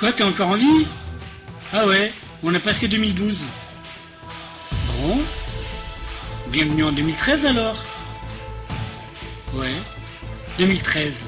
Quoi, 0.00 0.12
t'es 0.12 0.24
encore 0.24 0.48
en 0.48 0.56
vie? 0.56 0.86
Ah 1.74 1.86
ouais, 1.86 2.10
on 2.42 2.54
a 2.54 2.58
passé 2.58 2.88
2012. 2.88 3.36
Bon. 4.96 5.18
Bienvenue 6.46 6.84
en 6.84 6.92
2013 6.92 7.44
alors 7.44 7.76
Ouais, 9.52 9.74
2013. 10.58 11.22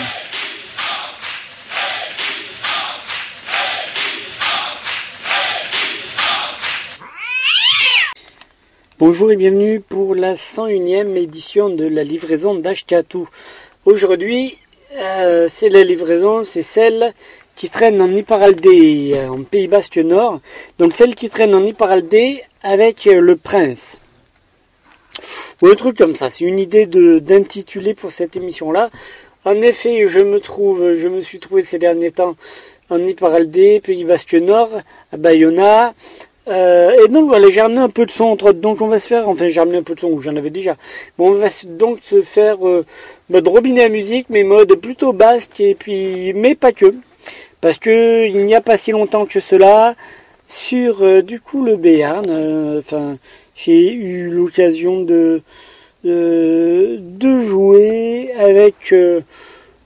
Bonjour 8.99 9.31
et 9.31 9.37
bienvenue 9.37 9.81
pour 9.81 10.17
la 10.17 10.35
101e 10.35 11.17
édition 11.17 11.71
de 11.71 11.87
la 11.87 12.03
livraison 12.03 12.57
d'Ashkatu. 12.57 13.19
Aujourd'hui, 13.85 14.59
euh, 14.97 15.47
c'est 15.49 15.69
la 15.69 15.85
livraison, 15.85 16.43
c'est 16.45 16.63
celle 16.63 17.13
qui 17.55 17.71
traîne 17.71 18.01
en 18.01 18.13
Iparaldé, 18.15 19.13
euh, 19.15 19.29
en 19.29 19.45
Pays 19.45 19.69
Basque 19.69 19.99
Nord. 19.99 20.41
Donc 20.79 20.95
celle 20.95 21.15
qui 21.15 21.31
traîne 21.31 21.55
en 21.55 21.65
Iparaldé 21.65 22.43
avec 22.63 23.07
euh, 23.07 23.21
le 23.21 23.37
prince. 23.37 23.99
Ou 25.63 25.69
un 25.69 25.75
truc 25.75 25.97
comme 25.97 26.17
ça. 26.17 26.31
C'est 26.31 26.45
une 26.45 26.59
idée 26.59 26.87
de 26.87 27.19
d'intituler 27.19 27.95
pour 27.95 28.11
cette 28.11 28.37
émission-là. 28.37 28.91
En 29.45 29.61
effet, 29.63 30.09
je 30.09 30.21
me 30.21 30.41
trouve, 30.41 30.95
je 30.95 31.09
me 31.09 31.21
suis 31.21 31.39
trouvé 31.39 31.63
ces 31.63 31.79
derniers 31.79 32.11
temps 32.11 32.37
en 32.91 32.99
Iparaldé, 33.07 33.81
Pays 33.81 34.05
Basque 34.05 34.35
Nord, 34.35 34.71
à 35.13 35.17
Bayona. 35.17 35.95
Euh, 36.49 37.05
et 37.05 37.09
donc 37.09 37.29
voilà, 37.29 37.51
j'ai 37.51 37.61
ramené 37.61 37.81
un 37.81 37.91
peu 37.91 38.07
de 38.07 38.11
son 38.11 38.25
entre 38.25 38.53
donc 38.53 38.81
on 38.81 38.89
va 38.89 38.99
se 38.99 39.07
faire, 39.07 39.29
enfin 39.29 39.49
j'ai 39.49 39.61
ramené 39.61 39.79
un 39.79 39.83
peu 39.83 39.95
de 39.95 40.01
son, 40.01 40.19
j'en 40.21 40.35
avais 40.37 40.51
déjà. 40.51 40.77
Bon, 41.19 41.31
on 41.31 41.35
va 41.35 41.49
donc 41.67 41.99
se 42.03 42.23
faire 42.23 42.67
euh, 42.67 42.87
mode 43.29 43.47
robinet 43.47 43.85
à 43.85 43.89
musique, 43.91 44.27
mais 44.31 44.45
mode 44.45 44.75
plutôt 44.77 45.13
basque 45.13 45.61
et 45.61 45.75
puis 45.75 46.33
mais 46.33 46.55
pas 46.55 46.73
que, 46.73 46.95
parce 47.61 47.77
que 47.77 48.27
il 48.27 48.47
n'y 48.47 48.55
a 48.55 48.63
pas 48.63 48.79
si 48.79 48.93
longtemps 48.93 49.27
que 49.27 49.41
cela 49.41 49.95
sur 50.47 51.03
euh, 51.05 51.21
du 51.21 51.39
coup 51.39 51.65
le 51.65 51.77
Béarn, 51.77 52.83
j'ai 53.59 53.93
eu 53.93 54.31
l'occasion 54.31 55.03
de, 55.03 55.43
de 56.05 57.39
jouer 57.43 58.33
avec 58.39 58.95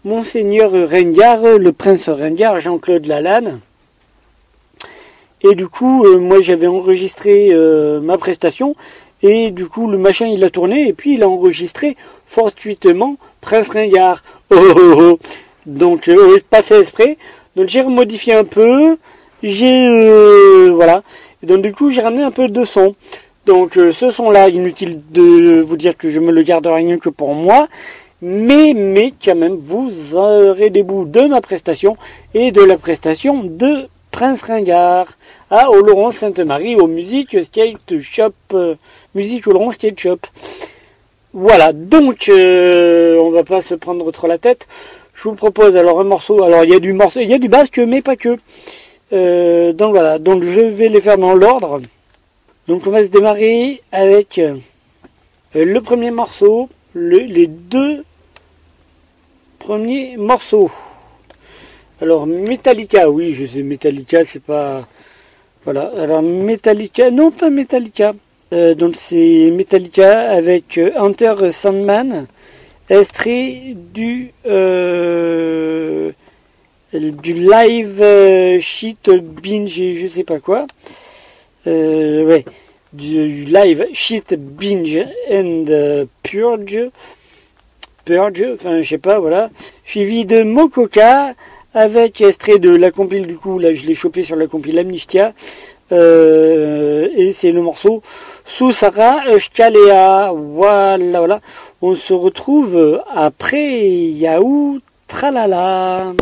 monseigneur 0.05 0.73
Rengard, 0.73 1.59
le 1.59 1.73
prince 1.73 2.09
Rengard, 2.09 2.61
Jean-Claude 2.61 3.07
Lalanne. 3.07 3.61
Et 5.45 5.55
du 5.55 5.67
coup, 5.67 6.05
euh, 6.05 6.19
moi 6.19 6.41
j'avais 6.41 6.69
enregistré 6.69 7.51
euh, 7.53 8.01
ma 8.01 8.17
prestation 8.17 8.77
et 9.23 9.51
du 9.51 9.67
coup 9.67 9.89
le 9.89 9.99
machin 9.99 10.27
il 10.27 10.43
a 10.45 10.51
tourné 10.51 10.89
et 10.89 10.93
puis 10.93 11.15
il 11.15 11.23
a 11.23 11.29
enregistré 11.29 11.97
fortuitement 12.27 13.17
Prince 13.41 13.69
Ringard. 13.69 14.23
Oh, 14.51 14.57
oh, 14.57 14.95
oh. 14.99 15.19
Donc 15.67 16.09
euh, 16.09 16.39
pas 16.49 16.63
fait 16.63 16.81
exprès. 16.81 17.19
Donc 17.57 17.69
j'ai 17.69 17.81
remodifié 17.81 18.35
un 18.35 18.45
peu. 18.45 18.99
J'ai 19.43 20.71
voilà. 20.71 21.03
Donc 21.43 21.63
du 21.63 21.73
coup 21.73 21.91
j'ai 21.91 22.03
ramené 22.03 22.23
un 22.23 22.31
peu 22.31 22.49
de 22.49 22.65
son. 22.65 22.95
Donc 23.47 23.75
ce 23.75 24.11
son 24.11 24.31
là, 24.31 24.49
inutile 24.49 25.01
de 25.11 25.61
vous 25.61 25.77
dire 25.77 25.97
que 25.97 26.11
je 26.11 26.21
me 26.21 26.31
le 26.31 26.43
garde 26.43 26.67
rien 26.67 26.99
que 26.99 27.09
pour 27.09 27.35
moi. 27.35 27.69
Mais, 28.25 28.73
mais 28.73 29.13
quand 29.25 29.35
même, 29.35 29.57
vous 29.57 30.15
aurez 30.15 30.71
des 30.71 30.85
bouts 30.85 31.07
de 31.07 31.23
ma 31.23 31.41
prestation 31.41 31.97
et 32.35 32.53
de 32.53 32.63
la 32.63 32.77
prestation 32.77 33.43
de 33.43 33.89
Prince 34.13 34.43
Ringard 34.43 35.09
à 35.51 35.71
Oloron 35.71 36.13
Sainte-Marie 36.13 36.77
au 36.77 36.87
Musique 36.87 37.43
Skate 37.43 37.99
Shop, 38.01 38.31
euh, 38.53 38.77
Musique 39.17 39.49
Oloron 39.49 39.73
Skate 39.73 39.99
Shop. 39.99 40.19
Voilà, 41.33 41.73
donc 41.73 42.29
euh, 42.29 43.19
on 43.19 43.33
va 43.33 43.43
pas 43.43 43.61
se 43.61 43.75
prendre 43.75 44.09
trop 44.13 44.29
la 44.29 44.39
tête. 44.39 44.69
Je 45.15 45.25
vous 45.25 45.35
propose 45.35 45.77
alors 45.77 45.99
un 45.99 46.05
morceau. 46.05 46.45
Alors 46.45 46.63
il 46.63 46.71
y 46.71 46.75
a 46.75 46.79
du 46.79 46.93
morceau, 46.93 47.19
il 47.19 47.29
y 47.29 47.35
a 47.35 47.39
du 47.39 47.49
basque, 47.49 47.79
mais 47.79 48.03
pas 48.03 48.15
que. 48.15 48.37
Euh, 49.13 49.73
donc 49.73 49.95
voilà, 49.95 50.21
donc 50.21 50.45
je 50.45 50.61
vais 50.61 50.89
les 50.89 51.01
faire 51.01 51.19
dans 51.19 51.35
l'ordre. 51.35 51.81
Donc 52.69 52.87
on 52.87 52.91
va 52.91 53.05
se 53.05 53.11
démarrer 53.11 53.83
avec 53.91 54.41
le 55.55 55.81
premier 55.81 56.11
morceau, 56.11 56.69
les 56.95 57.47
deux 57.47 58.05
premiers 59.59 60.17
morceaux. 60.17 60.71
Alors 62.01 62.27
Metallica, 62.27 63.09
oui, 63.09 63.35
je 63.35 63.47
sais 63.47 63.63
Metallica, 63.63 64.25
c'est 64.25 64.43
pas 64.43 64.89
voilà. 65.65 65.93
Alors 65.97 66.23
Metallica, 66.23 67.11
non 67.11 67.31
pas 67.31 67.51
Metallica. 67.51 68.13
Euh, 68.53 68.75
donc 68.75 68.97
c'est 68.99 69.51
Metallica 69.53 70.31
avec 70.31 70.77
euh, 70.79 70.91
Hunter 70.97 71.53
Sandman, 71.53 72.27
extrait 72.91 73.75
du 73.95 74.33
euh, 74.47 76.11
du 76.93 77.33
live 77.33 78.61
shit 78.61 79.09
binge, 79.09 79.81
je 79.95 80.09
sais 80.09 80.25
pas 80.25 80.41
quoi. 80.41 80.67
Ouais, 81.67 82.45
du 82.93 83.45
live 83.45 83.87
shit 83.93 84.35
binge 84.35 85.07
and 85.31 86.07
purge, 86.23 86.91
purge, 88.05 88.45
enfin 88.55 88.83
je 88.83 88.89
sais 88.89 88.99
pas, 88.99 89.19
voilà. 89.19 89.51
Suivi 89.87 90.25
de 90.25 90.43
Mokoka 90.43 91.35
avec 91.75 92.21
extrait 92.21 92.59
de 92.59 92.71
la 92.71 92.91
compile 92.91 93.27
du 93.27 93.37
coup, 93.37 93.59
là 93.59 93.75
je 93.75 93.87
l'ai 93.87 93.95
chopé 93.95 94.25
sur 94.25 94.37
la 94.37 94.47
compile 94.47 94.79
Amnistia, 94.79 95.33
euh, 95.93 97.09
et 97.17 97.33
c'est 97.33 97.53
le 97.53 97.63
morceau 97.63 98.03
Susara 98.45 99.39
Shkalea, 99.39 100.33
voilà, 100.35 101.19
voilà. 101.19 101.41
On 101.81 101.95
se 101.97 102.13
retrouve 102.13 103.03
après 103.15 103.81
Yahoo 103.81 104.79
Tralala. 105.09 106.13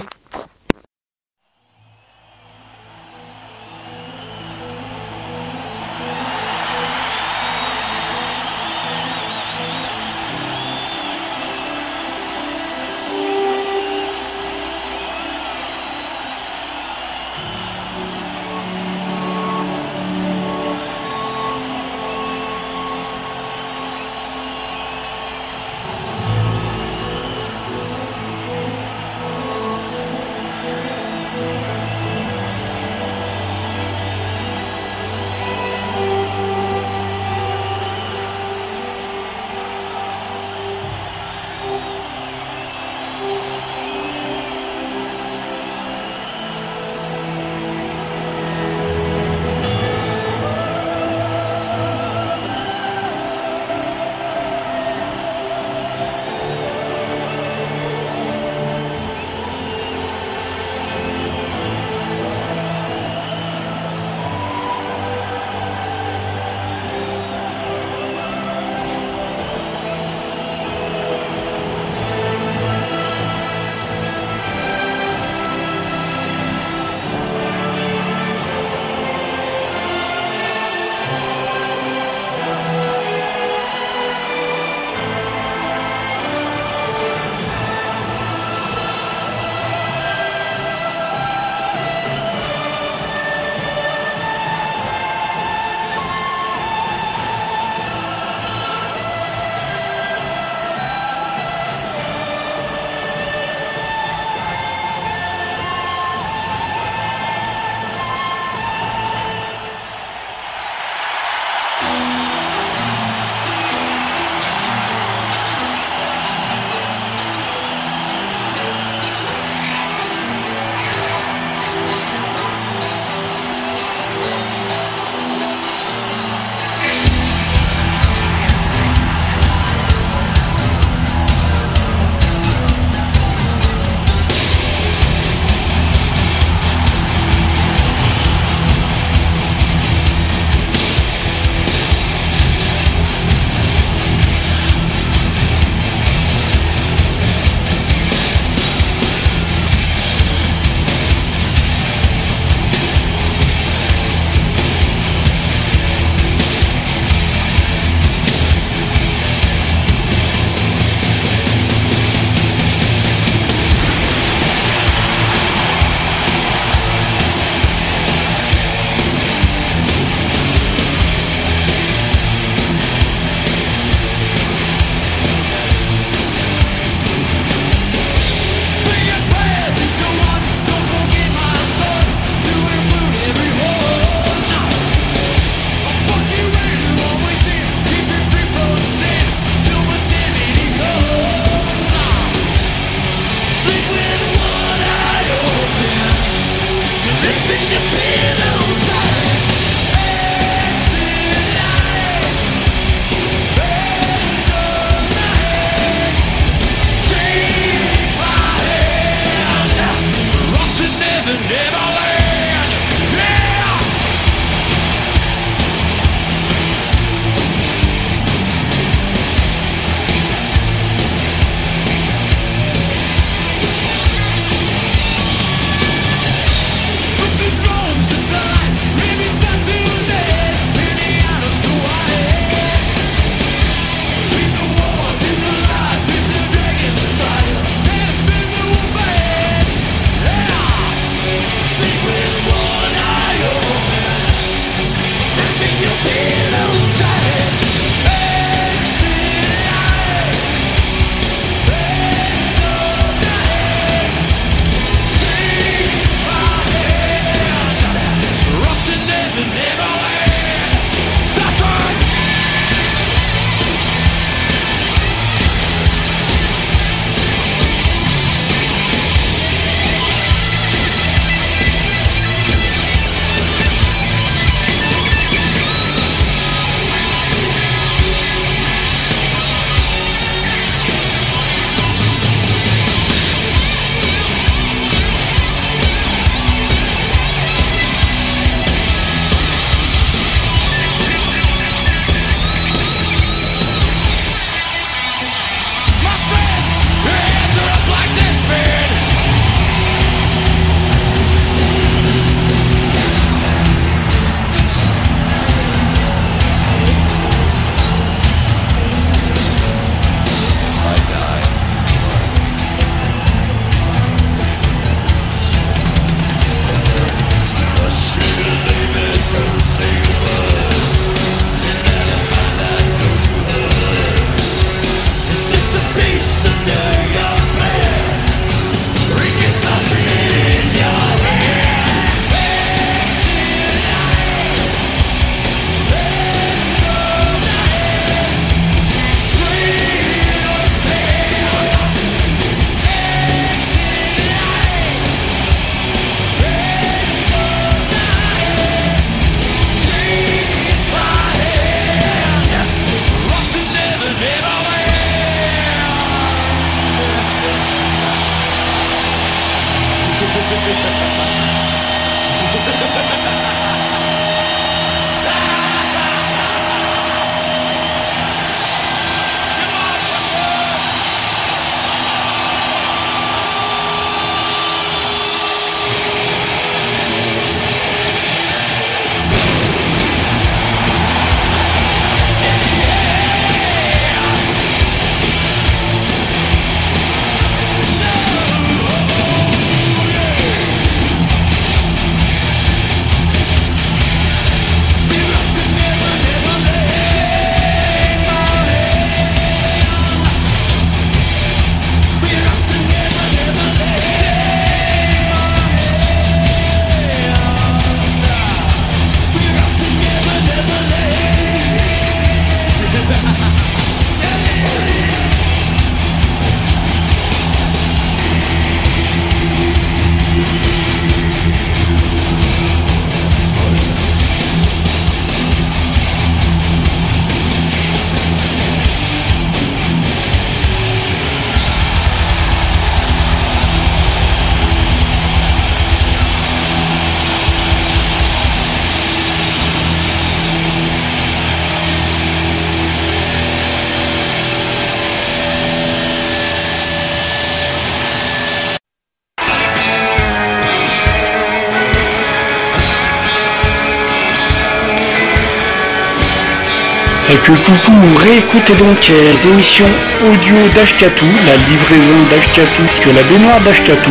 Et 457.33 457.37
que 457.37 457.53
coucou, 457.53 457.93
réécoutez 458.19 458.75
donc 458.75 459.09
les 459.09 459.49
émissions 459.49 459.87
audio 460.27 460.57
d'Ashkatou, 460.75 461.27
la 461.47 461.57
livraison 461.71 462.21
d'Ashkatou, 462.29 462.83
que 463.01 463.11
la 463.11 463.23
baignoire 463.23 463.61
d'Ashkatou 463.61 464.11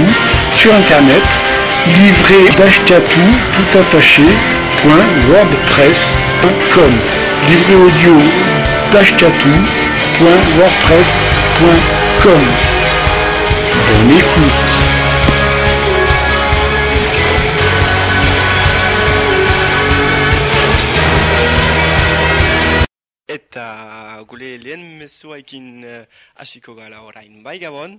sur 0.55 0.73
internet, 0.73 1.23
livré 1.97 2.49
d'Ashkatou, 2.57 3.27
tout 3.53 3.77
attaché, 3.77 4.23
point, 4.81 5.05
wordpress.com. 5.33 6.93
Livré 7.49 7.75
audio 7.75 8.15
d'Ashkatou, 8.93 9.55
point, 10.17 10.41
wordpress.com. 10.57 12.43
Bonne 13.85 14.17
écoute. 14.17 14.68
Eta 23.49 24.21
gure 24.29 24.49
lehen 24.61 24.83
mezuaikin 24.99 25.69
uh, 25.81 26.03
hasiko 26.37 26.75
gara 26.77 26.99
orain, 27.01 27.39
bai 27.47 27.55
gabon? 27.63 27.95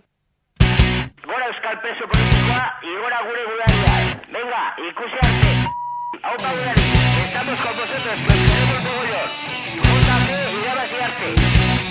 Gora 1.26 1.48
euskal 1.50 1.80
peso 1.82 2.06
politikoa, 2.12 2.60
igora 2.92 3.18
gure 3.26 3.42
gudaria. 3.50 3.98
Venga, 4.30 4.62
ikusi 4.86 5.20
arte. 5.26 5.52
Hau 6.22 6.36
gudari, 6.38 6.88
estamos 7.26 7.58
con 7.66 7.78
vosotros, 7.82 8.18
que 8.24 8.32
os 8.38 8.42
queremos 8.46 8.82
mogollón. 8.88 9.30
Júntate 9.82 10.34
y 10.62 11.02
arte. 11.10 11.89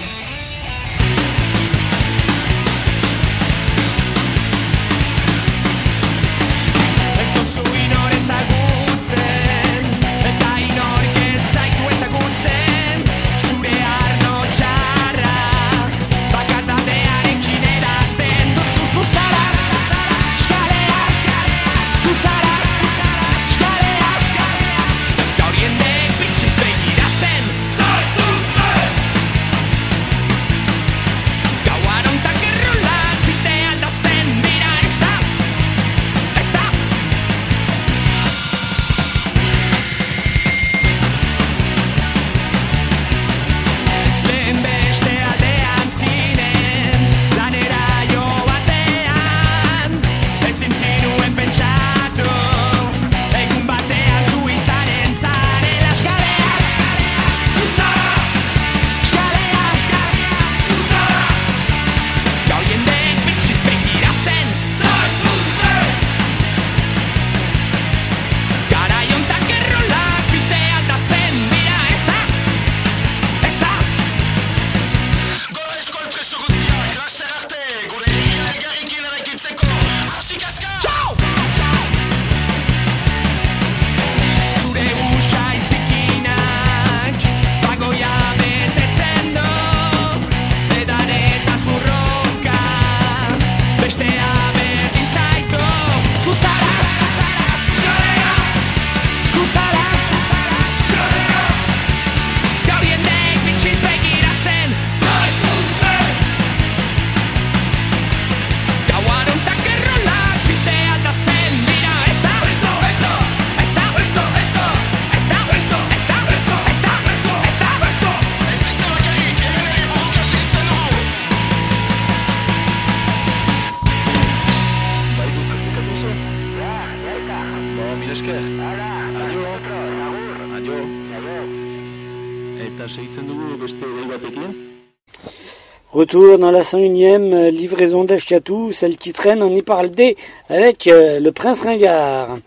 Dans 136.11 136.49
la 136.49 136.63
101e 136.63 137.33
euh, 137.33 137.51
livraison 137.51 138.03
d'Ashkatou, 138.03 138.73
celle 138.73 138.97
qui 138.97 139.13
traîne 139.13 139.43
en 139.43 139.53
Iparaldé 139.53 140.17
avec 140.49 140.87
euh, 140.87 141.19
le 141.19 141.31
prince 141.31 141.61
Ringard. 141.61 142.39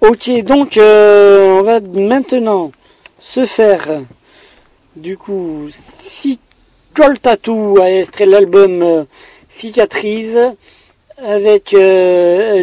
Ok, 0.00 0.30
donc 0.44 0.78
euh, 0.78 1.58
on 1.58 1.62
va 1.62 1.80
maintenant 1.80 2.72
se 3.18 3.44
faire 3.44 4.00
du 4.96 5.18
coup 5.18 5.68
si 5.70 6.38
Coltatou 6.94 7.76
a 7.82 7.90
extrait 7.90 8.24
l'album 8.24 8.82
euh, 8.82 9.04
Cicatrice 9.50 10.38
avec 11.18 11.76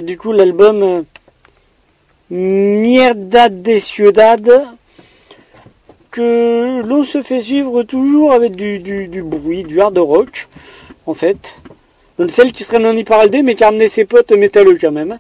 du 0.04 0.18
coup 0.18 0.32
l'album 0.32 1.06
Mierda 2.32 3.50
de 3.50 3.78
Ciudad 3.78 4.66
que 6.18 6.82
l'on 6.84 7.04
se 7.04 7.22
fait 7.22 7.44
suivre 7.44 7.84
toujours 7.84 8.32
avec 8.34 8.56
du, 8.56 9.22
bruit, 9.24 9.64
du 9.64 9.80
hard 9.80 10.00
rock 10.00 10.48
en 11.06 11.14
fait. 11.14 11.38
Donc 12.18 12.32
celle 12.32 12.52
qui 12.52 12.64
serait 12.64 12.80
non 12.80 12.94
hyperaldée 12.94 13.44
mais 13.44 13.54
qui 13.54 13.64
a 13.64 13.68
amené 13.68 13.88
ses 13.88 14.06
potes 14.06 14.32
métalleux 14.32 14.80
quand 14.82 14.92
même. 14.92 15.20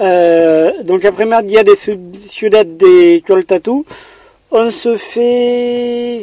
Euh, 0.00 0.82
donc 0.82 1.04
après 1.04 1.26
Mierda 1.26 1.62
de 1.62 1.76
Ciudad 2.26 2.76
de 2.76 3.20
Coltatu, 3.24 3.84
on 4.50 4.72
se 4.72 4.96
fait 4.96 6.22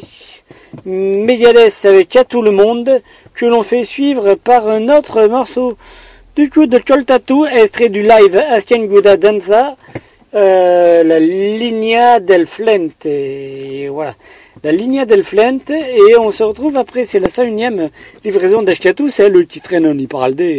Megadeth 0.83 1.85
avec 1.85 2.13
à 2.17 2.25
tout 2.25 2.41
le 2.41 2.51
monde 2.51 3.01
que 3.35 3.45
l'on 3.45 3.63
fait 3.63 3.85
suivre 3.85 4.35
par 4.35 4.67
un 4.67 4.89
autre 4.89 5.27
morceau 5.27 5.77
du 6.35 6.49
coup 6.49 6.65
de 6.65 6.77
Coltatu 6.77 7.45
extrait 7.49 7.87
du 7.87 8.01
live 8.01 8.35
Asken 8.35 8.85
Guda 8.87 9.15
Danza 9.15 9.77
euh, 10.33 11.03
la 11.03 11.19
Linea 11.19 12.19
del 12.19 12.45
Flente 12.45 13.07
voilà 13.89 14.15
la 14.63 14.71
Linea 14.71 15.05
del 15.05 15.23
Flente 15.23 15.71
et 15.71 16.15
on 16.17 16.31
se 16.31 16.43
retrouve 16.43 16.77
après 16.77 17.05
c'est 17.05 17.19
la 17.19 17.29
101ème 17.29 17.89
livraison 18.23 18.61
d'Ashkatu 18.61 19.09
c'est 19.09 19.29
le 19.29 19.45
titre 19.45 19.75
non 19.77 19.97
y 19.97 20.07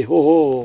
oh, 0.09 0.65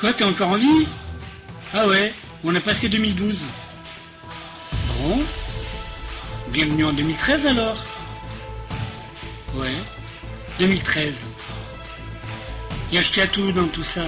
Quoi, 0.00 0.12
t'es 0.12 0.22
encore 0.22 0.50
en 0.50 0.56
vie? 0.56 0.86
Ah 1.74 1.88
ouais, 1.88 2.12
on 2.44 2.54
a 2.54 2.60
passé 2.60 2.88
2012. 2.88 3.42
Bon. 5.00 5.18
Bienvenue 6.52 6.84
en 6.84 6.92
2013 6.92 7.48
alors 7.48 7.84
Ouais, 9.54 9.74
2013. 10.58 11.14
Et 12.92 12.98
acheté 12.98 13.22
à 13.22 13.26
tout 13.26 13.52
dans 13.52 13.68
tout 13.68 13.84
ça. 13.84 14.04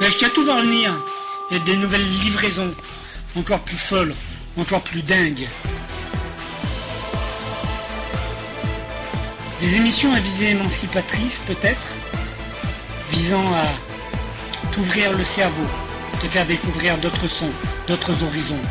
Mais 0.00 0.28
tout 0.34 0.44
va 0.44 0.56
revenir. 0.56 0.94
Il 1.50 1.56
y 1.56 1.60
a 1.60 1.64
des 1.64 1.76
nouvelles 1.76 2.06
livraisons 2.20 2.74
encore 3.36 3.60
plus 3.60 3.76
folle, 3.76 4.14
encore 4.56 4.82
plus 4.82 5.02
dingue. 5.02 5.48
Des 9.60 9.76
émissions 9.76 10.12
à 10.12 10.18
visée 10.18 10.50
émancipatrice 10.50 11.38
peut-être, 11.46 11.92
visant 13.12 13.52
à 13.52 14.70
t'ouvrir 14.72 15.12
le 15.12 15.22
cerveau, 15.22 15.66
te 16.22 16.26
faire 16.26 16.46
découvrir 16.46 16.96
d'autres 16.98 17.28
sons, 17.28 17.52
d'autres 17.86 18.16
horizons. 18.24 18.64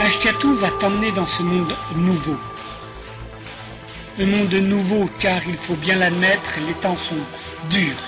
Ashkatu 0.00 0.54
va 0.54 0.70
t'emmener 0.70 1.10
dans 1.10 1.26
ce 1.26 1.42
monde 1.42 1.74
nouveau. 1.96 2.38
Un 4.20 4.26
monde 4.26 4.54
nouveau 4.54 5.10
car 5.18 5.40
il 5.48 5.56
faut 5.56 5.74
bien 5.74 5.96
l'admettre, 5.96 6.54
les 6.66 6.74
temps 6.74 6.96
sont 6.96 7.24
durs 7.68 8.04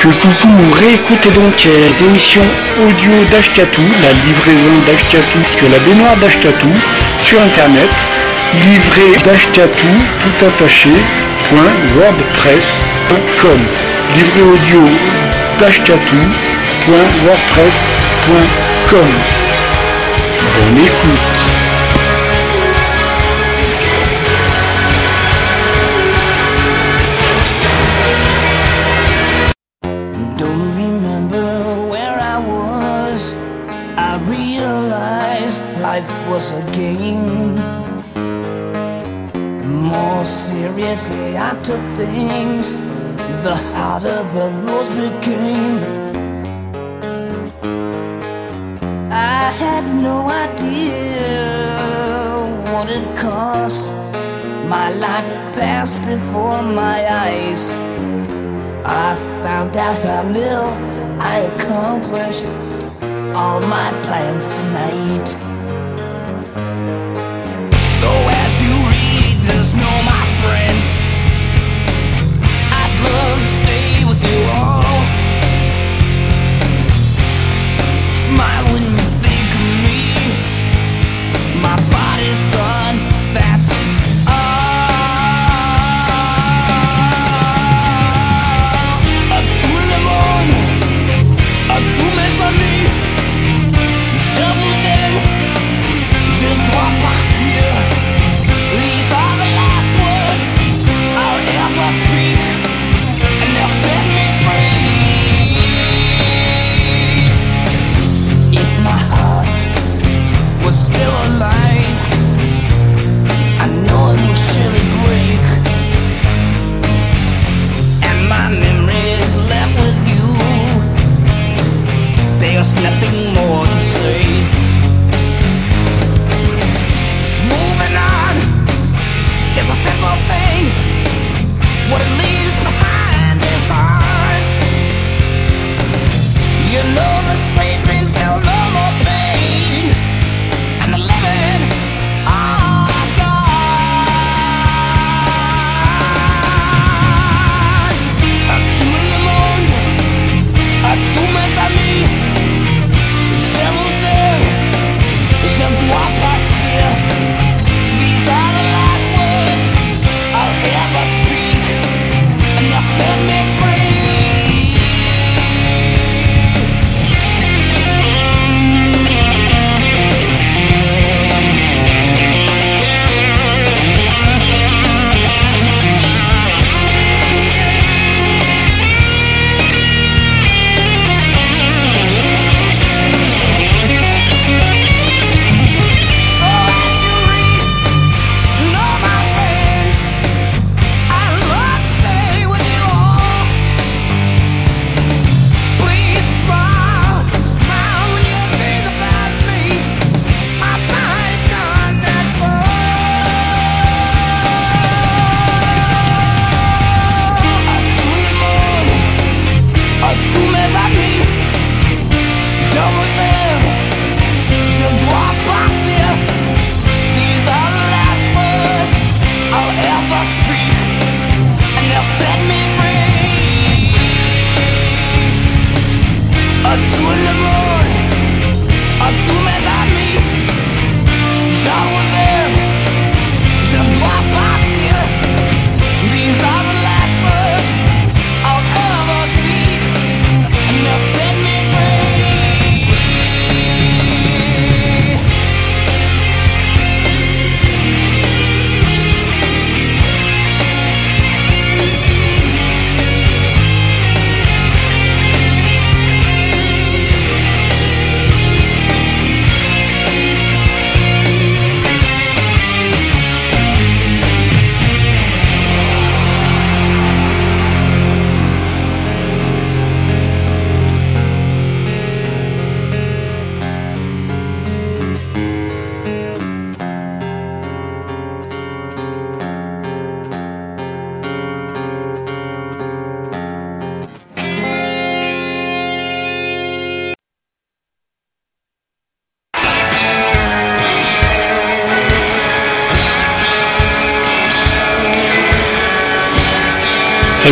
que 0.00 0.08
coucou, 0.08 0.48
réécoutez 0.80 1.30
donc 1.30 1.66
euh, 1.66 1.88
les 1.88 2.06
émissions 2.06 2.46
audio 2.82 3.12
d'Ashkatou, 3.30 3.82
la 4.02 4.12
livraison 4.26 4.74
d'Ashkatou, 4.86 5.38
puisque 5.44 5.62
la 5.70 5.78
baignoire 5.78 6.16
d'Ashkatou, 6.16 6.72
sur 7.22 7.40
internet, 7.42 7.90
livrée 8.64 9.18
d'Ashkatou, 9.24 9.92
tout 10.22 10.46
attaché, 10.46 10.88
point 11.50 11.74
wordpress.com. 11.96 13.60
Livré 14.16 14.42
audio 14.42 14.88
d'Ashkatou, 15.58 16.22
point 16.86 17.10
wordpress.com. 17.26 19.10
Bonne 20.56 20.84
écoute. 20.84 21.59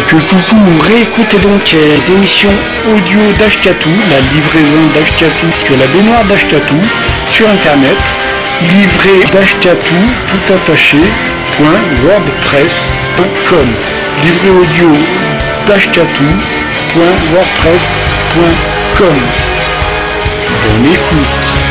Que 0.09 0.17
coucou, 0.17 0.57
réécoutez 0.81 1.39
donc 1.39 1.61
les 1.73 2.15
émissions 2.15 2.55
audio 2.91 3.21
d'Ashkatou, 3.39 3.91
la 4.11 4.21
livraison 4.33 4.87
d'Ashkatou, 4.95 5.49
que 5.67 5.75
la 5.75 5.87
baignoire 5.89 6.25
d'Ashkatou, 6.25 6.81
sur 7.31 7.49
internet, 7.49 7.99
livré 8.63 9.25
d'Ashkatou, 9.33 10.01
tout 10.31 10.53
attaché, 10.55 10.99
point, 11.57 11.83
wordpress.com. 12.05 13.69
Livré 14.25 14.49
audio 14.49 14.91
d'Ashkatou, 15.67 16.31
point, 16.95 17.19
wordpress.com. 17.35 19.19
Bonne 20.65 20.93
écoute. 20.93 21.68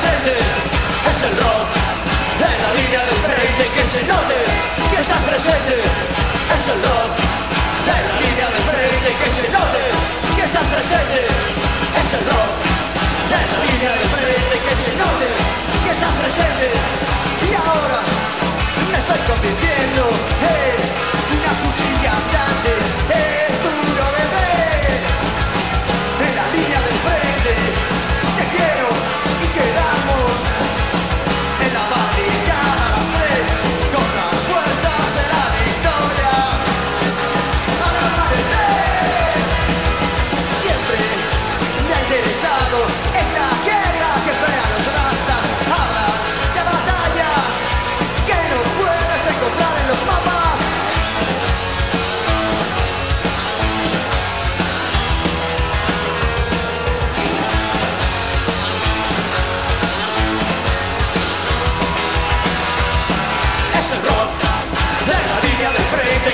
Es 0.00 1.22
el 1.24 1.36
rock 1.36 1.68
de 2.40 2.48
la 2.48 2.72
línea 2.72 3.04
del 3.04 3.20
frente 3.20 3.68
que 3.76 3.84
se 3.84 4.00
note 4.08 4.34
que 4.88 4.98
estás 4.98 5.22
presente. 5.24 5.76
Es 6.56 6.68
el 6.68 6.80
rock 6.80 7.12
de 7.84 7.96
la 8.08 8.16
línea 8.24 8.48
del 8.48 8.64
frente 8.64 9.10
que 9.22 9.30
se 9.30 9.46
note 9.52 9.82
que 10.36 10.44
estás 10.44 10.66
presente. 10.68 11.20
Es 12.00 12.14
el 12.16 12.24
rock 12.32 12.52
de 13.28 13.40
la 13.44 13.60
línea 13.68 13.92
del 13.92 14.08
frente 14.08 14.56
que 14.64 14.74
se 14.74 14.92
note 14.96 15.28
que 15.84 15.90
estás 15.92 16.14
presente. 16.16 16.72
Y 17.44 17.52
ahora 17.60 18.00
me 18.90 18.98
estoy 18.98 19.20
convirtiendo 19.28 20.08
en 20.48 20.80
una 21.36 21.52
cuchilla 21.60 22.12
grande. 22.32 22.90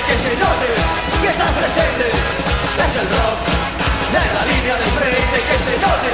Que 0.07 0.17
se 0.17 0.33
note 0.37 0.69
que 1.21 1.27
estás 1.27 1.51
presente. 1.51 2.05
Es 2.07 2.95
el 2.95 3.07
rock 3.09 3.39
de 4.15 4.23
la 4.35 4.43
línea 4.45 4.75
del 4.77 4.91
frente 4.99 5.37
que 5.49 5.59
se 5.59 5.75
note 5.83 6.11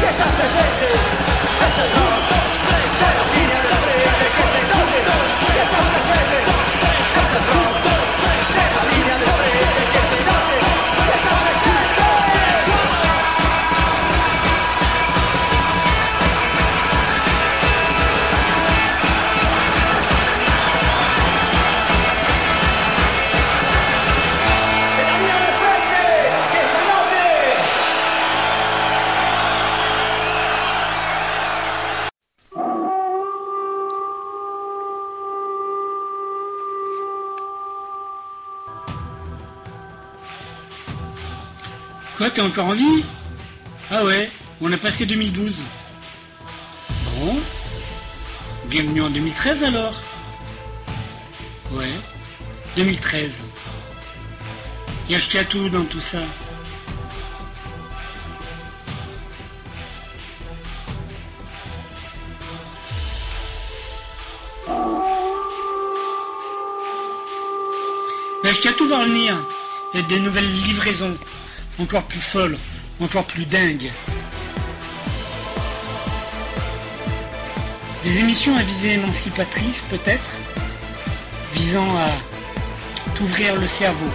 que 0.00 0.08
estás 0.08 0.32
presente. 0.38 0.86
Es 1.66 1.78
el 1.82 1.90
rock 1.98 2.22
de 2.70 3.10
la 3.18 3.26
línea 3.34 3.60
del 3.66 3.78
frente 3.82 4.26
que 4.36 4.46
se 4.54 4.62
note 4.70 4.98
que 5.52 5.62
estás 5.66 5.86
presente. 5.94 6.38
Es 7.20 7.30
el 7.36 7.44
rock 7.50 7.61
encore 42.42 42.66
en 42.66 42.74
vie 42.74 43.04
Ah 43.90 44.04
ouais, 44.04 44.30
on 44.60 44.72
a 44.72 44.76
passé 44.76 45.06
2012. 45.06 45.56
Bon. 47.18 47.36
Bienvenue 48.66 49.02
en 49.02 49.10
2013 49.10 49.64
alors 49.64 50.00
Ouais, 51.72 51.92
2013. 52.76 53.32
Y 55.08 55.16
a 55.16 55.44
tout 55.44 55.68
dans 55.68 55.84
tout 55.84 56.00
ça. 56.00 56.18
Tout 68.76 68.88
va 68.88 69.00
revenir. 69.00 69.36
Il 69.92 70.00
y 70.00 70.02
a 70.02 70.06
de 70.06 70.16
nouvelles 70.16 70.50
livraisons, 70.64 71.16
encore 71.78 72.02
plus 72.02 72.20
folles, 72.20 72.58
encore 73.00 73.24
plus 73.24 73.44
dingues. 73.44 73.90
Des 78.04 78.18
émissions 78.18 78.56
à 78.56 78.62
visée 78.62 78.92
émancipatrice 78.94 79.82
peut-être, 79.90 80.36
visant 81.54 81.96
à 81.96 82.10
t'ouvrir 83.14 83.56
le 83.56 83.66
cerveau, 83.66 84.10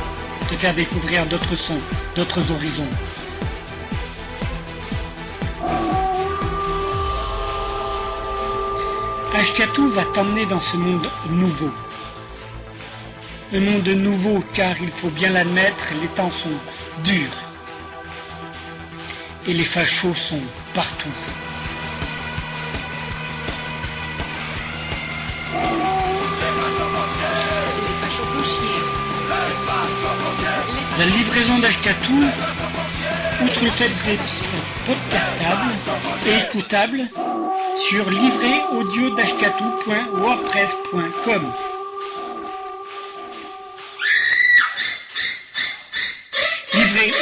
te 0.50 0.56
faire 0.56 0.74
découvrir 0.74 1.26
d'autres 1.26 1.56
sons, 1.56 1.80
d'autres 2.16 2.52
horizons. 2.52 2.90
Ashkatou 9.36 9.90
va 9.90 10.04
t'emmener 10.04 10.46
dans 10.48 10.60
ce 10.60 10.76
monde 10.78 11.08
nouveau. 11.30 11.72
Un 13.54 13.60
monde 13.62 13.88
nouveau 13.88 14.44
car 14.54 14.76
il 14.82 14.90
faut 14.90 15.10
bien 15.10 15.30
l'admettre, 15.30 15.94
les 16.02 16.08
temps 16.08 16.32
sont 16.32 16.58
durs. 17.04 17.47
Et 19.48 19.54
les 19.54 19.64
fachos 19.64 20.14
sont 20.14 20.42
partout. 20.74 21.08
La 31.00 31.06
livraison 31.06 31.60
d'Ashkatou 31.60 32.24
outre 33.46 33.64
le 33.64 33.70
fait 33.72 33.92
d'être 34.06 34.44
podcastable 34.86 35.72
et 36.28 36.38
écoutable 36.40 37.08
sur 37.78 38.10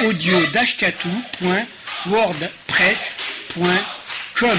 audio 0.01 0.47
wordpress.com. 2.07 4.49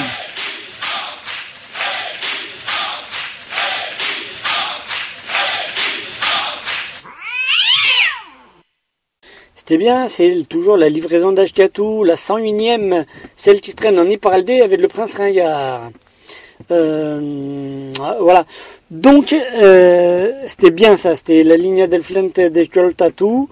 C'était 9.55 9.79
bien, 9.79 10.09
c'est 10.09 10.45
toujours 10.49 10.77
la 10.77 10.89
livraison 10.89 11.31
d'Ashkatou, 11.33 12.05
la 12.05 12.17
101ème, 12.17 13.05
celle 13.37 13.61
qui 13.61 13.75
traîne 13.75 13.99
en 13.99 14.09
Iparaldé 14.09 14.61
avec 14.61 14.81
le 14.81 14.87
prince 14.89 15.15
Ringard. 15.15 15.91
Euh, 16.71 17.93
voilà. 18.21 18.45
Donc, 18.91 19.33
euh, 19.33 20.31
c'était 20.47 20.71
bien 20.71 20.97
ça, 20.97 21.17
c'était 21.17 21.43
la 21.43 21.57
ligne 21.57 21.89
del 21.89 22.05
Flente 22.05 22.39
de 22.39 22.93
Tatou. 22.93 23.49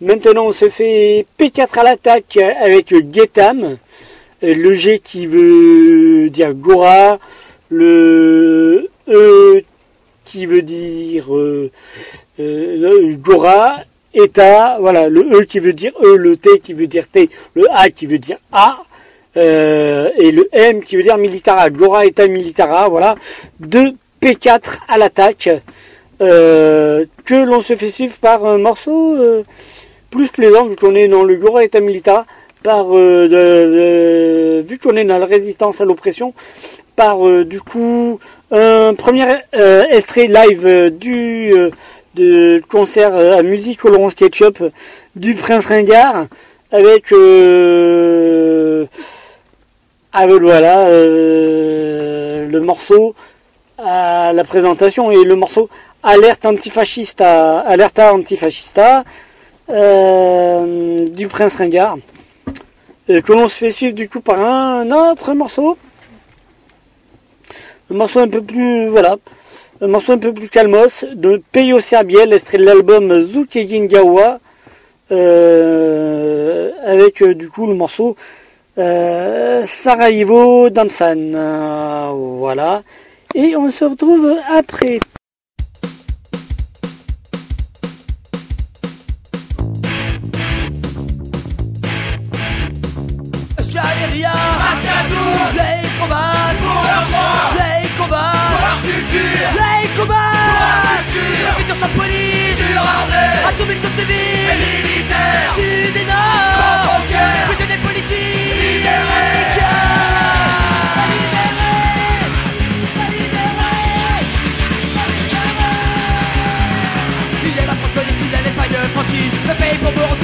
Maintenant, 0.00 0.46
on 0.46 0.52
se 0.52 0.70
fait 0.70 1.26
P4 1.38 1.78
à 1.78 1.82
l'attaque 1.82 2.38
avec 2.38 2.94
Getam. 3.12 3.76
Euh, 4.42 4.54
Le 4.54 4.72
G 4.72 5.00
qui 5.00 5.26
veut 5.26 6.30
dire 6.30 6.54
Gora. 6.54 7.18
Le 7.68 8.88
E 9.08 9.62
qui 10.24 10.46
veut 10.46 10.62
dire 10.62 11.36
euh, 11.36 11.70
euh, 12.40 13.14
Gora. 13.16 13.84
Eta, 14.14 14.78
voilà, 14.80 15.10
le 15.10 15.20
E 15.20 15.44
qui 15.44 15.58
veut 15.58 15.74
dire 15.74 15.92
E, 16.02 16.16
le 16.16 16.38
T 16.38 16.60
qui 16.60 16.72
veut 16.72 16.86
dire 16.86 17.08
T, 17.08 17.28
le 17.54 17.66
A 17.70 17.90
qui 17.90 18.06
veut 18.06 18.18
dire 18.18 18.38
A, 18.50 18.78
euh, 19.36 20.08
et 20.16 20.32
le 20.32 20.48
M 20.52 20.82
qui 20.82 20.96
veut 20.96 21.02
dire 21.02 21.18
Militara, 21.18 21.68
Gora 21.68 22.06
Eta 22.06 22.26
Militara, 22.26 22.88
voilà, 22.88 23.16
deux 23.60 23.92
P4 24.20 24.78
à 24.88 24.98
l'attaque, 24.98 25.48
euh, 26.20 27.04
que 27.24 27.34
l'on 27.34 27.60
se 27.60 27.74
fait 27.76 27.90
suivre 27.90 28.16
par 28.20 28.44
un 28.44 28.58
morceau 28.58 29.14
euh, 29.16 29.42
plus 30.10 30.28
plaisant, 30.28 30.66
vu 30.66 30.76
qu'on 30.76 30.94
est 30.94 31.08
dans 31.08 31.22
le 31.22 31.36
Gora 31.36 31.64
Eta 31.64 31.80
Militara, 31.80 32.26
par, 32.62 32.86
euh, 32.90 34.62
vu 34.66 34.78
qu'on 34.78 34.96
est 34.96 35.04
dans 35.04 35.18
la 35.18 35.26
résistance 35.26 35.80
à 35.80 35.84
l'oppression, 35.84 36.34
par 36.96 37.18
du 37.44 37.60
coup 37.60 38.18
un 38.50 38.94
premier 38.94 39.26
extrait 39.90 40.26
live 40.26 40.90
du 40.90 41.52
concert 42.68 43.14
à 43.14 43.42
musique 43.42 43.84
au 43.84 43.90
Laurent 43.90 44.10
Sketchup 44.10 44.64
du 45.14 45.34
Prince 45.34 45.66
Ringard 45.66 46.26
avec 46.70 47.12
euh, 47.12 48.86
avec 50.12 50.40
voilà 50.40 50.88
le 50.90 52.58
morceau 52.60 53.14
à 53.78 54.32
la 54.32 54.44
présentation 54.44 55.10
et 55.10 55.24
le 55.24 55.36
morceau 55.36 55.68
alerte 56.02 56.44
antifascista 56.44 57.60
alerta 57.60 58.12
antifascista 58.12 59.04
euh, 59.70 61.08
du 61.08 61.28
Prince 61.28 61.54
Ringard 61.54 61.98
euh, 63.10 63.20
que 63.20 63.32
l'on 63.32 63.48
se 63.48 63.56
fait 63.56 63.72
suivre 63.72 63.94
du 63.94 64.08
coup 64.08 64.20
par 64.20 64.40
un 64.40 64.90
autre 64.90 65.32
morceau 65.34 65.78
un 67.90 67.94
morceau 67.94 68.20
un 68.20 68.28
peu 68.28 68.42
plus 68.42 68.88
voilà 68.88 69.16
un 69.80 69.86
morceau 69.86 70.12
un 70.12 70.18
peu 70.18 70.32
plus 70.32 70.48
calmos 70.48 71.04
de 71.14 71.40
Peyo 71.52 71.78
Serbiel, 71.78 72.32
extrait 72.32 72.58
de 72.58 72.64
l'album 72.64 73.26
Zukegin 73.26 73.86
Gawa, 73.86 74.40
euh, 75.12 76.72
avec 76.84 77.22
euh, 77.22 77.32
du 77.32 77.48
coup 77.48 77.64
le 77.66 77.74
morceau 77.74 78.16
Sarajevo 78.76 80.70
Dansan. 80.70 81.32
Euh, 81.32 82.10
voilà. 82.12 82.82
Et 83.40 83.54
on 83.54 83.70
se 83.70 83.84
retrouve 83.84 84.34
après. 84.52 84.98
Escaleria 93.56 94.32
Rascatou 94.32 95.22
Les 95.54 95.88
combats 96.00 96.50
Pour 96.58 96.82
leurs 96.82 97.06
droits 97.06 97.54
Les 97.54 97.88
combats 97.96 98.32
Pour 98.50 98.60
leur 98.66 98.82
culture. 98.82 99.50
Les 99.54 99.88
combats 99.96 100.14
Pour 100.34 100.58
leur 100.58 101.02
culture. 101.06 101.54
Obédience 101.54 101.82
à 101.84 101.88
police. 101.96 102.58
Surarmée 102.58 103.38
Insoumission 103.48 103.88
civile 103.90 104.50
Et 104.50 104.58
militaire 104.66 105.54
Sud 105.54 105.96
et 105.96 106.04
nord. 106.06 106.58
Sans 106.58 106.88
frontières. 106.88 107.46
Prisonniers 107.46 107.82
politiques. 107.86 108.78
Libérés 108.78 109.87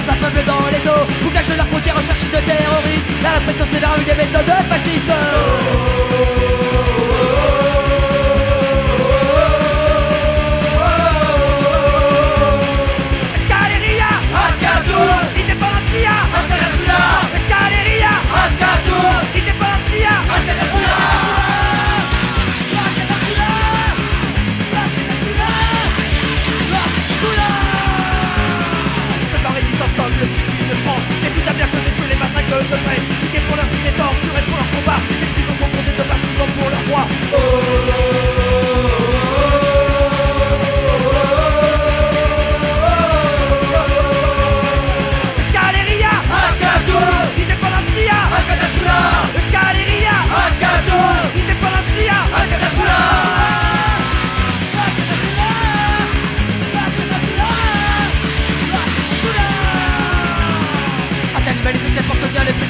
tout 0.05 0.11
un 0.11 0.17
peuple 0.17 0.45
dans 0.45 0.67
les 0.71 0.79
dos. 0.85 1.07
Bouclage 1.23 1.47
de 1.47 1.55
la 1.55 1.65
frontière, 1.65 1.97
recherche 1.97 2.21
de 2.23 2.41
terroristes. 2.47 3.07
La 3.23 3.31
répression 3.33 3.67
sévère 3.73 3.93
avec 3.93 4.07
des 4.07 4.15
méthodes 4.15 4.51
fascistes 4.69 5.94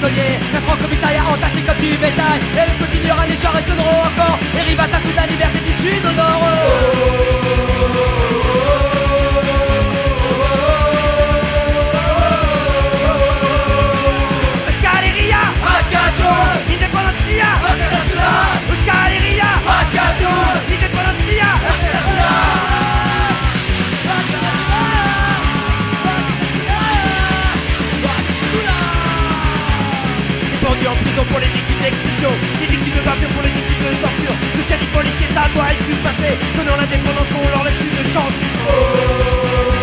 pour 0.04 0.10
soutenir 0.10 0.24
les 0.24 0.34
prisonniers 0.34 0.38
Le 0.52 0.60
franc 0.60 0.76
commissariat 0.76 1.24
entassé 1.24 1.62
comme 1.62 1.78
du 1.78 1.96
bétail. 1.96 2.40
Et 2.54 2.70
le 2.70 2.84
continuera, 2.84 3.26
les 3.26 3.36
chars 3.36 3.58
étonneront 3.58 4.02
encore. 4.04 4.38
Et 4.56 4.62
Rivata 4.62 4.98
la 5.16 5.26
liberté 5.26 5.60
du 5.60 5.72
sud 5.72 6.04
au 6.04 6.12
nord 6.12 7.63
d'expulsion 31.84 32.32
Des 32.60 32.66
victimes 32.66 32.96
de 32.96 33.04
bavure 33.04 33.28
pour 33.30 33.42
les 33.42 33.52
victimes 33.52 33.78
de 33.78 33.92
torture. 34.00 34.34
Tout 34.54 34.62
ce 34.64 34.68
qu'a 34.68 34.78
dit 34.78 34.86
policier 34.86 35.28
ça 35.32 35.48
doit 35.54 35.72
être 35.72 35.84
du 35.84 35.94
passé 36.00 36.30
Donnons 36.56 36.76
l'indépendance 36.76 37.28
qu'on 37.28 37.48
leur 37.48 37.64
laisse 37.64 37.80
une 37.84 38.12
chance 38.12 39.73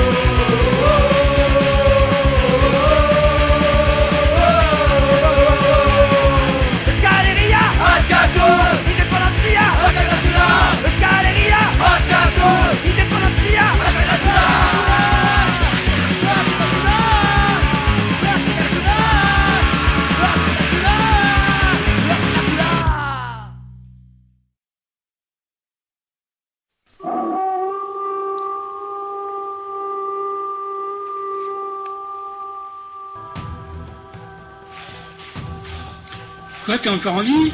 t'es 36.81 36.89
encore 36.89 37.15
en 37.15 37.21
vie 37.21 37.51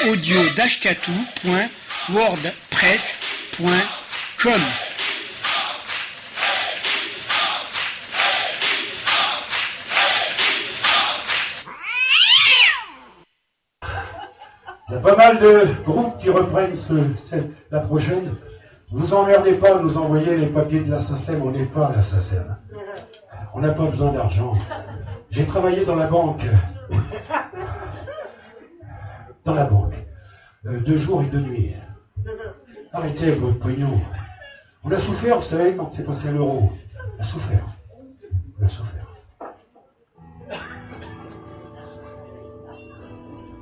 audio 0.08 0.50
d'ashkatou.wordpress.com. 2.08 4.62
Il 14.92 14.94
y 14.94 14.96
a 14.96 15.00
pas 15.02 15.16
mal 15.16 15.40
de 15.40 15.84
groupes 15.84 16.18
qui 16.18 16.30
reprennent 16.30 16.74
la 17.72 17.80
prochaine. 17.82 18.34
Vous 18.92 19.14
emmerdez 19.14 19.54
pas 19.54 19.78
à 19.78 19.82
nous 19.82 19.98
envoyer 19.98 20.36
les 20.36 20.48
papiers 20.48 20.80
de 20.80 20.90
la 20.90 21.00
SACEM, 21.00 21.44
on 21.44 21.52
n'est 21.52 21.66
pas 21.66 21.88
à 21.88 21.96
la. 21.96 22.04
On 23.54 23.62
n'a 23.62 23.72
pas 23.72 23.86
besoin 23.86 24.12
d'argent. 24.12 24.58
J'ai 25.30 25.46
travaillé 25.46 25.86
dans 25.86 25.96
la 25.96 26.08
banque 26.08 26.44
dans 29.46 29.56
la 29.56 29.66
banque. 29.66 29.94
Euh, 30.66 30.80
deux 30.80 30.98
jours 30.98 31.22
et 31.22 31.26
deux 31.26 31.40
nuits. 31.40 31.74
Arrêtez 32.92 33.32
votre 33.32 33.60
pognon. 33.60 34.02
On 34.84 34.92
a 34.92 35.00
souffert, 35.00 35.38
vous 35.38 35.44
savez, 35.44 35.76
quand 35.76 35.94
c'est 35.94 36.06
passé 36.06 36.30
à 36.30 36.32
l'euro. 36.32 36.72
On 37.18 37.20
a 37.20 37.24
souffert. 37.24 37.66
On 38.60 38.66
a 38.66 38.70
souffert. 38.70 39.06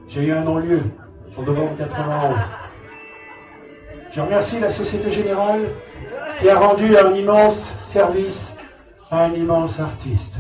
J'ai 0.07 0.28
eu 0.28 0.32
un 0.32 0.41
non-lieu 0.41 0.82
en 1.38 1.41
novembre 1.41 1.78
91. 1.78 2.39
Je 4.09 4.22
remercie 4.22 4.59
la 4.59 4.70
Société 4.70 5.11
Générale 5.11 5.61
qui 6.39 6.49
a 6.49 6.57
rendu 6.57 6.97
un 6.97 7.13
immense 7.13 7.74
service 7.82 8.57
à 9.11 9.26
un 9.26 9.34
immense 9.34 9.80
artiste. 9.80 10.38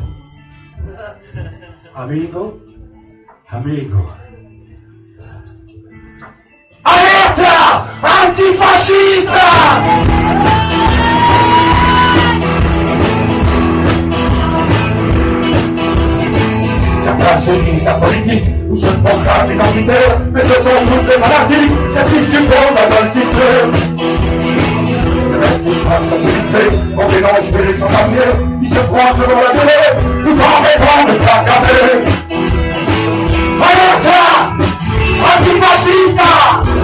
Amigo, 1.93 2.61
amigo. 3.49 4.09
Antifascista! 8.03 9.47
Certains 16.99 17.37
se 17.37 17.51
disent 17.51 17.87
apolitiques 17.87 18.43
ou 18.69 18.75
se 18.75 18.87
proclament 18.87 19.51
identitaires, 19.51 20.19
mais 20.33 20.41
ce 20.41 20.61
sont 20.61 20.69
tous 20.89 21.05
des 21.05 21.19
fanatiques 21.19 21.71
et 21.95 22.15
qui 22.15 22.23
succombent 22.23 22.77
à 22.77 22.83
Adolf 22.85 23.15
Hitler. 23.15 23.61
Le 25.31 25.39
rêve 25.39 25.63
d'une 25.63 25.79
France 25.85 26.13
émigrés, 26.13 26.71
on 26.97 27.07
dénonce 27.07 27.53
les 27.65 27.73
sans-papiers, 27.73 28.33
ils 28.61 28.67
se 28.67 28.79
croient 28.79 29.13
devant 29.17 29.41
la 29.41 29.51
télé, 29.59 29.79
tout 30.23 30.37
en 30.41 30.57
rêvant 30.63 31.03
de 31.07 31.13
proclamer. 31.17 31.91
Alerta! 33.59 34.21
Antifascista! 35.23 36.76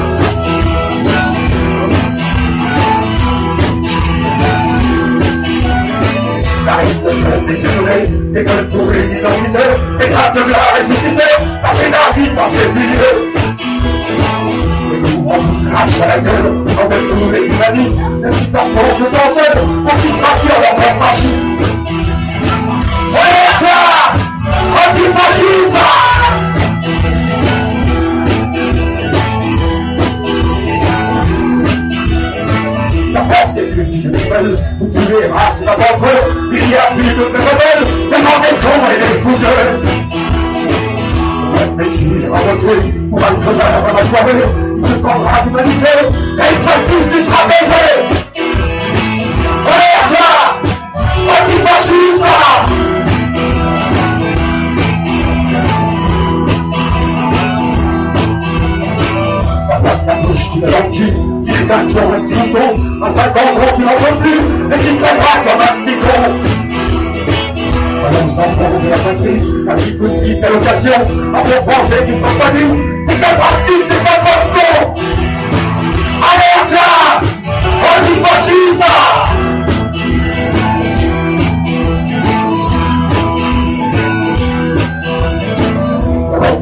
Arrête 7.14 7.45
de 7.45 7.53
club 7.53 7.61
détourné, 7.61 8.39
école 8.39 8.70
pour 8.70 8.91
une 8.91 9.11
identité, 9.11 9.66
étape 9.99 10.36
de 10.36 10.51
la 10.51 10.80
ressuscité, 10.80 11.24
passé 11.61 11.89
nazi, 11.89 12.30
passé 12.36 12.57
nous, 14.99 15.30
on 15.30 15.38
vous 15.38 15.70
crache 15.70 16.01
à 16.01 16.07
la 16.07 16.20
gueule, 16.20 16.47
on 16.47 16.89
met 16.89 16.95
tous 17.07 17.32
les 17.32 17.47
humanistes, 17.49 17.99
des 18.22 18.30
petites 18.30 18.51
parfois 18.51 18.91
sans 18.91 19.30
seul, 19.30 19.53
pour 19.86 19.95
qu'ils 20.01 20.11
se 20.11 20.24
rassurent 20.24 20.59
leur 20.59 20.76
père 20.76 20.95
fasciste. 20.99 21.45
Ouais, 23.11 23.53
toi, 23.59 23.80
antifasciste! 24.89 25.78
La 33.14 33.22
France 33.22 33.55
n'est 33.55 33.64
plus 33.64 33.89
qu'une 33.91 34.11
nouvelle, 34.11 34.57
où 34.80 34.89
tu 34.89 34.99
verras, 34.99 35.51
c'est 35.51 35.66
pas 35.66 35.76
d'entre 35.76 36.05
eux. 36.05 36.32
Il 36.74 36.76
y 36.76 36.80
a 36.80 36.89
plus 36.95 37.13
de 37.13 37.21
vrais 37.21 37.38
rebelles, 37.38 37.86
seulement 38.03 38.39
des 38.41 38.55
cons 38.57 38.86
et 38.89 38.97
des 38.97 39.13
fouteux. 39.21 39.63
Mais 41.78 41.89
tu 41.91 42.05
iras 42.26 42.39
voter 42.39 42.80
pour 43.11 43.19
un 43.19 43.36
connard 43.36 43.86
à 43.88 43.93
ma 43.93 44.03
soirée, 44.03 44.41
il 44.76 44.82
te 44.82 44.88
prendra 44.99 45.41
d'humanité, 45.43 45.93
et 46.01 46.47
une 46.51 46.61
fois 46.63 46.78
de 46.80 46.86
plus 46.89 47.05
tu 47.15 47.21
seras 47.21 47.45
baisé. 47.45 47.84
Allez, 49.67 50.01
toi, 50.07 50.30
antifasciste! 51.30 52.26
La 60.07 60.15
bouche, 60.15 60.47
tu 60.51 60.59
l'as 60.61 60.89
cul, 60.91 61.13
tu 61.45 61.51
es 61.51 61.71
un 61.71 61.86
clon, 61.91 62.13
un 62.13 62.19
petit 62.21 62.34
mouton, 62.34 62.67
à 63.05 63.09
50 63.09 63.36
ans 63.36 63.74
tu 63.76 63.82
n'en 63.84 63.91
peux 63.91 64.15
plus, 64.21 64.39
et 64.39 64.80
tu 64.80 64.95
crèveras 64.95 65.38
comme 65.43 65.61
un 65.61 65.86
petit 65.86 65.97
con. 65.99 66.52
Balance 68.14 68.39
enfant 68.39 68.80
de 68.84 68.89
la 68.89 68.97
patrie, 68.97 69.41
un 69.68 69.76
petit 69.76 69.97
coup 69.97 70.07
de 70.07 70.20
bite 70.24 70.43
à 70.43 70.49
l'occasion, 70.49 70.91
un 70.93 71.41
bon 71.41 71.72
français 71.72 72.05
qui 72.05 72.11
ne 72.11 72.20
prend 72.20 72.36
pas 72.39 72.51
t'es 72.51 73.36
brave 73.36 73.64
type, 73.66 73.88
t'es 73.88 73.99
brave 74.03 74.47
con. 74.53 74.95
Alerte 76.22 76.78
Antifasciste 77.97 78.84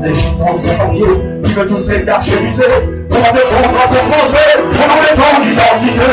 Les 0.03 0.15
gitans 0.15 0.57
sans 0.57 0.75
papier, 0.77 1.05
qui 1.43 1.53
veulent 1.53 1.67
tous 1.67 1.87
les 1.89 2.03
carchériser, 2.03 2.63
on 3.11 3.13
va 3.13 3.27
à 3.27 3.31
ton 3.31 4.11
français, 4.11 4.49
pendant 4.71 5.01
les 5.01 5.15
temps 5.15 5.39
d'identité. 5.43 6.09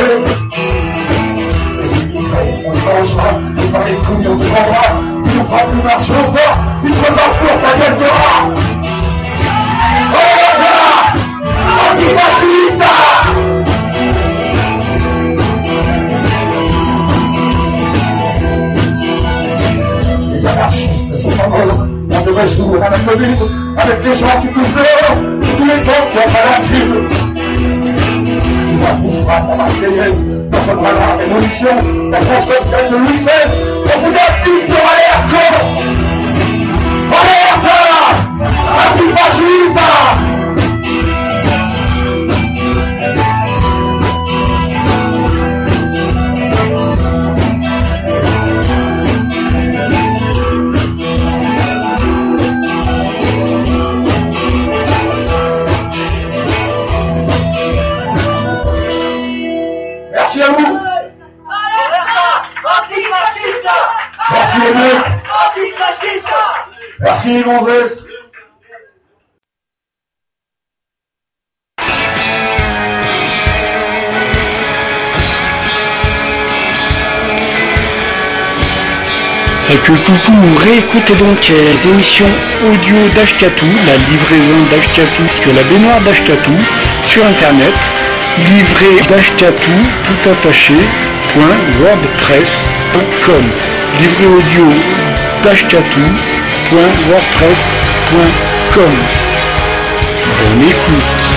Les 1.81 1.93
immigrés, 2.03 2.65
on 2.67 2.73
les 2.73 2.81
mangera, 2.81 3.29
et 3.57 3.73
par 3.73 3.85
les 3.87 3.95
couilles 3.95 4.29
on 4.29 4.37
te 4.37 4.45
vendra, 4.45 5.08
tu 5.49 5.55
nous 5.73 5.81
au 5.81 6.31
pas, 6.31 6.59
une 6.85 6.93
retence 6.93 7.35
pour 7.41 7.55
ta 7.63 7.73
gueule 7.79 7.97
de 7.99 8.05
rat. 8.05 8.45
Oh, 10.13 10.29
antifasciste 11.91 12.85
Les 20.31 20.47
anarchistes 20.47 21.11
ne 21.11 21.17
sont 21.17 21.31
pas 21.31 21.49
morts, 21.49 21.87
on 22.11 22.21
devrait 22.27 22.49
jouer 22.49 22.81
à 22.83 22.91
la 22.91 22.99
commune, 22.99 23.37
avec 23.77 24.05
les 24.05 24.15
gens 24.15 24.41
qui 24.41 24.49
touchent 24.49 24.77
et 25.43 25.57
tous 25.57 25.65
les 25.65 25.81
pauvres 25.83 26.11
qui 26.13 26.19
ont 26.19 26.31
pas 26.31 26.45
la 26.45 26.61
thune. 26.61 27.09
pas 29.27 29.41
ta 29.41 29.57
Marseillaise, 29.57 30.27
ne 30.27 30.59
sonnera 30.59 30.93
la 30.93 31.17
révolution, 31.17 32.11
ta 32.11 32.19
tranche 32.19 32.47
comme 32.47 32.65
celle 32.65 32.91
de 32.91 32.97
Louis 32.97 33.15
XVI, 33.15 33.63
au 33.85 34.01
bout 34.01 34.13
d'un 34.13 34.33
pic 34.45 34.69
de 34.69 34.75
alerte, 35.29 35.61
Alerte 37.11 37.77
Antifasciste 38.87 39.81
Merci 39.81 40.28
Merci 67.29 67.45
gonzesses 67.45 68.05
Et 79.71 79.77
que 79.77 79.93
coucou, 79.93 80.33
réécoutez 80.65 81.15
donc 81.17 81.49
les 81.49 81.91
émissions 81.91 82.25
audio 82.67 82.97
d'Ashkatou, 83.15 83.67
la 83.87 83.97
livraison 84.11 84.63
d'Ashkatou, 84.71 85.25
parce 85.25 85.41
que 85.41 85.51
la 85.51 85.63
baignoire 85.65 86.01
d'Ashkatou, 86.01 86.57
sur 87.07 87.27
internet, 87.27 87.75
livré 88.51 89.03
d'Ashkatou, 89.11 89.79
tout 90.07 90.31
attaché, 90.31 90.73
wordpress.com. 91.37 93.45
Livré 94.01 94.27
audio 94.27 94.73
d'Ashkatou, 95.45 96.09
point 96.71 96.97
wordpress.com. 97.09 98.95
Bonne 100.39 100.63
écoute. 100.69 101.28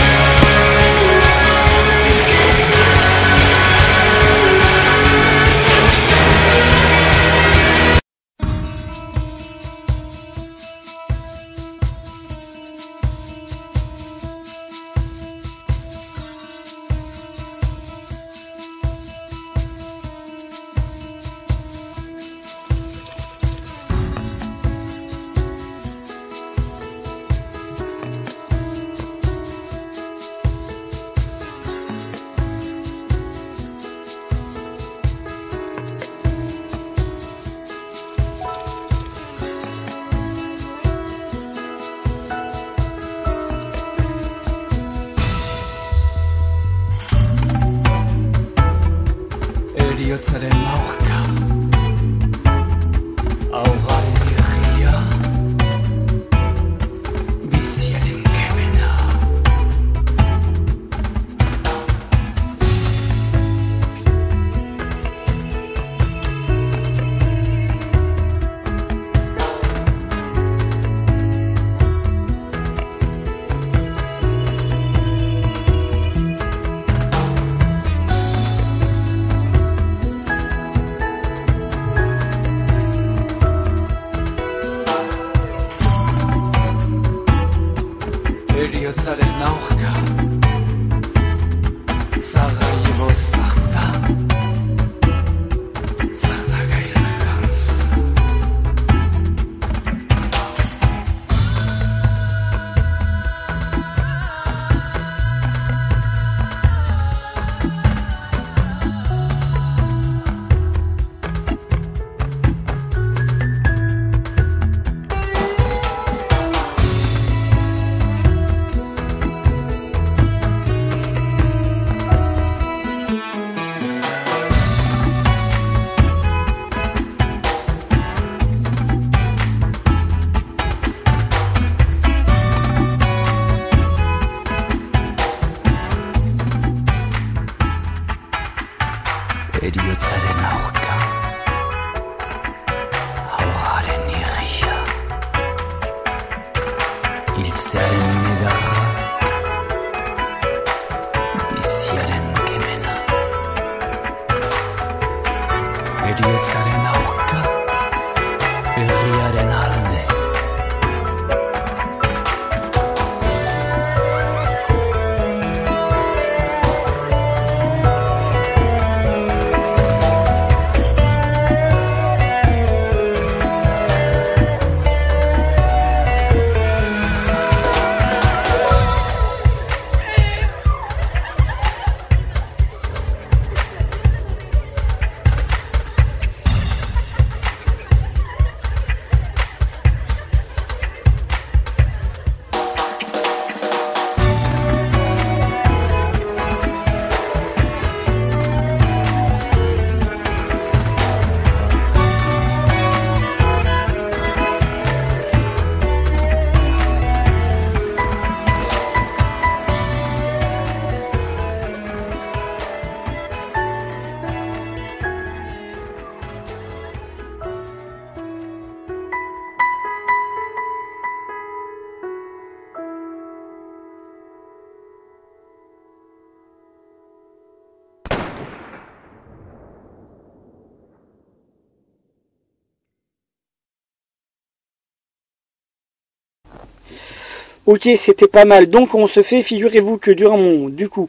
Ok, 237.71 237.87
c'était 237.95 238.27
pas 238.27 238.43
mal. 238.43 238.67
Donc 238.67 238.95
on 238.95 239.07
se 239.07 239.23
fait, 239.23 239.41
figurez-vous 239.41 239.97
que 239.97 240.11
durant 240.11 240.37
mon, 240.37 240.67
du 240.67 240.89
coup, 240.89 241.07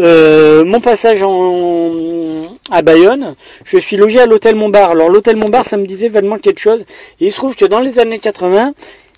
euh, 0.00 0.64
mon 0.64 0.80
passage 0.80 1.22
à 2.72 2.82
Bayonne, 2.82 3.36
je 3.64 3.78
suis 3.78 3.96
logé 3.96 4.18
à 4.18 4.26
l'hôtel 4.26 4.56
Montbar. 4.56 4.90
Alors 4.90 5.08
l'hôtel 5.08 5.36
Montbar, 5.36 5.64
ça 5.64 5.76
me 5.76 5.86
disait 5.86 6.08
vaguement 6.08 6.38
quelque 6.38 6.58
chose. 6.58 6.80
Et 7.20 7.26
il 7.26 7.30
se 7.30 7.36
trouve 7.36 7.54
que 7.54 7.66
dans 7.66 7.78
les 7.78 8.00
années 8.00 8.18
80, 8.18 8.74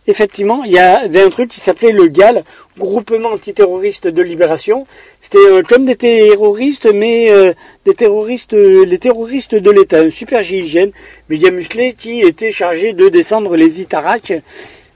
effectivement, 0.06 0.62
il 0.64 0.72
y 0.72 0.78
avait 0.78 1.22
un 1.22 1.30
truc 1.30 1.50
qui 1.50 1.60
s'appelait 1.60 1.90
le 1.90 2.08
GAL, 2.08 2.44
Groupement 2.76 3.30
Antiterroriste 3.30 4.08
de 4.08 4.20
Libération. 4.20 4.86
C'était 5.22 5.38
euh, 5.38 5.62
comme 5.62 5.86
des 5.86 5.96
terroristes, 5.96 6.88
mais 6.92 7.30
euh, 7.30 7.54
des 7.86 7.94
terroristes, 7.94 8.52
les 8.52 8.98
terroristes 8.98 9.54
de 9.54 9.70
l'État, 9.70 10.00
un 10.00 10.10
super 10.10 10.42
GIGN, 10.42 10.90
média 11.30 11.50
musclé, 11.50 11.94
qui 11.94 12.20
était 12.20 12.52
chargé 12.52 12.92
de 12.92 13.08
descendre 13.08 13.56
les 13.56 13.80
Itarac, 13.80 14.32
euh, 14.32 14.40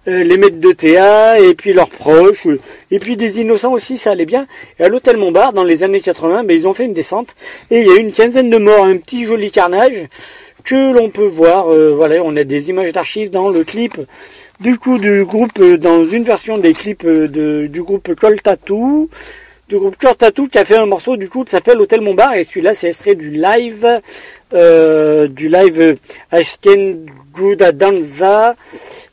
les 0.07 0.36
maîtres 0.36 0.61
de 0.61 0.72
TA, 0.72 1.38
et 1.40 1.54
puis 1.54 1.72
leurs 1.72 1.88
proches, 1.88 2.46
euh, 2.46 2.61
et 2.90 2.98
puis 2.98 3.16
des 3.16 3.40
innocents 3.40 3.72
aussi, 3.72 3.98
ça 3.98 4.12
allait 4.12 4.26
bien. 4.26 4.46
Et 4.78 4.84
à 4.84 4.88
l'hôtel 4.88 5.16
Montbar, 5.16 5.52
dans 5.52 5.64
les 5.64 5.82
années 5.82 6.00
80, 6.00 6.44
ben, 6.44 6.57
ils 6.57 6.66
ont 6.66 6.74
fait 6.74 6.84
une 6.84 6.94
descente, 6.94 7.34
et 7.70 7.80
il 7.80 7.86
y 7.86 7.90
a 7.90 7.96
eu 7.96 8.00
une 8.00 8.12
quinzaine 8.12 8.50
de 8.50 8.59
morts, 8.59 8.84
un 8.84 8.96
petit 8.96 9.24
joli 9.24 9.50
carnage, 9.50 10.09
que 10.64 10.92
l'on 10.92 11.11
peut 11.11 11.26
voir, 11.26 11.72
euh, 11.72 11.94
voilà, 11.94 12.16
on 12.24 12.36
a 12.36 12.44
des 12.44 12.70
images 12.70 12.92
d'archives 12.92 13.30
dans 13.30 13.48
le 13.48 13.62
clip 13.64 13.98
du 14.61 14.78
coup 14.78 14.98
du 14.98 15.24
groupe, 15.24 15.59
euh, 15.59 15.76
dans 15.76 16.07
une 16.07 16.22
version 16.22 16.59
des 16.59 16.72
clips 16.72 17.04
euh, 17.04 17.28
de, 17.28 17.66
du 17.66 17.82
groupe 17.82 18.14
Col 18.14 18.40
Tattoo, 18.40 19.11
du 19.68 19.78
groupe 19.78 19.96
Col 19.96 20.16
Tattoo 20.16 20.46
qui 20.48 20.59
a 20.59 20.64
fait 20.64 20.76
un 20.76 20.86
morceau 20.86 21.16
du 21.16 21.28
coup 21.28 21.44
qui 21.44 21.50
s'appelle 21.50 21.80
Hôtel 21.80 22.00
Montbar 22.00 22.34
et 22.34 22.44
celui-là 22.44 22.74
c'est 22.74 22.88
extrait 22.88 23.14
du 23.14 23.30
live 23.30 24.00
euh, 24.53 25.26
du 25.28 25.49
live 25.49 25.99
Ashken 26.30 27.07
Gouda 27.32 27.72
Danza 27.72 28.55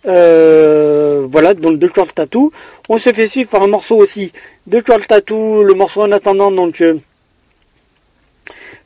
euh, 0.05 1.25
voilà 1.31 1.53
donc 1.53 1.79
de 1.79 1.87
Col 1.87 2.11
Tattoo. 2.11 2.51
On 2.89 2.97
se 2.97 3.13
fait 3.13 3.27
suivre 3.27 3.49
par 3.49 3.63
un 3.63 3.67
morceau 3.67 3.95
aussi. 3.97 4.31
De 4.67 4.79
Col 4.81 5.05
Tattoo 5.05 5.63
le 5.63 5.73
morceau 5.73 6.01
en 6.01 6.11
attendant 6.11 6.51
donc 6.51 6.81
euh, 6.81 6.99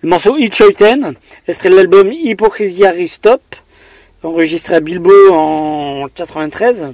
le 0.04 0.10
morceau 0.10 0.38
Hitchoiten 0.38 1.16
extrait 1.48 1.70
de 1.70 1.76
l'album 1.76 2.12
Hypocrisia 2.12 2.92
Restop 2.92 3.42
enregistré 4.24 4.76
à 4.76 4.80
Bilbo 4.80 5.12
en 5.32 6.08
93 6.14 6.94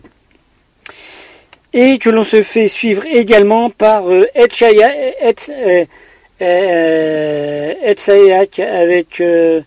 et 1.74 1.97
que 1.97 2.10
l'on 2.10 2.24
se 2.24 2.43
fait 2.43 2.68
suivre 2.68 3.04
également 3.06 3.70
par 3.70 4.04
Ed 4.12 4.51
Shaya- 4.54 4.93
Euh, 6.44 7.74
Ed 7.84 8.00
Sayak 8.02 8.60
avec 8.60 9.22
euh, 9.22 9.62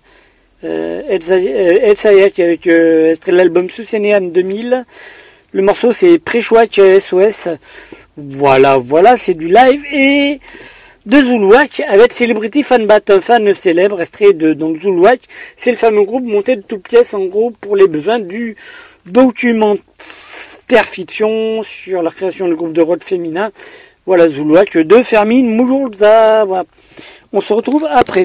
euh, 0.63 1.01
avec 1.09 2.69
l'album 3.27 3.71
Susenean 3.71 4.21
2000 4.21 4.85
le 5.53 5.63
morceau 5.63 5.93
c'est 5.95 6.19
Prechouak 6.19 6.79
SOS 7.01 7.49
voilà 8.19 8.77
voilà 8.77 9.17
c'est 9.17 9.33
du 9.33 9.49
live 9.49 9.83
et 9.91 10.39
de 11.07 11.17
Zuluak 11.17 11.83
avec 11.89 12.13
Celebrity 12.13 12.63
Fanbat, 12.63 13.01
un 13.09 13.21
fan 13.23 13.55
célèbre 13.55 14.01
extrait 14.01 14.33
de 14.33 14.53
donc 14.53 14.83
Zuluak. 14.83 15.21
C'est 15.57 15.71
le 15.71 15.77
fameux 15.77 16.03
groupe 16.03 16.25
monté 16.25 16.57
de 16.57 16.63
toutes 16.63 16.89
pièces 16.89 17.15
en 17.15 17.25
gros 17.27 17.53
pour 17.53 17.77
les 17.77 17.87
besoins 17.87 18.19
du 18.19 18.57
documentaire 19.07 19.85
fiction 20.85 21.63
sur 21.63 22.03
la 22.03 22.11
création 22.11 22.49
du 22.49 22.57
groupe 22.57 22.73
de 22.73 22.83
rock 22.83 23.05
féminin. 23.05 23.53
Voilà 24.07 24.29
Zuluak 24.29 24.77
de 24.77 25.03
Fermin 25.03 25.43
Muguruza. 25.43 26.45
Voilà. 26.45 26.65
On 27.33 27.41
se 27.41 27.53
retrouve 27.53 27.89
après. 27.91 28.25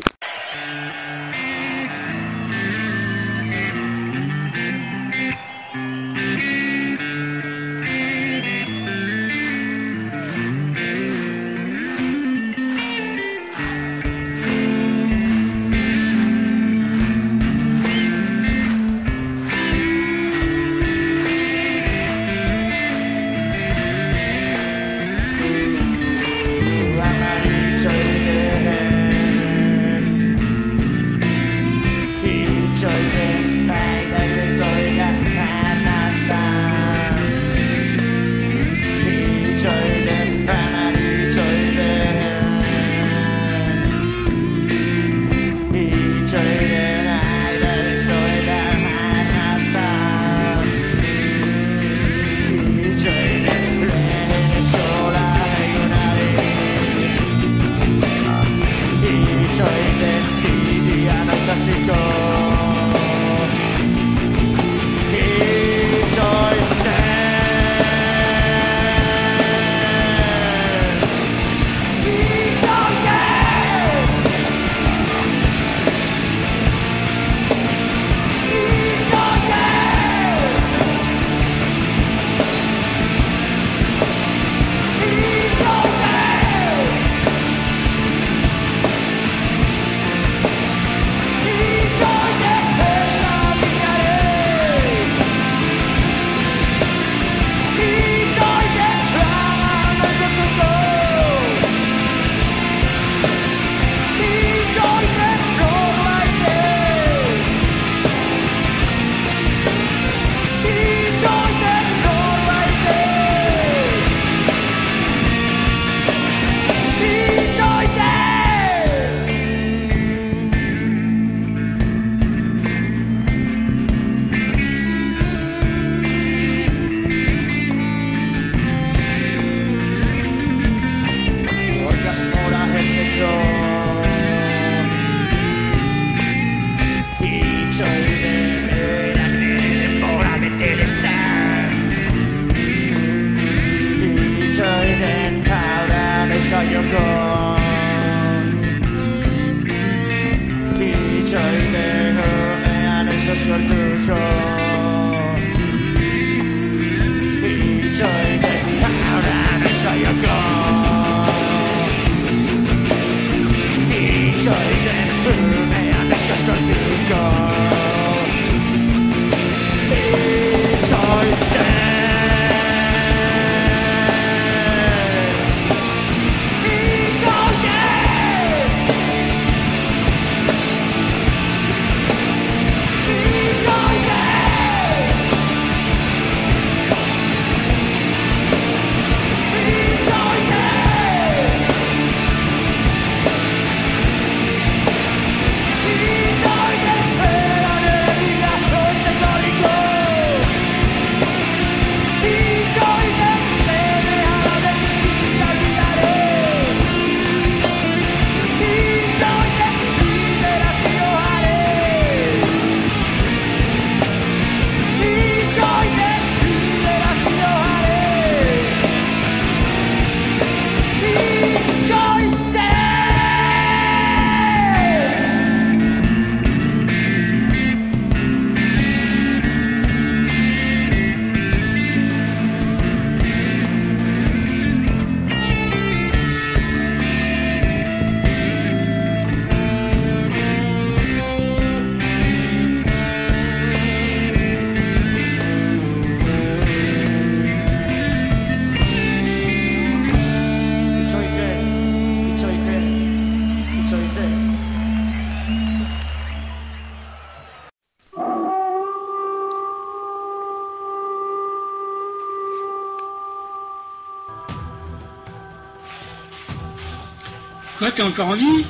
Encore 268.03 268.29
en 268.29 268.35
vie 268.35 268.65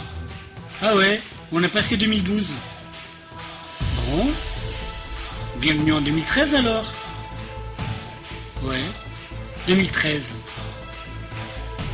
Ah 0.81 0.95
ouais, 0.95 1.21
on 1.51 1.63
a 1.63 1.67
passé 1.69 1.97
2012. 1.97 2.47
Bon. 4.09 4.27
Bienvenue 5.57 5.93
en 5.93 6.01
2013 6.01 6.55
alors. 6.55 6.91
Ouais, 8.63 8.83
2013. 9.67 10.23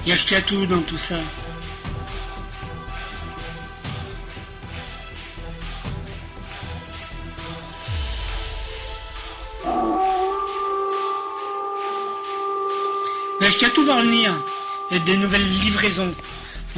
Et 0.06 0.14
acheté 0.14 0.36
à 0.36 0.42
tout 0.42 0.66
dans 0.66 0.82
tout 0.82 0.98
ça. 0.98 1.18
Mais 13.40 13.70
tout 13.74 13.86
va 13.86 13.98
revenir. 13.98 14.34
Et 14.92 15.00
des 15.00 15.18
nouvelles 15.18 15.48
livraisons. 15.60 16.14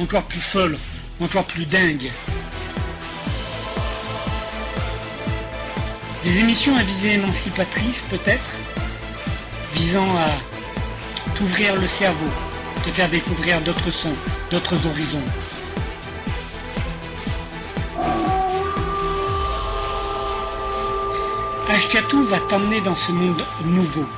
Encore 0.00 0.22
plus 0.22 0.40
folles. 0.40 0.78
Encore 1.20 1.44
plus 1.44 1.66
dingues. 1.66 2.10
Des 6.24 6.38
émissions 6.38 6.74
à 6.76 6.82
visée 6.82 7.12
émancipatrice 7.12 8.02
peut-être. 8.08 8.54
Visant 9.74 10.08
à 10.16 11.34
t'ouvrir 11.34 11.76
le 11.76 11.86
cerveau. 11.86 12.30
Te 12.84 12.90
faire 12.90 13.10
découvrir 13.10 13.60
d'autres 13.60 13.90
sons, 13.90 14.14
d'autres 14.50 14.86
horizons. 14.86 15.22
Ashkatu 21.68 22.24
va 22.24 22.40
t'emmener 22.48 22.80
dans 22.80 22.96
ce 22.96 23.12
monde 23.12 23.44
nouveau. 23.64 24.08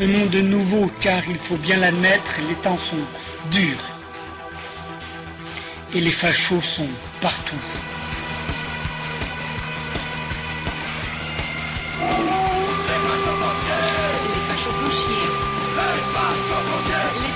Un 0.00 0.06
monde 0.06 0.34
nouveau 0.34 0.90
car 1.00 1.22
il 1.28 1.38
faut 1.38 1.56
bien 1.56 1.78
l'admettre, 1.78 2.40
les 2.46 2.56
temps 2.56 2.78
sont 2.78 3.50
durs. 3.50 3.91
Et 5.94 6.00
les 6.00 6.10
fachos 6.10 6.62
sont 6.62 6.88
partout. 7.20 7.54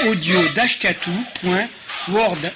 audio 2.07 2.51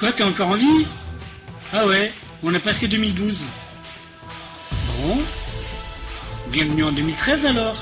Quoi, 0.00 0.12
t'es 0.12 0.22
encore 0.22 0.48
en 0.48 0.54
vie? 0.54 0.86
Ah 1.74 1.86
ouais, 1.86 2.10
on 2.42 2.54
a 2.54 2.58
passé 2.58 2.88
2012. 2.88 3.36
Bon. 5.02 5.18
Bienvenue 6.46 6.84
en 6.84 6.92
2013 6.92 7.44
alors 7.44 7.76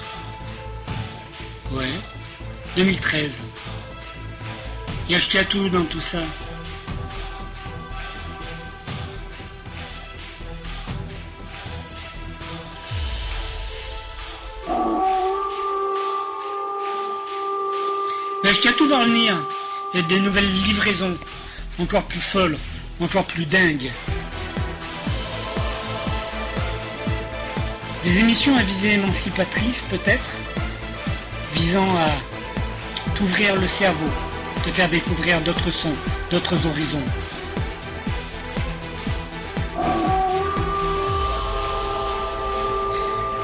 Ouais, 1.71 1.93
2013. 2.77 3.41
Et 5.09 5.15
acheté 5.15 5.39
à 5.39 5.45
tout 5.45 5.69
dans 5.69 5.85
tout 5.85 6.01
ça. 6.01 6.19
Mais 18.43 18.51
acheté 18.51 18.71
à 18.71 18.73
tout 18.73 18.89
va 18.89 18.99
revenir. 18.99 19.41
Il 19.95 20.01
y 20.01 20.03
a 20.03 20.07
des 20.09 20.19
nouvelles 20.19 20.51
livraisons 20.65 21.17
encore 21.81 22.03
plus 22.03 22.21
folles, 22.21 22.59
encore 23.01 23.25
plus 23.25 23.45
dingues. 23.45 23.91
Des 28.05 28.19
émissions 28.19 28.57
à 28.57 28.63
visée 28.63 28.95
émancipatrice 28.95 29.83
peut-être, 29.91 30.37
visant 31.55 31.89
à 31.97 33.15
t'ouvrir 33.15 33.57
le 33.57 33.67
cerveau, 33.67 34.09
te 34.65 34.71
faire 34.71 34.89
découvrir 34.89 35.41
d'autres 35.41 35.71
sons, 35.71 35.95
d'autres 36.31 36.67
horizons. 36.67 37.03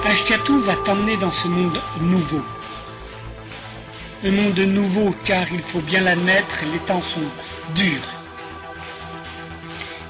Ashkatu 0.07 0.59
va 0.61 0.76
t'emmener 0.85 1.16
dans 1.16 1.32
ce 1.32 1.49
monde 1.49 1.80
nouveau. 2.01 2.43
Un 4.24 4.30
monde 4.30 4.59
nouveau 4.59 5.14
car 5.24 5.45
il 5.53 5.61
faut 5.61 5.80
bien 5.80 6.01
l'admettre, 6.01 6.61
les 6.72 6.78
temps 6.80 7.03
sont 7.03 7.74
durs. 7.74 8.13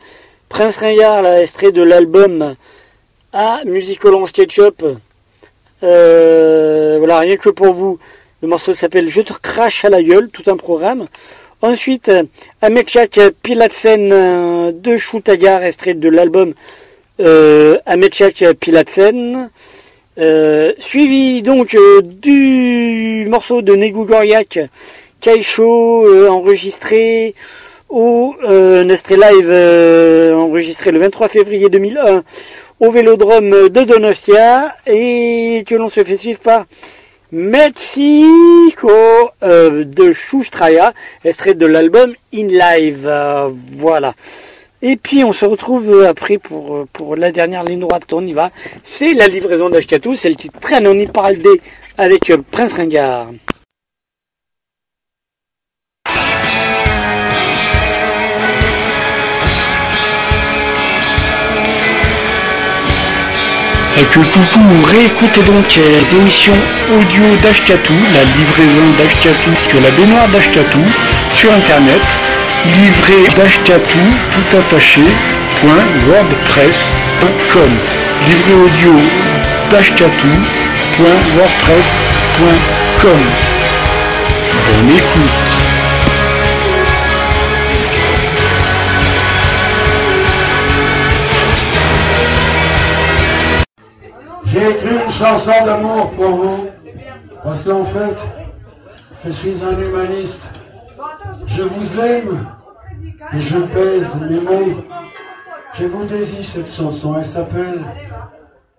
Prince 0.47 0.77
Ringard, 0.77 1.23
là, 1.23 1.41
extrait 1.41 1.71
de 1.71 1.81
l'album 1.81 2.55
à 3.33 3.61
Musical 3.65 4.13
Sketchup. 4.27 4.85
Euh, 5.83 6.95
voilà, 6.99 7.19
rien 7.19 7.35
que 7.37 7.49
pour 7.49 7.73
vous. 7.73 7.99
Le 8.41 8.47
morceau 8.47 8.75
s'appelle 8.75 9.09
Je 9.09 9.21
te 9.21 9.33
crache 9.33 9.85
à 9.85 9.89
la 9.89 10.03
gueule, 10.03 10.29
tout 10.29 10.49
un 10.51 10.57
programme. 10.57 11.07
Ensuite, 11.65 12.11
Ametchak 12.61 13.19
Pilatsen 13.41 14.11
euh, 14.11 14.71
de 14.71 14.97
Shutagar, 14.97 15.63
extrait 15.63 15.95
de 15.95 16.09
l'album 16.09 16.53
euh, 17.19 17.79
Ametchak 17.87 18.45
Pilatsen. 18.59 19.49
Euh, 20.19 20.73
suivi 20.77 21.41
donc 21.41 21.73
euh, 21.73 22.03
du 22.03 23.25
morceau 23.27 23.63
de 23.63 23.75
Negu 23.75 24.05
Goriak, 24.05 24.59
Kaisho, 25.19 26.05
euh, 26.05 26.29
enregistré 26.29 27.33
au 27.89 28.35
euh, 28.43 28.83
Nestre 28.83 29.15
Live, 29.15 29.49
euh, 29.49 30.35
enregistré 30.35 30.91
le 30.91 30.99
23 30.99 31.29
février 31.29 31.69
2001 31.69 32.23
au 32.79 32.91
Vélodrome 32.91 33.69
de 33.69 33.83
Donostia 33.85 34.75
et 34.85 35.63
que 35.67 35.73
l'on 35.73 35.89
se 35.89 36.03
fait 36.03 36.17
suivre 36.17 36.41
par 36.41 36.65
Mexico 37.35 38.89
euh, 39.43 39.83
de 39.83 40.13
Shustraya, 40.13 40.93
extrait 41.25 41.53
de 41.53 41.65
l'album 41.65 42.13
In 42.33 42.47
Live. 42.47 43.05
Euh, 43.05 43.49
voilà. 43.73 44.13
Et 44.81 44.95
puis 44.95 45.25
on 45.25 45.33
se 45.33 45.43
retrouve 45.43 46.05
après 46.05 46.37
pour, 46.37 46.75
euh, 46.77 46.87
pour 46.93 47.17
la 47.17 47.33
dernière 47.33 47.65
ligne 47.65 47.81
droite, 47.81 48.13
on 48.13 48.25
y 48.25 48.31
va. 48.31 48.51
C'est 48.85 49.13
la 49.13 49.27
livraison 49.27 49.69
d'Ashkatou, 49.69 50.15
c'est 50.15 50.29
le 50.29 50.35
titre 50.35 50.57
Train 50.61 50.85
on 50.85 50.97
y 50.97 51.07
parle 51.07 51.35
des 51.35 51.59
avec 51.97 52.29
euh, 52.29 52.37
Prince 52.51 52.71
Ringard. 52.71 53.27
Et 63.97 64.03
que 64.03 64.19
coucou, 64.19 64.59
réécoutez 64.91 65.41
donc 65.43 65.77
euh, 65.77 65.99
les 66.01 66.17
émissions 66.17 66.57
audio 66.93 67.23
d'Ashkatou, 67.41 67.93
la 68.13 68.23
livraison 68.37 68.87
d'Ashkatou, 68.97 69.51
parce 69.51 69.67
que 69.69 69.77
la 69.77 69.89
baignoire 69.91 70.27
d'Ashkatou 70.27 70.83
sur 71.33 71.53
internet, 71.53 72.01
livré 72.75 73.29
d'Ashkatou, 73.37 74.05
tout 74.33 74.57
attaché, 74.57 75.01
point 75.61 75.85
wordpress.com. 76.09 77.71
Livré 78.27 78.53
audio 78.53 78.93
d'Ashkatou, 79.71 80.33
point 80.97 81.21
wordpress.com. 81.37 83.21
Bonne 84.67 84.97
écoute. 84.97 85.44
J'ai 94.55 94.69
écrit 94.69 95.03
une 95.03 95.11
chanson 95.11 95.51
d'amour 95.65 96.11
pour 96.11 96.29
vous, 96.29 96.69
parce 97.43 97.61
qu'en 97.61 97.83
fait, 97.83 98.15
je 99.25 99.31
suis 99.31 99.65
un 99.65 99.77
humaniste. 99.77 100.49
Je 101.45 101.61
vous 101.63 101.99
aime 101.99 102.47
et 103.33 103.41
je 103.41 103.57
pèse 103.57 104.21
mes 104.21 104.39
mots. 104.39 104.81
Je 105.73 105.85
vous 105.87 106.05
désire 106.05 106.45
cette 106.45 106.73
chanson, 106.73 107.15
elle 107.17 107.25
s'appelle 107.25 107.81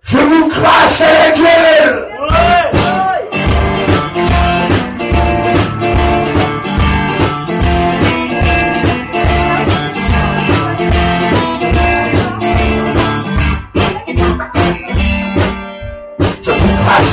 Je 0.01 0.17
vous 0.17 0.49
crache 0.49 1.01
à 1.01 1.29
la 1.29 3.06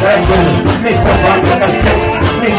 vous 0.05 0.11
crache 0.11 0.11
à 0.11 0.11
la 0.11 0.19
gueule, 0.19 0.53
mes 0.83 0.93
frères 0.93 1.41
de 1.43 1.61
casquette, 1.61 2.05
les 2.43 2.53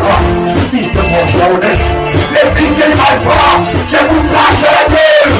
rats, 0.00 0.24
fils 0.70 0.88
de 0.92 1.00
bourgeois 1.00 1.48
honnêtes, 1.54 1.88
les 2.32 2.46
flics 2.50 2.78
et 2.78 2.88
les 2.88 2.94
malfrats, 2.94 3.60
je 3.86 3.96
vous 4.08 4.22
crache 4.32 4.64
à 4.64 4.72
la 4.78 4.84
gueule. 4.94 5.32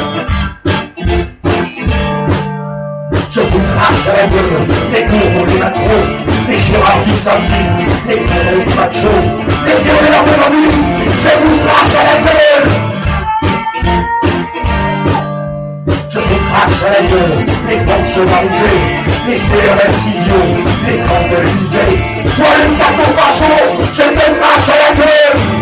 Je 3.31 3.41
vous 3.41 3.63
crache 3.73 4.07
à 4.09 4.13
la 4.17 4.27
gueule, 4.27 4.67
les 4.93 5.03
gourous, 5.05 5.47
les 5.47 5.59
macros, 5.59 6.07
les 6.49 6.59
Gérard 6.59 7.03
du 7.07 7.15
samedi, 7.15 7.65
les 8.09 8.17
créés 8.17 8.65
du 8.67 8.75
macho, 8.75 9.15
les 9.65 9.79
violeurs 9.83 10.25
de 10.25 10.31
la 10.31 10.49
je 11.23 11.33
vous 11.43 11.57
crache 11.59 11.95
à 11.95 12.03
la 12.05 12.17
gueule 12.21 13.00
Crache 16.53 16.83
à 16.85 16.91
la 16.91 17.09
gueule, 17.09 17.47
les 17.69 17.79
les 19.29 19.37
CRS 19.37 19.99
idiots, 20.09 20.51
les 20.85 20.99
camps. 20.99 21.29
Toi 22.37 22.51
le 22.59 22.67
gâteau 22.77 23.09
facho, 23.17 23.51
je 23.93 24.03
te 24.03 24.25
crache 24.41 24.71
la 24.83 24.91
gueule. 24.97 25.61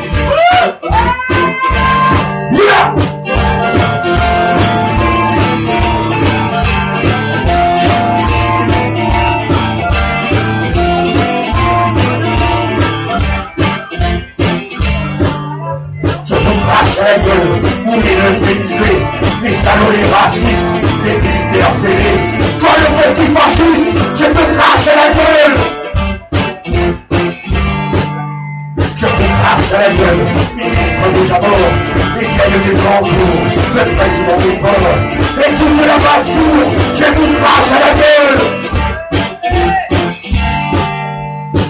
Je 16.24 16.35
vous 16.35 16.59
crache 16.60 16.98
à 16.98 17.19
vous 17.20 17.78
les 18.02 18.16
leuténisés, 18.16 19.01
les 19.43 19.52
salauds, 19.52 19.90
les 19.90 20.09
racistes, 20.12 20.77
Toi 21.69 22.70
le 22.78 23.12
petit 23.12 23.31
fasciste, 23.31 23.93
je 24.15 24.24
te 24.24 24.43
crache 24.57 24.89
à 24.89 24.97
la 24.97 25.09
gueule. 25.12 25.57
Je 28.97 29.07
vous 29.07 29.28
crache 29.39 29.73
à 29.74 29.78
la 29.78 29.90
gueule, 29.90 30.23
ministre 30.57 31.07
déjà 31.15 31.39
mort, 31.40 31.73
les 32.19 32.24
vieilles 32.24 32.62
des 32.65 32.77
tambours, 32.82 33.36
le 33.74 33.82
président 33.97 34.39
des 34.39 34.57
ports, 34.57 34.97
et 35.36 35.55
toute 35.57 35.86
la 35.86 35.99
basse-cour, 35.99 36.73
je 36.97 37.05
vous 37.05 37.31
crache 37.36 37.73
à 37.77 37.81
la 37.85 37.93
gueule. 38.01 38.39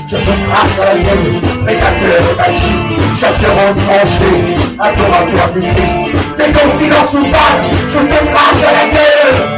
Je 0.07 0.17
vous 0.17 0.39
crache 0.49 0.79
à 0.81 0.85
la 0.85 0.99
gueule, 1.01 1.41
prédateurs 1.65 2.25
et 2.31 2.37
machistes, 2.37 2.93
chasseurs 3.21 3.75
tranchés, 3.85 4.39
adorateurs 4.79 5.53
du 5.55 5.61
Christ, 5.61 5.99
des 6.37 6.53
confidents 6.53 7.05
sous 7.05 7.25
table, 7.25 7.67
je 7.91 7.99
te 7.99 8.25
crache 8.33 8.63
à 8.63 8.73
la 8.73 8.85
gueule 8.95 9.58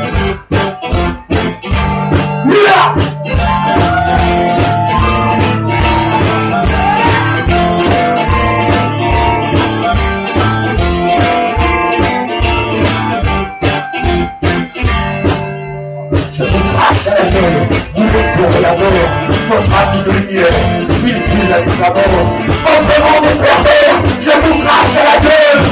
Je 16.32 16.44
vous 16.44 16.64
crache 16.74 17.06
à 17.06 17.14
la 17.14 17.24
gueule, 17.30 17.60
vous 17.94 18.02
les 18.02 18.26
toréadors, 18.32 19.10
votre 19.48 19.74
ami 19.76 19.98
de 20.04 20.10
lumière, 20.10 20.58
il 21.04 21.48
la 21.50 21.58
mise 21.60 21.82
à 21.82 21.90
mort. 21.90 22.28
Votre 22.64 22.96
monde 23.02 23.24
est 23.24 23.38
pervers, 23.42 23.96
je 24.20 24.30
vous 24.30 24.56
crache 24.62 24.96
à 24.96 25.02
la 25.04 25.16
gueule. 25.26 25.64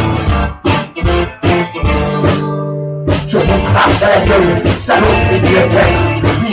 Je 3.26 3.38
vous 3.38 3.60
crache 3.72 4.02
à 4.02 4.04
la 4.08 4.20
gueule, 4.26 4.52
saloperie 4.78 5.40
du 5.40 5.54
FN, 5.54 5.92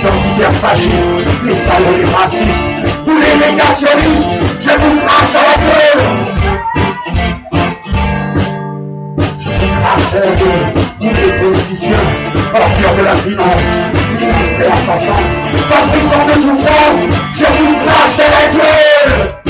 identitaires 0.06 0.54
fascistes, 0.54 1.08
les 1.46 1.56
salauds, 1.56 1.98
les 1.98 2.06
racistes, 2.06 2.64
tous 3.04 3.18
les 3.18 3.36
négationnistes, 3.36 4.30
je 4.62 4.70
vous 4.70 5.00
crache 5.02 5.36
à 5.36 5.44
la 5.50 5.56
gueule. 5.66 6.04
Je 9.40 9.50
vous 9.50 9.72
crache 9.82 10.14
à 10.14 10.20
la 10.20 10.36
gueule, 10.36 10.74
vous 11.00 11.10
les 11.10 11.32
politiciens, 11.40 12.06
ordures 12.54 12.96
de 12.98 13.04
la 13.04 13.16
finance, 13.16 13.72
ministres 14.20 14.62
et 14.62 14.72
assassins, 14.72 15.24
fabricants 15.70 16.26
de 16.28 16.34
souffrance, 16.34 17.02
je 17.34 17.46
vous 17.46 17.76
crache 17.86 18.20
à 18.20 18.30
la 18.30 18.52
gueule 18.52 19.45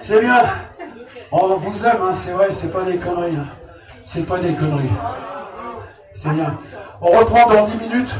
C'est 0.00 0.20
bien. 0.20 0.42
On 1.32 1.46
vous 1.56 1.86
aime, 1.86 1.96
hein, 2.02 2.14
c'est 2.14 2.32
vrai, 2.32 2.48
c'est 2.50 2.68
pas 2.72 2.82
des 2.82 2.96
conneries. 2.96 3.36
hein. 3.36 3.46
C'est 4.04 4.26
pas 4.26 4.38
des 4.38 4.52
conneries. 4.52 4.90
C'est 6.14 6.30
bien. 6.30 6.54
On 7.00 7.08
reprend 7.10 7.48
dans 7.52 7.64
10 7.64 7.76
minutes. 7.76 8.14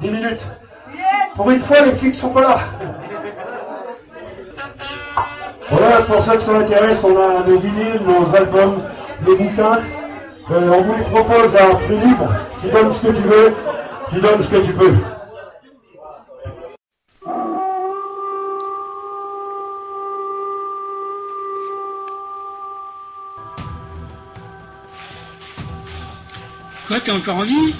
10 0.00 0.10
minutes. 0.10 0.46
Pour 1.34 1.50
une 1.50 1.60
fois, 1.60 1.80
les 1.80 1.92
flics 1.92 2.14
sont 2.14 2.30
pas 2.30 2.42
là. 2.42 2.58
Voilà, 5.70 5.96
pour 6.02 6.22
ceux 6.22 6.34
que 6.34 6.40
ça 6.42 6.56
intéresse, 6.56 7.04
on 7.04 7.16
a 7.20 7.40
nos 7.46 7.58
vinyles, 7.58 8.00
nos 8.06 8.34
albums, 8.36 8.78
les 9.26 9.36
bouquins. 9.36 9.78
Euh, 10.50 10.70
on 10.72 10.80
vous 10.82 10.94
les 10.96 11.04
propose 11.04 11.56
à 11.56 11.66
prix 11.66 11.98
libre. 11.98 12.26
Tu 12.60 12.68
donnes 12.68 12.90
ce 12.92 13.06
que 13.06 13.12
tu 13.12 13.22
veux, 13.22 13.54
tu 14.10 14.20
donnes 14.20 14.42
ce 14.42 14.48
que 14.48 14.64
tu 14.64 14.72
peux. 14.72 14.94
Quoi, 26.86 27.00
t'es 27.00 27.10
encore 27.10 27.36
en 27.36 27.44
vie? 27.44 27.74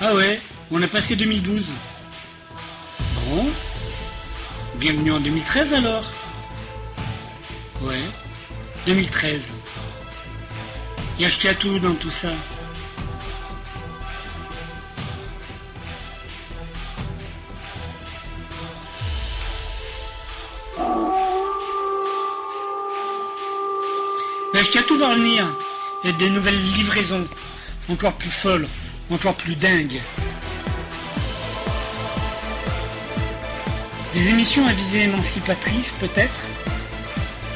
Ah 0.00 0.14
ouais, 0.14 0.40
on 0.70 0.82
a 0.82 0.86
passé 0.86 1.16
2012. 1.16 1.66
Bon. 3.30 3.46
Bienvenue 4.76 5.12
en 5.12 5.20
2013 5.20 5.74
alors 5.74 6.04
Ouais, 7.80 8.02
2013. 8.86 9.50
Et 11.18 11.24
acheté 11.24 11.48
à 11.48 11.54
tout 11.54 11.78
dans 11.78 11.94
tout 11.94 12.10
ça. 12.10 12.28
Tout 24.70 24.96
va 24.96 25.08
revenir. 25.08 25.46
Et 26.04 26.12
des 26.12 26.30
nouvelles 26.30 26.60
livraisons. 26.72 27.26
Encore 27.90 28.12
plus 28.14 28.30
folles, 28.30 28.66
encore 29.10 29.34
plus 29.34 29.54
dingues. 29.54 30.00
Des 34.14 34.28
émissions 34.28 34.66
à 34.66 34.72
visée 34.72 35.02
émancipatrice 35.02 35.92
peut-être, 36.00 36.40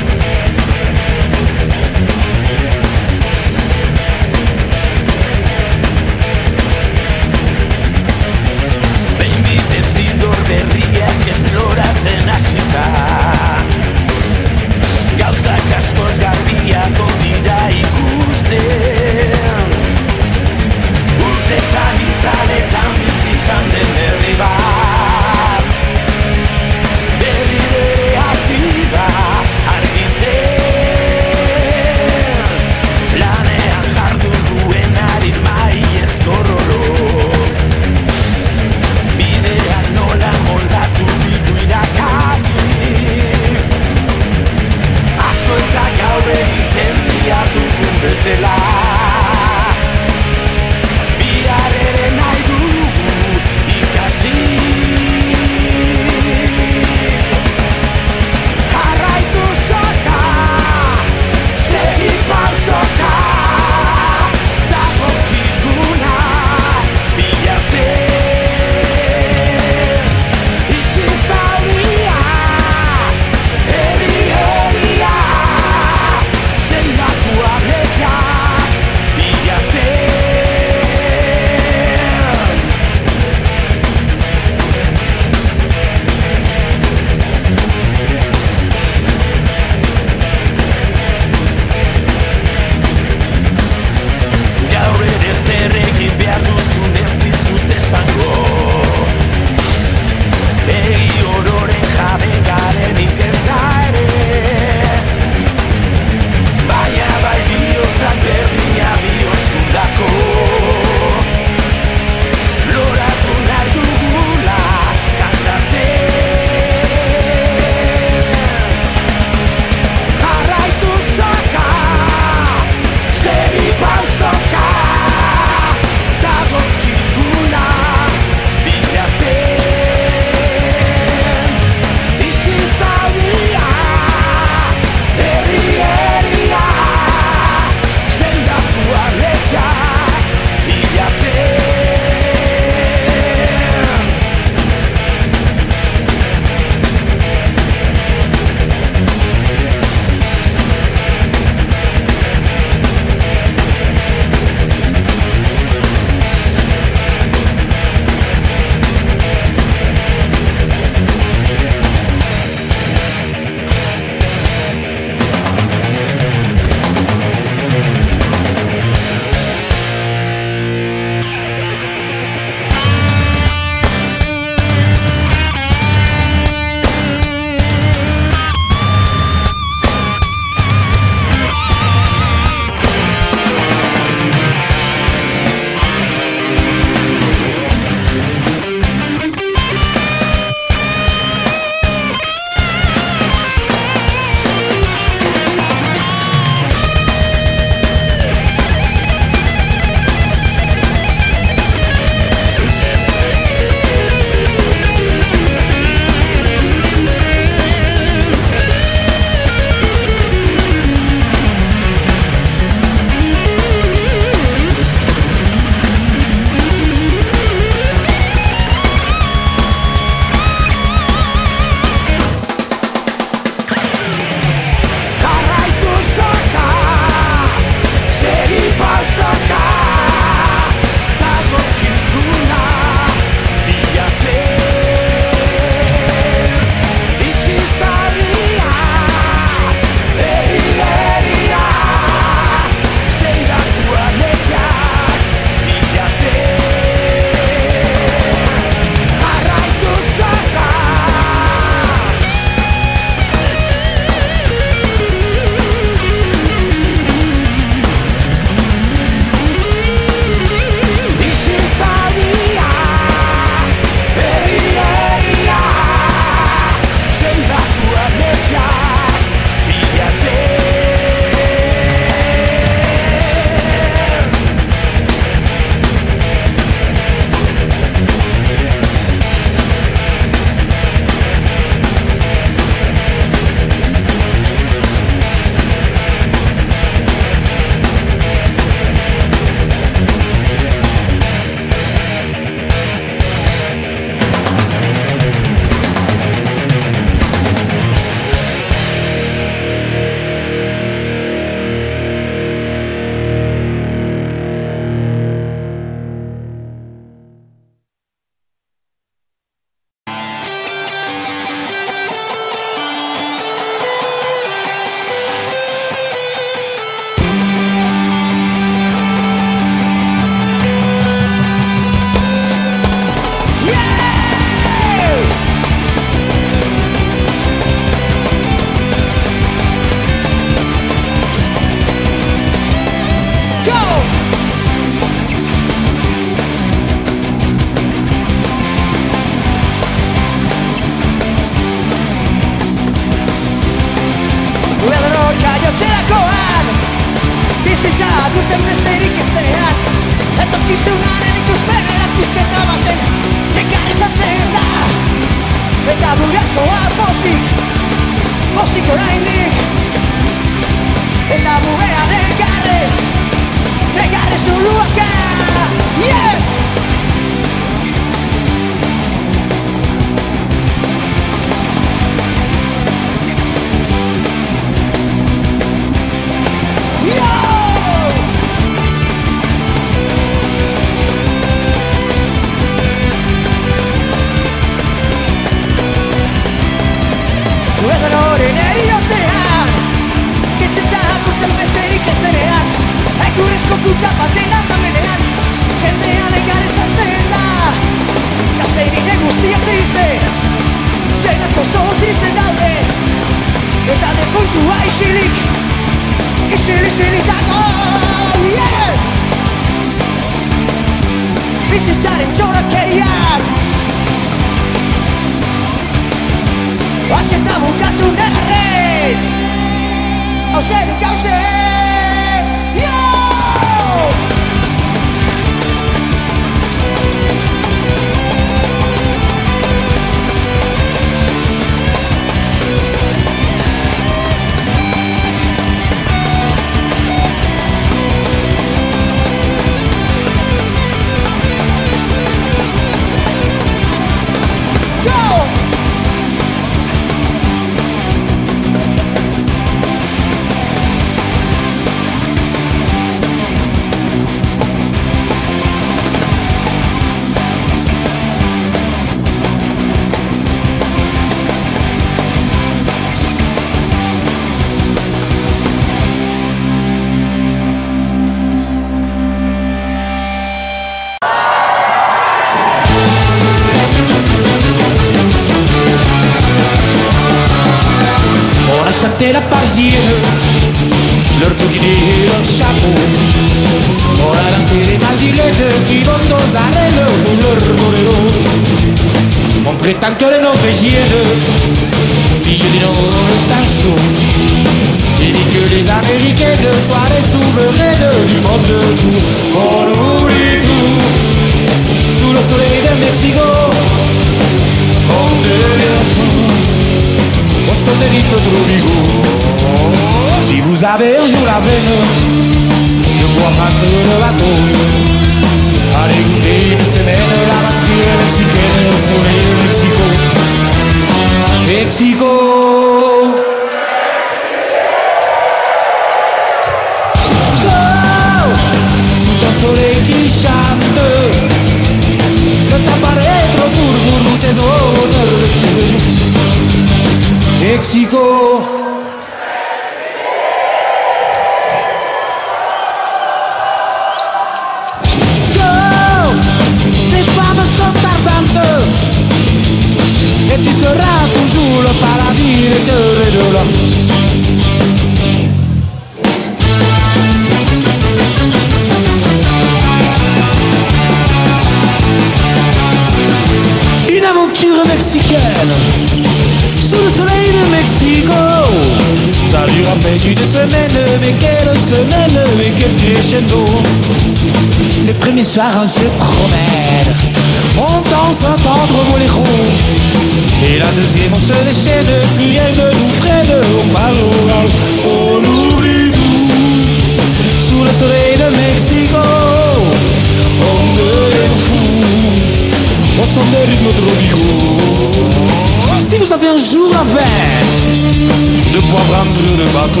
attendre 599.22 599.56
le 599.56 599.64
bateau. 599.66 600.00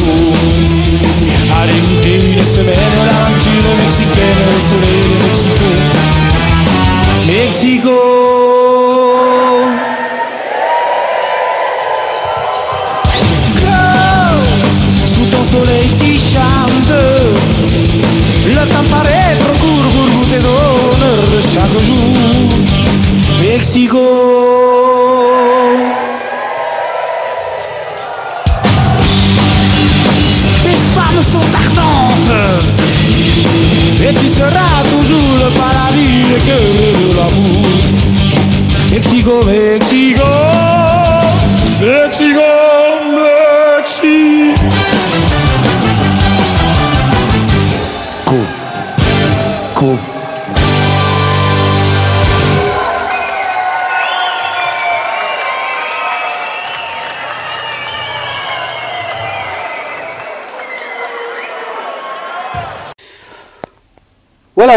Allez 1.60 1.80
goûter 1.80 2.18
une 2.34 2.44
semaine 2.44 2.94
au 2.98 3.04
lunch 3.04 3.46
mexicaine 3.84 4.42
au 4.48 4.60
soleil 4.68 5.10
mexicain. 5.24 5.71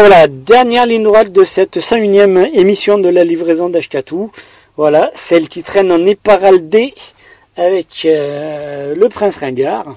Voilà, 0.08 0.28
dernière 0.28 0.86
ligne 0.86 1.02
droite 1.02 1.32
de 1.32 1.42
cette 1.42 1.78
101e 1.78 2.54
émission 2.54 2.96
de 2.96 3.08
la 3.08 3.24
livraison 3.24 3.68
d'Ashkatou. 3.68 4.30
Voilà, 4.76 5.10
celle 5.16 5.48
qui 5.48 5.64
traîne 5.64 5.90
en 5.90 6.06
éparaldé 6.06 6.94
avec 7.56 8.04
euh, 8.04 8.94
le 8.94 9.08
prince 9.08 9.38
ringard. 9.38 9.96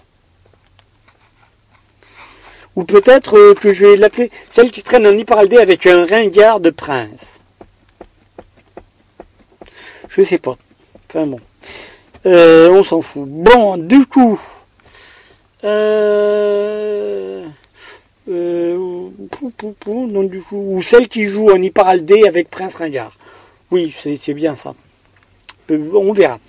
Ou 2.75 2.85
peut-être 2.85 3.37
euh, 3.37 3.53
que 3.53 3.71
je 3.71 3.85
vais 3.85 3.97
l'appeler 3.97 4.31
celle 4.51 4.71
qui 4.71 4.81
traîne 4.81 5.05
en 5.05 5.15
éparaldé 5.15 5.57
avec 5.57 5.85
un 5.85 6.07
ringard 6.07 6.59
de 6.59 6.71
prince. 6.71 7.39
Je 10.07 10.23
sais 10.23 10.39
pas. 10.39 10.57
Enfin 11.07 11.27
bon. 11.27 11.39
Euh, 12.25 12.71
on 12.71 12.83
s'en 12.83 13.03
fout. 13.03 13.27
Bon, 13.27 13.77
du 13.77 14.07
coup. 14.07 14.41
Euh, 15.63 17.45
euh, 18.29 18.75
ou 20.51 20.81
celle 20.81 21.07
qui 21.07 21.27
joue 21.27 21.49
en 21.49 21.61
Iparaldé 21.61 22.27
avec 22.27 22.49
Prince 22.49 22.75
Ringard. 22.75 23.17
Oui, 23.71 23.93
c'est 24.01 24.33
bien 24.33 24.55
ça. 24.55 24.73
Euh, 25.71 25.89
On 25.93 26.13
verra. 26.13 26.39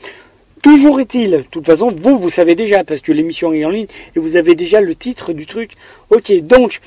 Toujours 0.63 1.01
est-il, 1.01 1.31
de 1.31 1.45
toute 1.51 1.65
façon, 1.65 1.95
vous, 2.03 2.19
vous 2.19 2.31
savez 2.31 2.55
déjà, 2.55 2.85
parce 2.85 3.01
que 3.01 3.13
l'émission 3.13 3.53
est 3.53 3.65
en 3.65 3.71
ligne, 3.71 3.87
et 4.15 4.19
vous 4.19 4.37
avez 4.37 4.55
déjà 4.55 4.83
le 4.83 4.95
titre 4.95 5.33
du 5.33 5.47
truc. 5.47 5.73
Ok, 6.11 6.31
donc, 6.43 6.81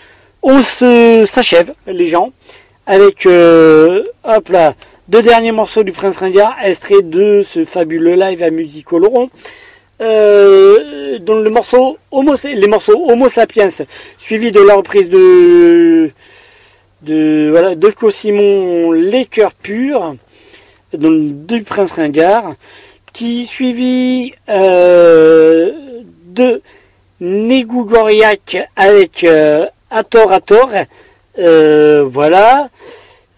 on 0.44 0.62
s'achève, 0.62 1.74
les 1.88 2.08
gens, 2.08 2.34
avec, 2.86 3.26
euh, 3.26 4.04
hop 4.24 4.52
deux 5.08 5.22
derniers 5.24 5.52
morceaux 5.52 5.84
du 5.84 5.92
Prince 5.92 6.18
Ringard, 6.18 6.56
extraits 6.64 7.10
de 7.10 7.44
ce 7.50 7.66
fabuleux 7.66 8.16
live 8.16 8.44
à 8.44 8.52
musique. 8.52 8.88
Euh, 10.04 11.18
dont 11.20 11.40
le 11.40 11.50
morceau 11.50 11.98
Homo, 12.12 12.36
les 12.44 12.68
morceaux 12.68 13.10
Homo 13.10 13.30
Sapiens, 13.30 13.70
suivi 14.20 14.52
de 14.52 14.60
la 14.60 14.76
reprise 14.76 15.08
de 15.08 16.12
de 17.04 17.50
voilà 17.52 17.76
de 17.76 17.94
Simon 18.12 18.92
Les 18.92 19.26
Cœurs 19.26 19.54
Purs, 19.54 20.16
du 20.94 21.64
Prince 21.64 21.94
Ringard, 21.94 22.56
qui 23.14 23.46
suivi 23.46 24.34
euh, 24.50 25.72
de 26.26 26.62
Négou 27.22 27.86
Goriac 27.86 28.58
avec 28.76 29.24
euh, 29.24 29.68
Ator 29.90 30.34
Ator, 30.34 30.70
euh, 31.40 32.04
voilà. 32.06 32.70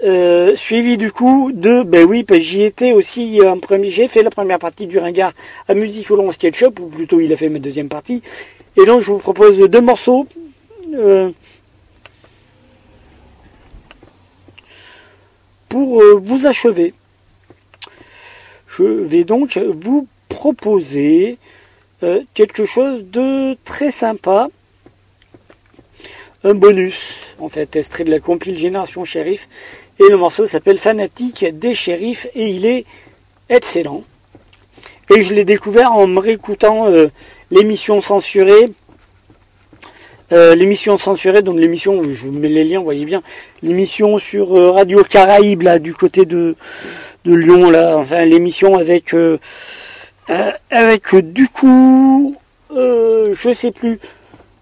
Euh, 0.05 0.55
suivi 0.55 0.97
du 0.97 1.11
coup 1.11 1.51
de, 1.51 1.81
ben 1.81 2.05
oui, 2.05 2.23
ben 2.23 2.39
j'y 2.39 2.61
étais 2.61 2.93
aussi 2.93 3.41
en 3.41 3.59
premier, 3.59 3.89
j'ai 3.89 4.07
fait 4.07 4.21
la 4.21 4.29
première 4.29 4.59
partie 4.59 4.85
du 4.85 4.99
Ringard 4.99 5.33
à 5.67 5.73
Musique 5.73 6.11
au 6.11 6.15
Long 6.15 6.31
Sketchup, 6.31 6.79
ou 6.79 6.87
plutôt 6.87 7.19
il 7.19 7.33
a 7.33 7.37
fait 7.37 7.49
ma 7.49 7.57
deuxième 7.59 7.89
partie. 7.89 8.21
Et 8.77 8.85
donc 8.85 9.01
je 9.01 9.11
vous 9.11 9.17
propose 9.17 9.57
deux 9.57 9.81
morceaux. 9.81 10.27
euh, 10.93 11.31
pour 15.69 16.01
euh, 16.01 16.21
vous 16.23 16.45
achever. 16.45 16.93
Je 18.67 18.83
vais 18.83 19.23
donc 19.23 19.57
vous 19.57 20.07
proposer 20.29 21.37
euh, 22.03 22.21
quelque 22.33 22.65
chose 22.65 23.05
de 23.05 23.57
très 23.65 23.91
sympa. 23.91 24.49
Un 26.43 26.53
bonus, 26.53 26.99
en 27.39 27.49
fait, 27.49 27.75
extrait 27.75 28.03
de 28.03 28.11
la 28.11 28.19
compile 28.19 28.57
Génération 28.57 29.03
Shérif. 29.03 29.49
Et 29.99 30.09
le 30.09 30.17
morceau 30.17 30.45
s'appelle 30.45 30.77
Fanatique 30.77 31.45
des 31.57 31.73
Shérifs 31.73 32.27
et 32.35 32.47
il 32.47 32.65
est 32.65 32.85
excellent. 33.49 34.03
Et 35.15 35.21
je 35.21 35.33
l'ai 35.33 35.45
découvert 35.45 35.93
en 35.93 36.05
me 36.07 36.19
réécoutant 36.19 36.87
euh, 36.87 37.07
l'émission 37.49 38.01
censurée. 38.01 38.71
Euh, 40.31 40.55
l'émission 40.55 40.97
censurée, 40.97 41.43
donc 41.43 41.59
l'émission, 41.59 42.01
je 42.03 42.25
vous 42.25 42.31
mets 42.31 42.49
les 42.49 42.63
liens, 42.63 42.79
vous 42.79 42.85
voyez 42.85 43.05
bien, 43.05 43.21
l'émission 43.61 44.17
sur 44.17 44.57
euh, 44.57 44.71
Radio 44.71 45.03
Caraïbe, 45.03 45.61
là, 45.61 45.77
du 45.77 45.93
côté 45.93 46.25
de, 46.25 46.55
de 47.25 47.33
Lyon, 47.35 47.69
là, 47.69 47.95
enfin, 47.95 48.25
l'émission 48.25 48.75
avec, 48.75 49.15
avec, 50.71 51.15
du 51.15 51.47
coup, 51.47 52.35
je 52.71 53.53
sais 53.53 53.71
plus, 53.71 53.99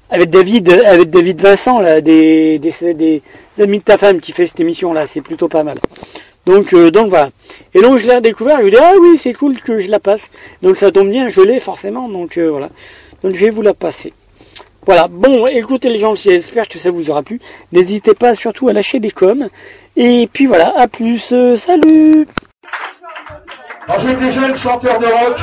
avec 0.10 0.30
David, 0.30 0.70
avec 0.70 1.10
David 1.10 1.42
Vincent, 1.42 1.80
là, 1.80 2.02
des, 2.02 2.60
des, 2.60 2.94
des 2.94 3.22
amis 3.60 3.80
de 3.80 3.84
ta 3.84 3.98
femme 3.98 4.20
qui 4.20 4.32
fait 4.32 4.48
cette 4.48 4.60
émission-là, 4.60 5.08
c'est 5.08 5.22
plutôt 5.22 5.48
pas 5.48 5.64
mal. 5.64 5.80
Donc, 6.46 6.74
euh, 6.74 6.92
donc 6.92 7.10
voilà. 7.10 7.30
Et 7.74 7.82
donc 7.82 7.98
je 7.98 8.08
l'ai 8.08 8.16
redécouvert, 8.16 8.60
je 8.62 8.68
ai 8.68 8.72
dit, 8.72 8.78
ah 8.82 8.94
oui, 9.00 9.18
c'est 9.18 9.34
cool 9.34 9.60
que 9.62 9.80
je 9.80 9.90
la 9.90 10.00
passe. 10.00 10.30
Donc 10.62 10.78
ça 10.78 10.92
tombe 10.92 11.10
bien, 11.10 11.30
je 11.30 11.42
l'ai 11.42 11.60
forcément, 11.60 12.10
donc 12.10 12.38
euh, 12.38 12.50
voilà. 12.50 12.70
Donc 13.24 13.36
je 13.36 13.40
vais 13.40 13.50
vous 13.50 13.62
la 13.62 13.74
passer. 13.74 14.14
Voilà, 14.86 15.08
bon, 15.08 15.48
écoutez 15.48 15.90
les 15.90 16.00
gens, 16.00 16.14
j'espère 16.14 16.68
que 16.68 16.78
ça 16.78 16.92
vous 16.92 17.10
aura 17.10 17.24
plu. 17.24 17.40
N'hésitez 17.72 18.14
pas 18.14 18.36
surtout 18.36 18.68
à 18.68 18.74
lâcher 18.74 19.00
des 19.00 19.12
coms. 19.12 19.48
Et 19.96 20.28
puis 20.32 20.46
voilà, 20.46 20.74
à 20.78 20.88
plus, 20.90 21.32
euh, 21.32 21.56
salut 21.56 22.28
jeune 24.30 24.56
chanteur 24.56 25.00
de 25.00 25.06
rock, 25.06 25.38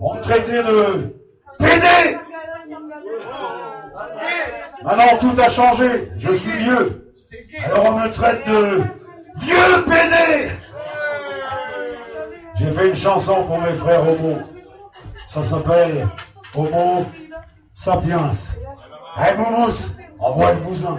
on 0.00 0.14
me 0.14 0.20
traitait 0.22 0.62
de 0.62 1.14
PD. 1.58 2.16
Maintenant 4.82 5.18
tout 5.20 5.40
a 5.40 5.48
changé, 5.48 6.08
je 6.18 6.32
suis 6.32 6.52
vieux. 6.52 7.09
Alors 7.64 7.84
on 7.86 8.00
me 8.00 8.10
traite 8.10 8.44
de 8.44 8.82
vieux 9.36 9.84
PD. 9.84 10.50
J'ai 12.56 12.72
fait 12.72 12.88
une 12.88 12.94
chanson 12.96 13.44
pour 13.44 13.60
mes 13.60 13.72
frères 13.74 14.02
homo. 14.02 14.40
Ça 15.28 15.42
s'appelle 15.44 16.08
Homo 16.54 17.06
Sapiens. 17.72 18.32
Hey 19.16 19.36
Moumous, 19.36 19.96
envoie 20.18 20.54
le 20.54 20.60
bousin. 20.60 20.98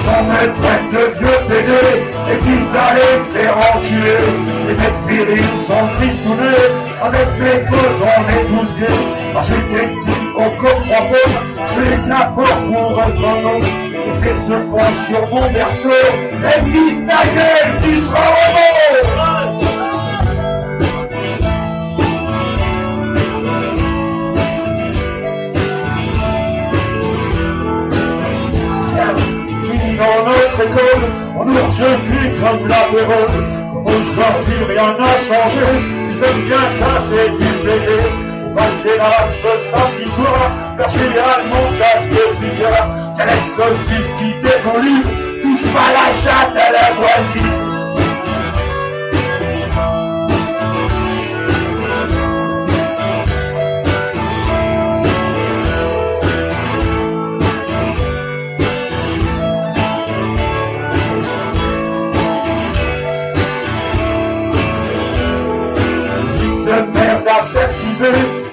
J'en 0.00 0.24
me 0.24 0.54
traite 0.54 0.90
de 0.92 1.18
vieux 1.18 1.38
pédé 1.48 2.11
d'aller 2.72 3.18
me 3.20 3.24
faire 3.24 3.56
enculer. 3.74 4.24
Les 4.66 4.74
mecs 4.74 5.02
virils 5.08 5.58
sont 5.58 5.86
tristounés, 5.98 6.70
avec 7.02 7.28
mes 7.38 7.58
potes 7.68 8.02
on 8.02 8.22
est 8.28 8.46
tous 8.46 8.76
gays. 8.78 8.86
Quand 9.34 9.42
j'étais 9.42 9.88
petit 9.88 10.20
au 10.34 10.50
pommes, 10.60 11.36
je 11.66 11.80
l'ai 11.80 11.96
bien 11.96 12.24
fort 12.34 12.58
pour 12.70 13.02
être 13.02 13.24
homme. 13.24 13.64
Les 14.06 14.14
fesses 14.22 14.46
se 14.46 14.52
penchent 14.52 15.06
sur 15.08 15.26
mon 15.28 15.50
berceau, 15.52 15.90
elles 16.32 16.64
me 16.64 17.06
ta 17.06 17.22
gueule, 17.34 17.80
tu 17.82 17.98
seras 17.98 18.18
homo. 18.18 19.58
Dans 29.98 30.24
notre 30.26 30.60
école, 30.60 31.21
on 31.42 31.46
nous 31.46 31.60
comme 32.40 32.68
la. 32.68 32.82
Comme 33.72 33.86
aujourd'hui 33.86 34.64
rien 34.68 34.96
n'a 34.98 35.16
changé, 35.16 35.66
ils 36.10 36.24
aiment 36.24 36.46
bien 36.46 36.64
casser 36.78 37.30
du 37.30 37.52
PD. 37.64 38.46
Au 38.46 38.50
bal 38.50 38.72
des 38.84 38.98
races 39.00 39.38
le 39.42 39.58
samedi 39.58 40.10
soir, 40.10 40.50
perché 40.76 41.00
à 41.18 41.44
mon 41.48 41.78
casque 41.78 42.12
trigger. 42.12 42.82
Galette 43.16 43.46
saucisse 43.46 44.12
qui 44.18 44.34
dégouline, 44.42 45.02
touche 45.42 45.66
pas 45.72 45.92
la 45.92 46.12
chatte 46.12 46.56
à 46.56 46.72
la 46.72 46.92
voisine. 46.94 47.71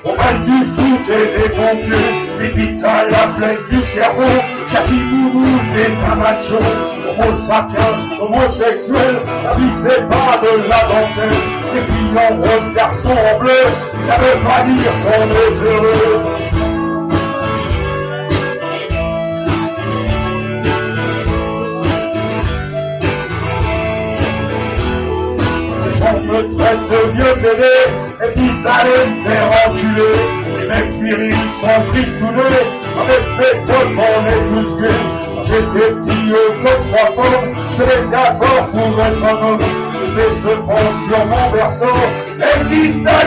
Au 0.04 0.16
bal 0.16 0.44
du 0.46 0.66
foot 0.66 1.10
et 1.10 1.42
des 1.42 1.50
pompiers, 1.50 2.12
les 2.40 2.50
bites 2.50 2.84
à 2.84 3.06
la 3.10 3.34
place 3.38 3.68
du 3.70 3.82
cerveau, 3.82 4.24
Jackie 4.72 4.94
Moumou 4.94 5.46
est 5.76 6.12
un 6.12 6.16
macho, 6.16 6.58
homo 7.10 7.34
sapiens, 7.34 8.20
homosexuel, 8.22 9.20
la 9.44 9.54
vie 9.56 9.74
c'est 9.74 10.08
pas 10.08 10.40
de 10.42 10.70
la 10.70 10.82
dentelle, 10.84 11.40
les 11.74 11.82
filles 11.82 12.30
en 12.30 12.36
rose, 12.38 12.74
garçons 12.76 13.10
en 13.10 13.40
bleu, 13.40 13.52
ça 14.02 14.18
veut 14.18 14.40
pas 14.42 14.64
dire 14.64 14.92
qu'on 15.04 15.30
est 15.30 15.68
heureux. 15.68 16.49
Me 26.42 26.58
traitent 26.58 26.88
de 26.90 27.12
vieux 27.12 27.36
bébé 27.36 27.76
et 28.24 28.34
d'aller 28.64 29.04
me 29.10 29.24
faire 29.24 29.50
enculer. 29.66 30.16
Les 30.60 30.68
mecs 30.68 30.94
virils 31.02 31.50
sont 31.50 31.82
tristounés, 31.92 32.64
avec 33.00 33.24
mes 33.38 33.60
potes 33.66 33.98
on 33.98 34.22
est 34.28 34.44
tous 34.50 34.78
gays. 34.78 35.04
J'étais 35.44 35.94
petit 35.96 36.34
haut 36.34 36.54
comme 36.64 36.84
trois 36.92 37.16
pommes, 37.16 37.56
je 37.72 37.78
devais 37.78 38.18
fort 38.36 38.68
pour 38.68 39.06
être 39.06 39.24
un 39.24 39.48
homme. 39.48 39.60
Je 40.16 40.34
se 40.34 40.48
penche 40.48 40.98
sur 41.08 41.26
mon 41.26 41.52
berceau, 41.52 41.86
elle 42.28 42.66
me 42.66 42.70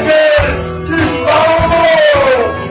gueule, 0.04 0.84
tu 0.86 0.92
seras 0.92 1.44
en 1.58 1.68
mort. 1.68 2.61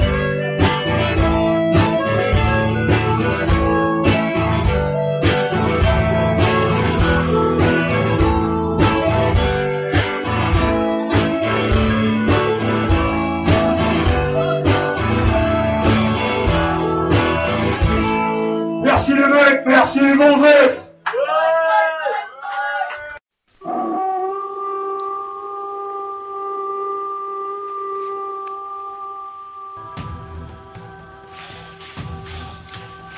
Les 19.43 20.15
gonzesses. 20.15 20.95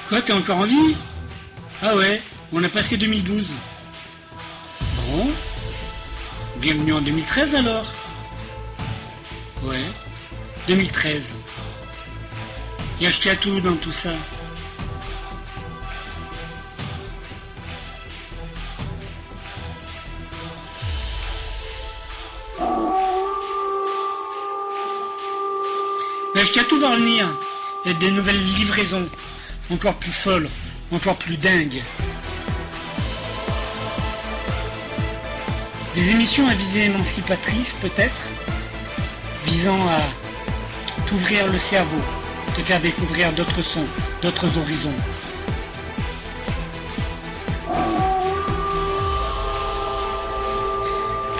Quoi, 0.08 0.22
t'es 0.22 0.34
encore 0.34 0.58
en 0.58 0.66
vie? 0.66 0.96
Ah 1.82 1.96
ouais, 1.96 2.22
on 2.54 2.64
a 2.64 2.70
passé 2.70 2.98
2012. 2.98 3.50
Bon. 4.82 5.30
Bienvenue 6.58 6.94
en 6.94 7.02
2013 7.02 7.56
alors. 7.56 7.86
Ouais, 9.64 9.84
2013. 10.68 11.24
Et 13.02 13.08
acheté 13.08 13.32
à 13.32 13.36
tout 13.36 13.60
dans 13.60 13.76
tout 13.76 13.92
ça. 13.92 14.12
Mais 26.36 26.64
tout 26.64 26.80
va 26.80 26.92
revenir. 26.92 27.30
Il 27.86 27.92
y 27.92 27.96
a 27.96 27.98
des 27.98 28.12
nouvelles 28.12 28.42
livraisons, 28.56 29.08
encore 29.72 29.96
plus 29.96 30.12
folles, 30.12 30.50
encore 30.92 31.16
plus 31.16 31.38
dingues. 31.38 31.84
Des 35.96 36.12
émissions 36.12 36.48
à 36.48 36.54
visée 36.54 36.86
émancipatrice 36.86 37.74
peut-être, 37.82 38.30
visant 39.46 39.80
à 39.88 40.02
t'ouvrir 41.08 41.48
le 41.48 41.58
cerveau, 41.58 42.02
te 42.56 42.62
faire 42.62 42.82
découvrir 42.82 43.32
d'autres 43.34 43.62
sons, 43.62 43.86
d'autres 44.22 44.58
horizons. 44.58 44.96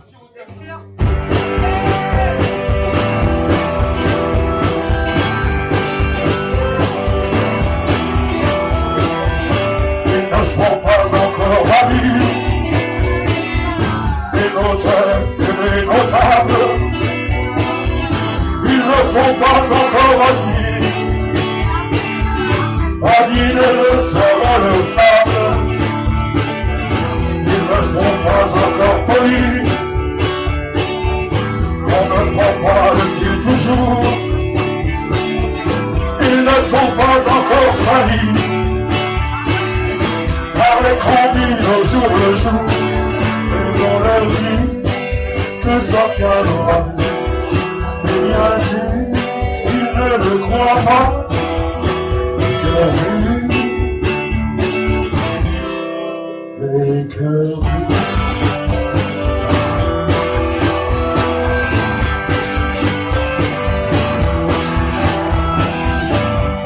Sont 19.16 19.34
pas 19.44 19.62
encore 19.80 20.18
admis. 20.28 20.86
À 23.02 23.28
dîner 23.28 23.72
le 23.82 23.98
soir 23.98 24.36
à 24.52 24.58
leur 24.64 24.82
table. 24.96 25.40
Ils 27.54 27.64
ne 27.72 27.82
sont 27.94 28.16
pas 28.26 28.46
encore 28.64 28.98
polis. 29.08 29.70
On 31.96 32.04
ne 32.12 32.20
prend 32.34 32.54
pas 32.64 32.86
le 32.98 33.04
fil 33.16 33.36
toujours. 33.46 34.04
Ils 36.20 36.40
ne 36.44 36.60
sont 36.60 36.90
pas 37.00 37.18
encore 37.36 37.72
salis 37.72 38.45
par 40.76 40.82
les 40.82 40.98
combines 40.98 41.64
au 41.74 41.84
jour 41.84 42.08
le 42.08 42.36
jour. 42.36 42.52
Mais 43.50 43.66
on 43.84 43.98
leur 44.00 44.24
dit 44.26 44.62
que 45.62 45.80
ça 45.80 46.02
viendra. 46.16 46.78
Et 48.04 48.18
bien 48.26 48.60
sûr, 48.60 48.92
ils 49.66 49.88
ne 49.98 50.08
le 50.24 50.38
croient 50.38 50.82
pas. 50.86 51.28
Cœur 52.62 52.88
les 56.60 57.06
cœurs 57.06 57.62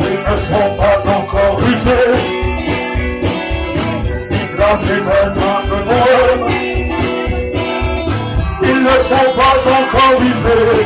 Ils 0.01 0.33
ne 0.33 0.37
sont 0.37 0.71
pas 0.77 1.01
encore 1.11 1.57
rusés. 1.59 2.40
Glacés 4.71 5.01
d'être 5.01 5.43
un 5.51 5.63
bohème. 5.69 6.47
Ils 8.63 8.83
ne 8.85 8.99
sont 8.99 9.31
pas 9.35 9.59
encore 9.69 10.21
visés 10.21 10.81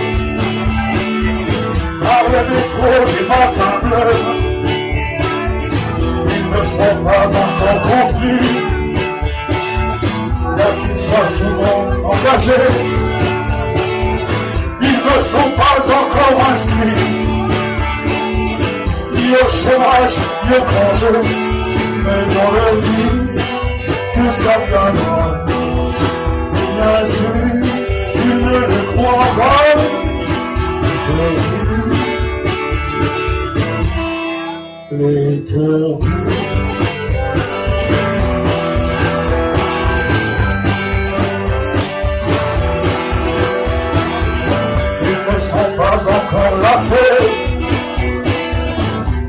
par 2.00 2.24
le 2.32 2.40
métro 2.48 2.90
des 3.12 3.24
matins 3.28 3.78
bleus. 3.82 4.22
Ils 6.28 6.46
ne 6.50 6.62
sont 6.64 6.96
pas 7.04 7.28
encore 7.44 7.80
construits, 7.82 8.56
bien 10.56 10.70
qu'ils 10.80 10.96
soient 10.96 11.26
souvent 11.26 11.80
engagés. 12.04 12.72
Ils 14.80 15.00
ne 15.14 15.20
sont 15.20 15.50
pas 15.58 15.78
encore 15.92 16.36
inscrits, 16.50 17.04
ni 19.12 19.26
au 19.34 19.46
chômage, 19.46 20.16
ni 20.44 20.56
au 20.56 20.62
congé, 20.62 21.12
mais 22.02 22.24
on 22.32 22.52
leur 22.54 22.80
dit 22.80 23.23
ne 24.24 24.30
savent 24.30 24.70
pas 24.70 24.92
moi. 24.92 25.44
Bien 26.52 27.06
sûr, 27.06 27.28
ils 28.14 28.38
ne 28.44 28.58
le 28.58 28.80
croient 28.92 29.32
pas. 29.36 29.64
Les 34.92 35.44
cœurs 35.50 35.98
bleus. 35.98 36.30
Ils 45.02 45.32
ne 45.32 45.38
sont 45.38 45.70
pas 45.76 45.98
encore 46.18 46.58
lassés. 46.62 46.96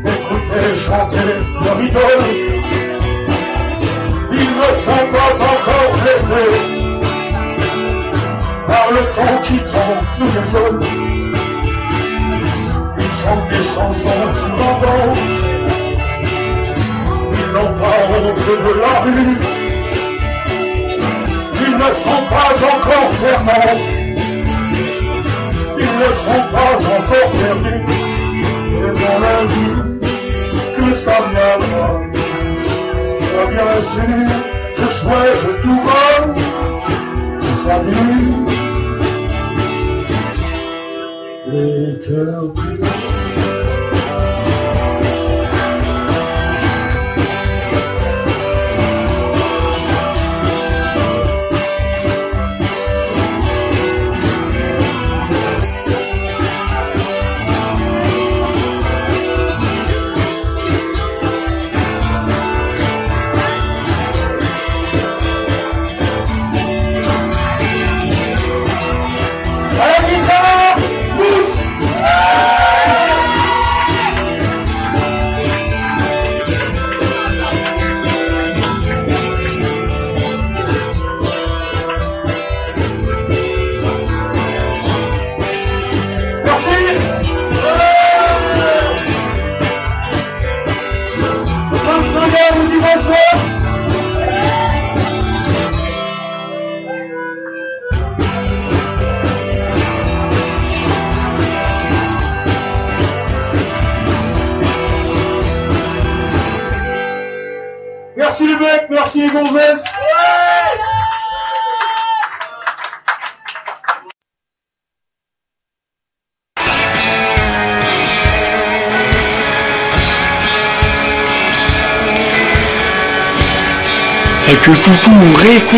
Écoutez 0.06 0.76
chanter 0.76 1.30
leur 1.64 1.82
idole. 1.82 2.85
Ils 4.66 4.70
ne 4.70 4.74
sont 4.74 5.08
pas 5.12 5.36
encore 5.44 5.92
blessés 6.02 6.54
par 8.66 8.88
le 8.92 9.02
temps 9.14 9.38
qui 9.44 9.58
tombe 9.60 10.04
nous 10.20 10.32
désole. 10.32 10.82
Ils 12.98 13.12
chantent 13.12 13.50
des 13.50 13.64
chansons 13.64 14.32
sur 14.32 14.54
un 14.54 14.76
banc. 14.82 15.14
Ils 17.34 17.50
n'ont 17.54 17.74
pas 17.78 18.00
honte 18.10 18.46
de 18.48 18.72
la 18.82 18.96
rue. 19.02 19.38
Ils 21.62 21.78
ne 21.78 21.92
sont 21.94 22.24
pas 22.28 22.54
encore 22.74 23.12
ferments. 23.22 23.78
Ils 25.78 25.96
ne 26.00 26.12
sont 26.12 26.46
pas 26.52 26.76
encore 26.96 27.32
perdus. 27.32 27.86
Mais 28.72 28.94
on 29.14 29.22
a 29.24 29.46
dit 29.54 29.76
que 30.76 30.94
ça 30.94 31.18
viendra. 31.30 32.02
Bien 33.48 33.82
sûr, 33.82 34.55
je 34.86 34.90
souhaite 34.90 35.62
tout 35.62 35.82
bon 35.88 36.34
que 37.40 37.54
ça 37.54 37.80
dure. 37.80 38.50
Les 41.52 42.00
cœurs 42.06 42.54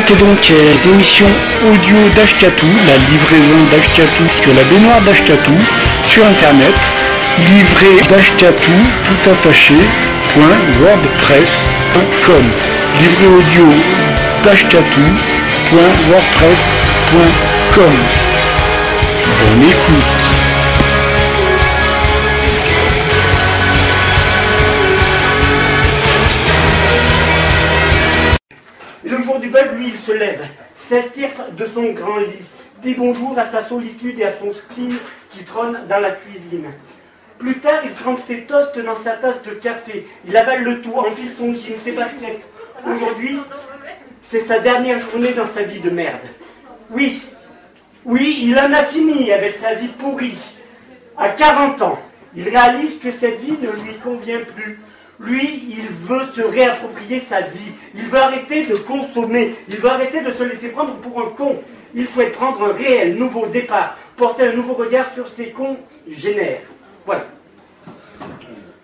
réécoutez 0.08 0.26
donc 0.26 0.52
euh, 0.52 0.74
les 0.74 0.90
émissions 0.92 1.30
audio 1.66 1.98
d'Ashkatou, 2.16 2.68
la 2.88 2.98
livraison 3.12 3.60
d'Ashkatou, 3.72 4.24
que 4.44 4.52
la 4.52 4.64
baignoire 4.64 5.02
d'Ashkatou, 5.02 5.54
sur 6.08 6.26
internet, 6.26 6.74
livré 7.50 8.02
d'Ashkatou, 8.10 8.72
tout 9.06 9.30
attaché, 9.30 9.76
wordpress.com. 10.82 12.46
Livré 13.02 13.28
audio 13.28 13.68
d'Ashkatou, 14.44 15.08
point 15.70 15.96
wordpress.com. 16.10 17.96
Bonne 19.40 19.70
écoute. 19.70 20.27
Se 30.08 30.12
lève, 30.14 30.48
s'estirpe 30.78 31.54
de 31.56 31.66
son 31.74 31.92
grand 31.92 32.20
lit, 32.20 32.46
dit 32.82 32.94
bonjour 32.94 33.38
à 33.38 33.50
sa 33.50 33.62
solitude 33.68 34.18
et 34.20 34.24
à 34.24 34.40
son 34.40 34.54
spleen 34.54 34.96
qui 35.32 35.44
trône 35.44 35.80
dans 35.90 36.00
la 36.00 36.12
cuisine. 36.12 36.72
Plus 37.38 37.60
tard, 37.60 37.82
il 37.84 37.92
trempe 37.92 38.22
ses 38.26 38.44
toasts 38.44 38.80
dans 38.80 38.98
sa 39.04 39.12
tasse 39.12 39.42
de 39.46 39.52
café, 39.56 40.08
il 40.26 40.38
avale 40.38 40.64
le 40.64 40.82
tout, 40.82 40.94
enfile 40.94 41.32
son 41.38 41.54
jean, 41.54 41.78
ses 41.84 41.92
baskets. 41.92 42.48
Aujourd'hui, 42.90 43.38
c'est 44.30 44.48
sa 44.48 44.60
dernière 44.60 44.98
journée 45.00 45.34
dans 45.34 45.46
sa 45.48 45.64
vie 45.64 45.82
de 45.82 45.90
merde. 45.90 46.26
Oui, 46.90 47.22
oui, 48.06 48.40
il 48.44 48.58
en 48.58 48.72
a 48.72 48.84
fini 48.86 49.34
avec 49.34 49.58
sa 49.58 49.74
vie 49.74 49.90
pourrie. 49.90 50.38
À 51.18 51.30
40 51.30 51.82
ans, 51.82 52.00
il 52.34 52.48
réalise 52.48 52.98
que 53.00 53.12
cette 53.12 53.40
vie 53.42 53.58
ne 53.62 53.72
lui 53.72 53.98
convient 54.02 54.40
plus. 54.56 54.80
Lui, 55.20 55.66
il 55.70 55.88
veut 56.08 56.28
se 56.36 56.42
réapproprier 56.42 57.22
sa 57.22 57.42
vie. 57.42 57.72
Il 57.96 58.04
veut 58.04 58.20
arrêter 58.20 58.66
de 58.66 58.76
consommer. 58.76 59.56
Il 59.68 59.78
veut 59.78 59.90
arrêter 59.90 60.22
de 60.22 60.32
se 60.32 60.44
laisser 60.44 60.70
prendre 60.70 60.96
pour 60.98 61.20
un 61.22 61.30
con. 61.30 61.58
Il 61.96 62.08
souhaite 62.10 62.34
prendre 62.34 62.64
un 62.64 62.74
réel 62.74 63.16
nouveau 63.16 63.48
départ, 63.48 63.98
porter 64.16 64.50
un 64.50 64.54
nouveau 64.54 64.74
regard 64.74 65.14
sur 65.16 65.28
ses 65.28 65.52
congénères. 65.52 66.62
Voilà. 67.06 67.26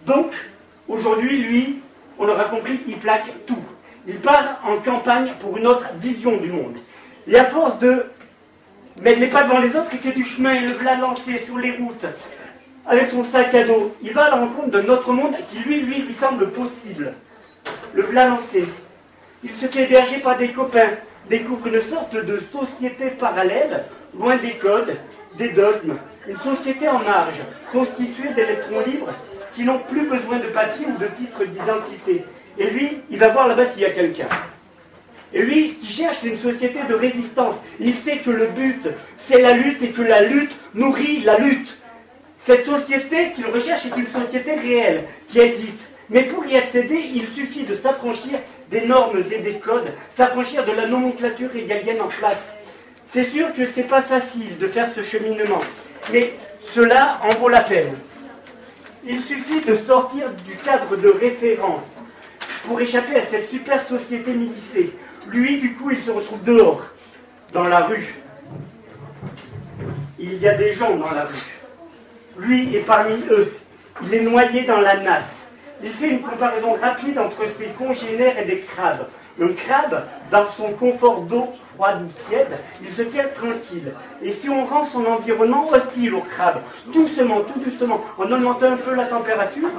Donc, 0.05 0.34
aujourd'hui, 0.88 1.38
lui, 1.38 1.80
on 2.18 2.26
l'aura 2.26 2.45
compris, 2.45 2.80
il 2.88 2.97
plaque 2.97 3.31
tout. 3.45 3.64
Il 4.07 4.15
part 4.15 4.60
en 4.65 4.77
campagne 4.77 5.34
pour 5.39 5.57
une 5.57 5.68
autre 5.68 5.89
vision 5.99 6.38
du 6.38 6.51
monde. 6.51 6.77
Et 7.27 7.38
à 7.38 7.45
force 7.45 7.77
de 7.80 8.05
mettre 9.01 9.19
les 9.19 9.27
pas 9.27 9.43
devant 9.43 9.60
les 9.60 9.69
autres, 9.69 9.89
il 9.93 9.99
fait 9.99 10.11
du 10.11 10.23
chemin, 10.23 10.55
il 10.55 10.68
le 10.68 11.01
lancer 11.01 11.43
sur 11.45 11.57
les 11.57 11.72
routes, 11.72 12.05
avec 12.85 13.10
son 13.10 13.23
sac 13.23 13.53
à 13.55 13.64
dos. 13.64 13.95
Il 14.01 14.14
va 14.14 14.26
à 14.26 14.30
la 14.31 14.35
rencontre 14.38 14.69
d'un 14.69 14.89
autre 14.89 15.11
monde 15.11 15.35
qui, 15.47 15.60
lui, 15.60 15.81
lui, 15.81 16.01
lui 16.01 16.14
semble 16.14 16.51
possible. 16.51 17.14
Le 17.93 18.03
voilà 18.03 18.27
lancé. 18.27 18.65
Il 19.43 19.53
se 19.55 19.68
fait 19.68 19.84
héberger 19.84 20.19
par 20.19 20.38
des 20.38 20.49
copains, 20.49 20.91
découvre 21.30 21.68
une 21.68 21.81
sorte 21.81 22.15
de 22.15 22.41
société 22.51 23.11
parallèle, 23.11 23.85
loin 24.18 24.38
des 24.38 24.53
codes, 24.53 24.97
des 25.38 25.49
dogmes. 25.49 25.97
Une 26.27 26.39
société 26.39 26.88
en 26.88 26.99
marge, 26.99 27.41
constituée 27.72 28.34
d'électrons 28.34 28.81
libres 28.85 29.14
qui 29.53 29.64
n'ont 29.64 29.80
plus 29.80 30.07
besoin 30.07 30.39
de 30.39 30.47
papier 30.47 30.85
ou 30.88 30.97
de 30.97 31.07
titre 31.07 31.43
d'identité. 31.45 32.23
Et 32.57 32.69
lui, 32.69 32.99
il 33.10 33.19
va 33.19 33.30
voir 33.30 33.47
là-bas 33.47 33.65
s'il 33.68 33.81
y 33.81 33.85
a 33.85 33.91
quelqu'un. 33.91 34.30
Et 35.34 35.41
lui, 35.41 35.72
ce 35.72 35.76
qu'il 35.80 35.89
cherche, 35.89 36.18
c'est 36.22 36.30
une 36.30 36.39
société 36.39 36.80
de 36.88 36.93
résistance. 36.93 37.55
Il 37.80 37.95
sait 37.95 38.18
que 38.19 38.30
le 38.30 38.47
but, 38.47 38.88
c'est 39.18 39.41
la 39.41 39.53
lutte 39.53 39.81
et 39.81 39.89
que 39.89 40.01
la 40.01 40.22
lutte 40.22 40.55
nourrit 40.76 41.22
la 41.23 41.38
lutte. 41.39 41.77
Cette 42.45 42.65
société 42.65 43.32
qu'il 43.32 43.45
recherche 43.48 43.86
est 43.86 43.98
une 43.98 44.07
société 44.07 44.56
réelle, 44.56 45.06
qui 45.28 45.40
existe. 45.40 45.80
Mais 46.10 46.24
pour 46.24 46.45
y 46.45 46.57
accéder, 46.57 47.11
il 47.14 47.30
suffit 47.30 47.64
de 47.64 47.76
s'affranchir 47.76 48.40
des 48.70 48.82
normes 48.82 49.24
et 49.32 49.40
des 49.40 49.56
codes, 49.60 49.94
s'affranchir 50.18 50.65
de 50.65 50.74
la 50.74 50.88
nomenclature 50.88 51.49
régalienne 51.52 52.02
en 52.02 52.10
place. 52.10 52.44
C'est 53.07 53.24
sûr 53.26 53.53
que 53.53 53.65
c'est 53.65 53.88
pas 53.88 54.02
facile 54.02 54.57
de 54.57 54.68
faire 54.68 54.90
ce 54.94 55.02
cheminement, 55.03 55.61
mais 56.11 56.34
cela 56.74 57.22
en 57.24 57.34
vaut 57.36 57.48
la 57.48 57.61
peine. 57.61 57.94
Il 59.06 59.22
suffit 59.24 59.61
de 59.61 59.78
sortir 59.78 60.32
du 60.45 60.56
cadre 60.57 60.98
de 60.98 61.10
référence 61.10 61.84
pour 62.65 62.82
échapper 62.82 63.15
à 63.18 63.24
cette 63.24 63.49
super 63.49 63.88
société 63.88 64.34
milissée. 64.34 64.91
Lui, 65.28 65.60
du 65.60 65.76
coup, 65.76 65.91
il 65.91 66.02
se 66.02 66.11
retrouve 66.11 66.44
dehors, 66.44 66.86
dans 67.53 67.68
la 67.68 67.82
rue. 67.86 68.15
Il 70.20 70.38
y 70.40 70.48
a 70.48 70.56
des 70.56 70.74
gens 70.74 70.95
dans 70.95 71.11
la 71.11 71.26
rue. 71.26 71.52
Lui 72.38 72.76
est 72.76 72.81
parmi 72.81 73.23
eux. 73.30 73.53
Il 74.03 74.14
est 74.14 74.22
noyé 74.22 74.64
dans 74.64 74.80
la 74.80 74.97
nasse. 74.97 75.43
Il 75.84 75.89
fait 75.89 76.10
une 76.10 76.22
comparaison 76.22 76.77
rapide 76.81 77.19
entre 77.19 77.45
ses 77.57 77.68
congénères 77.77 78.39
et 78.39 78.45
des 78.45 78.61
crabes. 78.61 79.07
Le 79.38 79.49
crabe, 79.49 80.05
dans 80.31 80.45
son 80.55 80.72
confort 80.72 81.22
d'eau 81.22 81.49
froide 81.73 82.03
ou 82.03 82.30
tiède, 82.30 82.60
il 82.81 82.93
se 82.93 83.01
tient 83.01 83.26
tranquille. 83.35 83.93
Et 84.22 84.31
si 84.31 84.49
on 84.49 84.65
rend 84.65 84.85
son 84.85 85.05
environnement 85.05 85.68
hostile 85.69 86.14
au 86.15 86.22
crabe, 86.22 86.61
doucement, 86.93 87.41
tout 87.41 87.60
doucement, 87.60 88.01
en 88.18 88.31
augmentant 88.31 88.72
un 88.72 88.77
peu 88.77 88.93
la 88.93 89.05
température, 89.05 89.69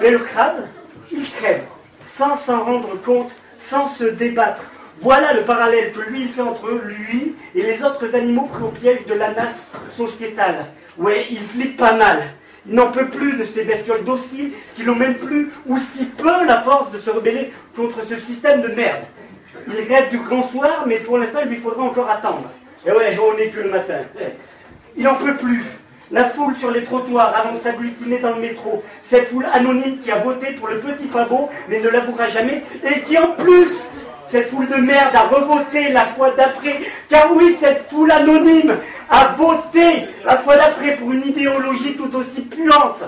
mais 0.00 0.10
le 0.10 0.18
crabe, 0.20 0.66
il 1.10 1.28
crève, 1.30 1.64
sans 2.16 2.36
s'en 2.36 2.64
rendre 2.64 3.00
compte, 3.02 3.32
sans 3.58 3.88
se 3.88 4.04
débattre. 4.04 4.62
Voilà 5.02 5.32
le 5.32 5.42
parallèle 5.42 5.90
que 5.90 6.00
lui 6.08 6.22
il 6.22 6.28
fait 6.28 6.42
entre 6.42 6.70
lui 6.70 7.34
et 7.56 7.62
les 7.62 7.82
autres 7.82 8.14
animaux 8.14 8.48
pris 8.52 8.62
au 8.62 8.68
piège 8.68 9.04
de 9.04 9.14
la 9.14 9.30
nasse 9.30 9.66
sociétale. 9.96 10.66
Ouais, 10.96 11.26
il 11.28 11.40
flippe 11.40 11.76
pas 11.76 11.94
mal. 11.94 12.22
Il 12.68 12.76
n'en 12.76 12.92
peut 12.92 13.08
plus 13.08 13.36
de 13.36 13.42
ces 13.42 13.64
bestioles 13.64 14.04
dociles 14.04 14.52
qui 14.76 14.84
n'ont 14.84 14.94
même 14.94 15.16
plus 15.16 15.50
ou 15.66 15.76
si 15.78 16.04
peu 16.04 16.46
la 16.46 16.62
force 16.62 16.92
de 16.92 16.98
se 16.98 17.10
rebeller 17.10 17.52
contre 17.74 18.06
ce 18.06 18.16
système 18.16 18.62
de 18.62 18.68
merde. 18.68 19.02
Il 19.66 19.92
rêve 19.92 20.10
du 20.10 20.18
grand 20.18 20.48
soir, 20.50 20.84
mais 20.86 20.98
pour 20.98 21.18
l'instant, 21.18 21.40
il 21.42 21.48
lui 21.48 21.56
faudra 21.56 21.82
encore 21.82 22.08
attendre. 22.08 22.48
Et 22.86 22.92
ouais, 22.92 23.18
on 23.18 23.36
n'est 23.36 23.48
que 23.48 23.58
le 23.58 23.70
matin. 23.70 24.02
Il 24.96 25.02
n'en 25.02 25.16
peut 25.16 25.36
plus. 25.36 25.64
La 26.12 26.26
foule 26.26 26.54
sur 26.54 26.70
les 26.70 26.84
trottoirs 26.84 27.34
avant 27.34 27.56
de 27.56 27.60
s'agglutiner 27.60 28.18
dans 28.18 28.36
le 28.36 28.40
métro. 28.40 28.84
Cette 29.10 29.26
foule 29.26 29.46
anonyme 29.52 29.98
qui 29.98 30.12
a 30.12 30.18
voté 30.18 30.52
pour 30.52 30.68
le 30.68 30.78
petit 30.78 31.06
pavot, 31.06 31.50
mais 31.68 31.80
ne 31.80 31.88
l'avouera 31.88 32.28
jamais, 32.28 32.62
et 32.84 33.00
qui 33.00 33.18
en 33.18 33.32
plus, 33.32 33.72
cette 34.32 34.48
foule 34.48 34.66
de 34.66 34.76
merde 34.76 35.14
a 35.14 35.24
revoté 35.24 35.90
la 35.90 36.06
fois 36.06 36.30
d'après. 36.30 36.80
Car 37.10 37.30
oui, 37.36 37.54
cette 37.60 37.90
foule 37.90 38.10
anonyme 38.10 38.78
a 39.10 39.34
voté 39.36 40.08
la 40.24 40.38
fois 40.38 40.56
d'après 40.56 40.96
pour 40.96 41.12
une 41.12 41.26
idéologie 41.26 41.94
tout 41.96 42.16
aussi 42.16 42.40
puante. 42.40 43.02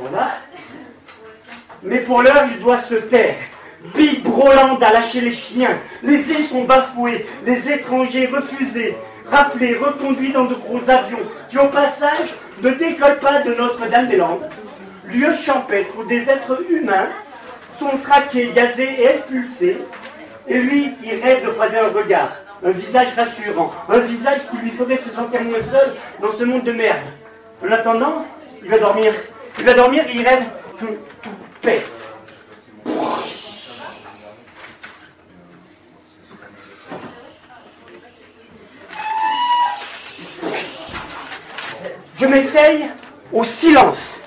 Voilà. 0.00 0.30
Mais 1.82 1.98
pour 1.98 2.22
l'heure, 2.22 2.44
il 2.50 2.60
doit 2.60 2.80
se 2.88 2.94
taire. 2.94 3.36
Big 3.94 4.22
Broland 4.22 4.78
a 4.80 4.92
lâché 4.92 5.20
les 5.20 5.32
chiens. 5.32 5.78
Les 6.02 6.18
villes 6.18 6.46
sont 6.46 6.64
bafouées. 6.64 7.26
Les 7.44 7.70
étrangers 7.70 8.28
refusés, 8.28 8.96
raflés, 9.30 9.76
reconduits 9.76 10.32
dans 10.32 10.44
de 10.46 10.54
gros 10.54 10.80
avions 10.88 11.26
qui, 11.50 11.58
au 11.58 11.68
passage, 11.68 12.34
ne 12.62 12.70
décollent 12.70 13.18
pas 13.18 13.40
de 13.40 13.52
Notre-Dame-des-Landes. 13.52 14.48
Lieu 15.08 15.34
champêtre 15.34 15.98
où 15.98 16.04
des 16.04 16.22
êtres 16.22 16.62
humains 16.70 17.08
sont 17.78 17.98
traqués, 17.98 18.52
gazés 18.54 18.96
et 18.98 19.06
expulsés. 19.06 19.78
Et 20.48 20.58
lui, 20.58 20.94
il 21.04 21.22
rêve 21.22 21.44
de 21.44 21.50
croiser 21.50 21.78
un 21.78 21.88
regard, 21.88 22.32
un 22.64 22.70
visage 22.70 23.08
rassurant, 23.16 23.72
un 23.88 23.98
visage 23.98 24.40
qui 24.50 24.56
lui 24.56 24.70
ferait 24.70 24.98
se 24.98 25.10
sentir 25.10 25.42
moins 25.42 25.60
seul 25.70 25.94
dans 26.20 26.36
ce 26.36 26.44
monde 26.44 26.64
de 26.64 26.72
merde. 26.72 27.00
En 27.64 27.70
attendant, 27.70 28.26
il 28.62 28.70
va 28.70 28.78
dormir. 28.78 29.12
Il 29.58 29.64
va 29.64 29.74
dormir 29.74 30.04
et 30.08 30.16
il 30.16 30.26
rêve 30.26 30.44
tout, 30.78 30.88
tout 31.22 31.30
pète. 31.60 31.90
Je 42.18 42.26
m'essaye 42.26 42.86
au 43.32 43.44
silence. 43.44 44.20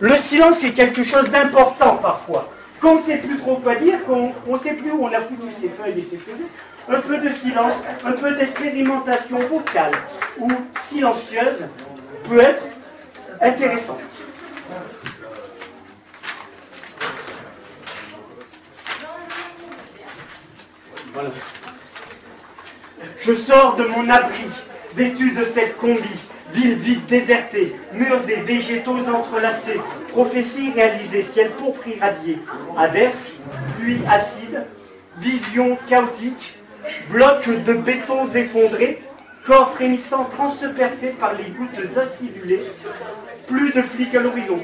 Le 0.00 0.16
silence 0.16 0.62
est 0.64 0.72
quelque 0.72 1.04
chose 1.04 1.28
d'important 1.30 1.96
parfois. 1.96 2.50
Quand 2.80 2.92
on 2.92 3.00
ne 3.00 3.02
sait 3.02 3.18
plus 3.18 3.38
trop 3.38 3.56
quoi 3.56 3.74
dire, 3.76 4.04
qu'on 4.04 4.34
ne 4.46 4.58
sait 4.58 4.74
plus 4.74 4.92
où 4.92 5.04
on 5.04 5.12
a 5.12 5.20
foutu 5.20 5.48
ses 5.60 5.70
feuilles 5.70 6.00
et 6.00 6.08
ses 6.10 6.18
feuilles, 6.18 6.46
un 6.88 7.00
peu 7.00 7.18
de 7.18 7.30
silence, 7.30 7.74
un 8.04 8.12
peu 8.12 8.34
d'expérimentation 8.36 9.38
vocale 9.40 9.92
ou 10.38 10.50
silencieuse 10.88 11.66
peut 12.28 12.40
être 12.40 12.62
intéressant. 13.40 13.98
Voilà. 21.12 21.30
Je 23.18 23.34
sors 23.34 23.76
de 23.76 23.84
mon 23.84 24.08
abri, 24.10 24.44
vêtu 24.94 25.32
de 25.32 25.44
cette 25.44 25.76
combi, 25.78 26.02
ville 26.52 26.76
vide 26.76 27.06
désertée, 27.06 27.74
murs 27.92 28.28
et 28.28 28.40
végétaux 28.40 28.98
entrelacés, 29.12 29.80
prophétie 30.08 30.72
réalisée, 30.74 31.22
ciel 31.22 31.50
pourpre 31.52 31.86
irradié, 31.88 32.38
averse, 32.76 33.32
pluie 33.78 34.00
acide, 34.08 34.64
vision 35.18 35.78
chaotique, 35.86 36.54
blocs 37.10 37.48
de 37.64 37.72
bétons 37.74 38.32
effondrés, 38.34 39.02
corps 39.46 39.74
frémissants 39.74 40.24
transpercés 40.24 41.14
par 41.18 41.34
les 41.34 41.50
gouttes 41.50 41.96
acidulées, 41.96 42.64
plus 43.46 43.72
de 43.72 43.82
flics 43.82 44.14
à 44.14 44.20
l'horizon. 44.20 44.60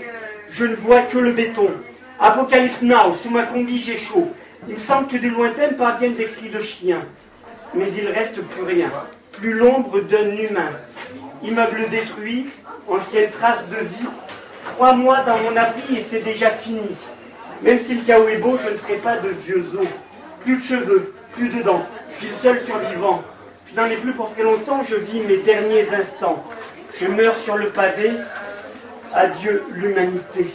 Je 0.50 0.64
ne 0.64 0.76
vois 0.76 1.02
que 1.02 1.18
le 1.18 1.32
béton. 1.32 1.70
Apocalypse 2.20 2.82
now, 2.82 3.14
sous 3.22 3.30
ma 3.30 3.44
combi 3.44 3.80
j'ai 3.80 3.96
chaud. 3.96 4.28
Il 4.68 4.74
me 4.74 4.80
semble 4.80 5.08
que 5.08 5.16
du 5.16 5.30
lointain 5.30 5.72
parviennent 5.76 6.14
des 6.14 6.26
cris 6.26 6.50
de 6.50 6.60
chiens. 6.60 7.04
Mais 7.74 7.88
il 7.96 8.06
reste 8.08 8.40
plus 8.42 8.62
rien, 8.62 8.92
plus 9.32 9.54
l'ombre 9.54 10.00
d'un 10.00 10.36
humain. 10.36 10.72
Immeuble 11.42 11.88
détruit, 11.90 12.46
ancienne 12.88 13.30
trace 13.30 13.66
de 13.68 13.84
vie. 13.84 14.08
Trois 14.74 14.92
mois 14.92 15.22
dans 15.22 15.38
mon 15.38 15.56
abri 15.56 15.96
et 15.96 16.04
c'est 16.08 16.20
déjà 16.20 16.50
fini. 16.50 16.96
Même 17.62 17.78
si 17.78 17.94
le 17.94 18.02
chaos 18.02 18.28
est 18.28 18.38
beau, 18.38 18.56
je 18.58 18.68
ne 18.68 18.76
ferai 18.76 18.96
pas 18.96 19.18
de 19.18 19.30
vieux 19.30 19.64
os. 19.78 19.86
Plus 20.44 20.56
de 20.56 20.62
cheveux, 20.62 21.14
plus 21.32 21.48
de 21.48 21.62
dents. 21.62 21.84
Je 22.12 22.16
suis 22.18 22.28
le 22.28 22.34
seul 22.42 22.64
survivant. 22.64 23.22
Je 23.66 23.80
n'en 23.80 23.86
ai 23.86 23.96
plus 23.96 24.12
pour 24.12 24.32
très 24.32 24.42
longtemps, 24.42 24.82
je 24.88 24.96
vis 24.96 25.20
mes 25.20 25.38
derniers 25.38 25.88
instants. 25.94 26.44
Je 26.94 27.06
meurs 27.06 27.36
sur 27.36 27.56
le 27.56 27.70
pavé. 27.70 28.12
Adieu 29.12 29.64
l'humanité. 29.72 30.46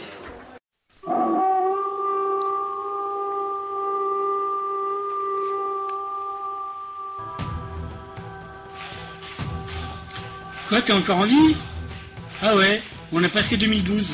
Quoi, 10.68 10.82
t'es 10.82 10.92
encore 10.92 11.16
en 11.16 11.24
vie? 11.24 11.56
Ah 12.42 12.54
ouais, 12.54 12.82
on 13.10 13.24
a 13.24 13.28
passé 13.30 13.56
2012. 13.56 14.08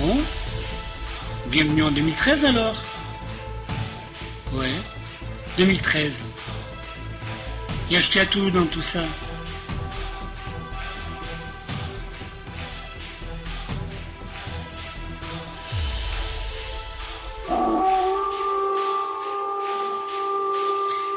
Bon. 0.00 0.16
Bienvenue 1.46 1.84
en 1.84 1.92
2013 1.92 2.44
alors 2.44 2.82
Ouais, 4.52 4.72
2013. 5.56 6.14
Et 7.92 7.96
acheté 7.96 8.18
à 8.18 8.26
tout 8.26 8.50
dans 8.50 8.66
tout 8.66 8.82
ça. 8.82 9.04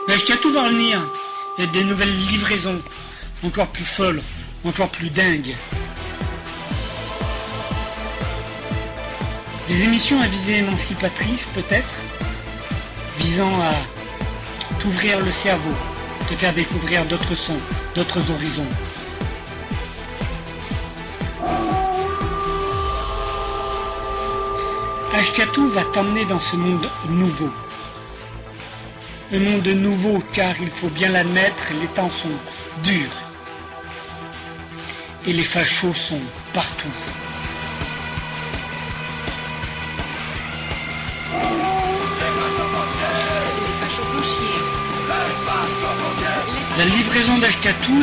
Mais 0.07 0.17
tout 0.39 0.51
va 0.51 0.65
revenir. 0.65 1.01
Il 1.57 1.65
y 1.65 1.67
a 1.67 1.71
des 1.71 1.83
nouvelles 1.83 2.15
livraisons 2.27 2.79
encore 3.43 3.67
plus 3.67 3.85
folle, 3.85 4.21
encore 4.63 4.89
plus 4.89 5.09
dingue. 5.09 5.55
Des 9.67 9.83
émissions 9.83 10.21
à 10.21 10.27
visée 10.27 10.57
émancipatrice 10.57 11.47
peut-être, 11.55 11.95
visant 13.17 13.59
à 13.61 13.73
t'ouvrir 14.79 15.19
le 15.19 15.31
cerveau, 15.31 15.73
te 16.29 16.35
faire 16.35 16.53
découvrir 16.53 17.05
d'autres 17.05 17.35
sons, 17.35 17.59
d'autres 17.95 18.19
horizons. 18.31 18.67
Ashkatu 25.15 25.67
va 25.69 25.83
t'emmener 25.93 26.25
dans 26.25 26.39
ce 26.39 26.55
monde 26.55 26.87
nouveau. 27.09 27.51
Un 29.33 29.39
monde 29.39 29.67
nouveau 29.67 30.21
car 30.33 30.53
il 30.61 30.69
faut 30.69 30.89
bien 30.89 31.09
l'admettre, 31.09 31.67
les 31.79 31.87
temps 31.87 32.09
sont 32.09 32.83
durs 32.83 33.30
et 35.27 35.33
les 35.33 35.43
fachos 35.43 35.93
sont 35.93 36.21
partout. 36.53 36.87
La 46.77 46.85
livraison 46.85 47.37
d'Ashkatou, 47.37 48.01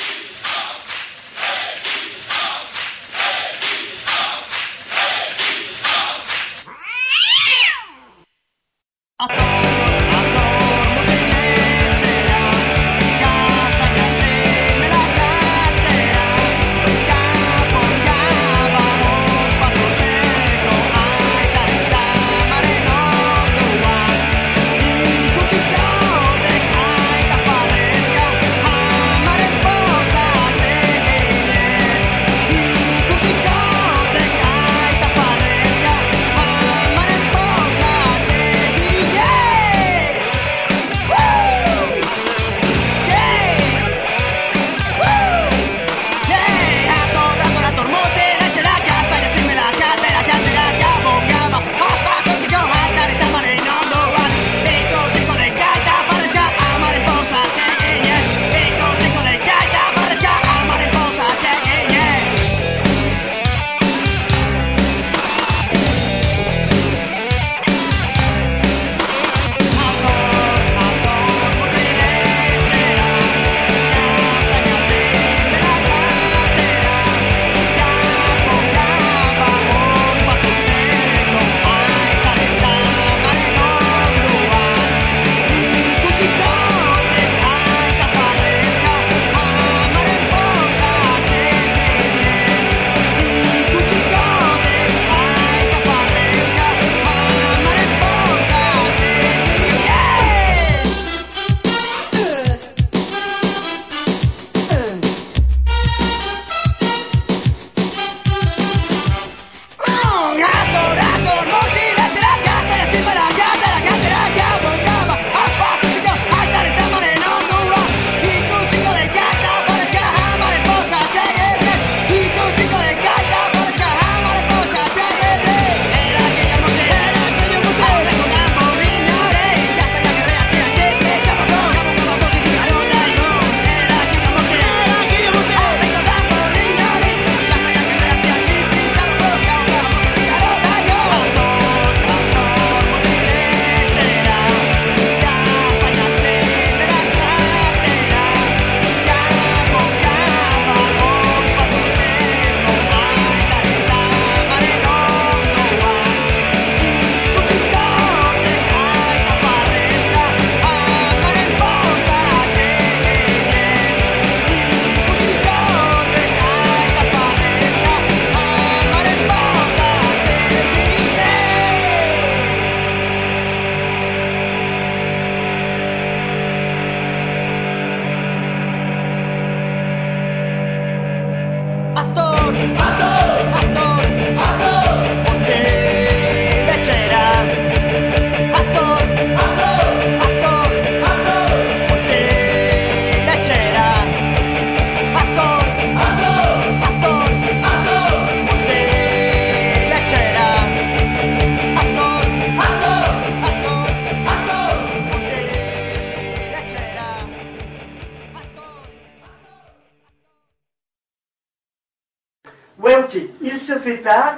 Ouais, 212.79 212.95
ok, 212.97 213.15
il 213.41 213.59
se 213.59 213.77
fait 213.77 213.97
tard, 213.99 214.35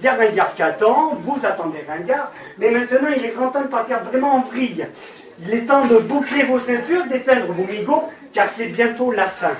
il 0.00 0.04
y 0.04 0.08
a 0.08 0.14
Ringard 0.14 0.54
qui 0.54 0.62
attend, 0.62 1.16
vous 1.22 1.38
attendez 1.42 1.84
Ringard, 1.86 2.32
mais 2.58 2.70
maintenant 2.70 3.10
il 3.14 3.24
est 3.24 3.32
grand 3.32 3.50
temps 3.50 3.60
de 3.60 3.66
partir 3.68 4.02
vraiment 4.02 4.36
en 4.36 4.40
vrille. 4.40 4.86
Il 5.40 5.52
est 5.52 5.66
temps 5.66 5.84
de 5.84 5.98
boucler 5.98 6.44
vos 6.44 6.58
ceintures, 6.58 7.04
d'éteindre 7.06 7.52
vos 7.52 7.64
migots, 7.64 8.04
car 8.32 8.48
c'est 8.56 8.68
bientôt 8.68 9.10
la 9.10 9.28
fin. 9.28 9.56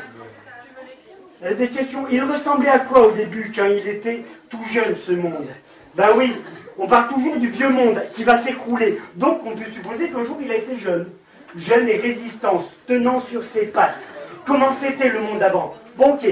Euh, 1.45 1.55
Des 1.55 1.69
questions. 1.69 2.07
Il 2.11 2.23
ressemblait 2.25 2.71
à 2.71 2.79
quoi 2.79 3.09
au 3.09 3.11
début, 3.11 3.53
quand 3.55 3.67
il 3.67 3.87
était 3.87 4.25
tout 4.49 4.65
jeune, 4.73 4.97
ce 4.97 5.13
monde? 5.13 5.49
Ben 5.95 6.09
oui, 6.17 6.35
on 6.79 6.87
parle 6.87 7.09
toujours 7.09 7.37
du 7.37 7.49
vieux 7.49 7.69
monde 7.69 8.03
qui 8.15 8.25
va 8.25 8.39
s'écrouler. 8.39 9.01
Donc 9.17 9.43
on 9.45 9.51
peut 9.51 9.71
supposer 9.73 10.09
qu'un 10.09 10.25
jour 10.25 10.39
il 10.41 10.51
a 10.51 10.57
été 10.57 10.77
jeune. 10.77 11.11
Jeune 11.57 11.89
et 11.89 11.97
résistance, 11.97 12.65
tenant 12.87 13.21
sur 13.29 13.45
ses 13.45 13.67
pattes. 13.67 14.09
Comment 14.47 14.73
c'était 14.73 15.11
le 15.11 15.21
monde 15.21 15.43
avant? 15.43 15.75
Bon, 15.97 16.15
ok. 16.15 16.27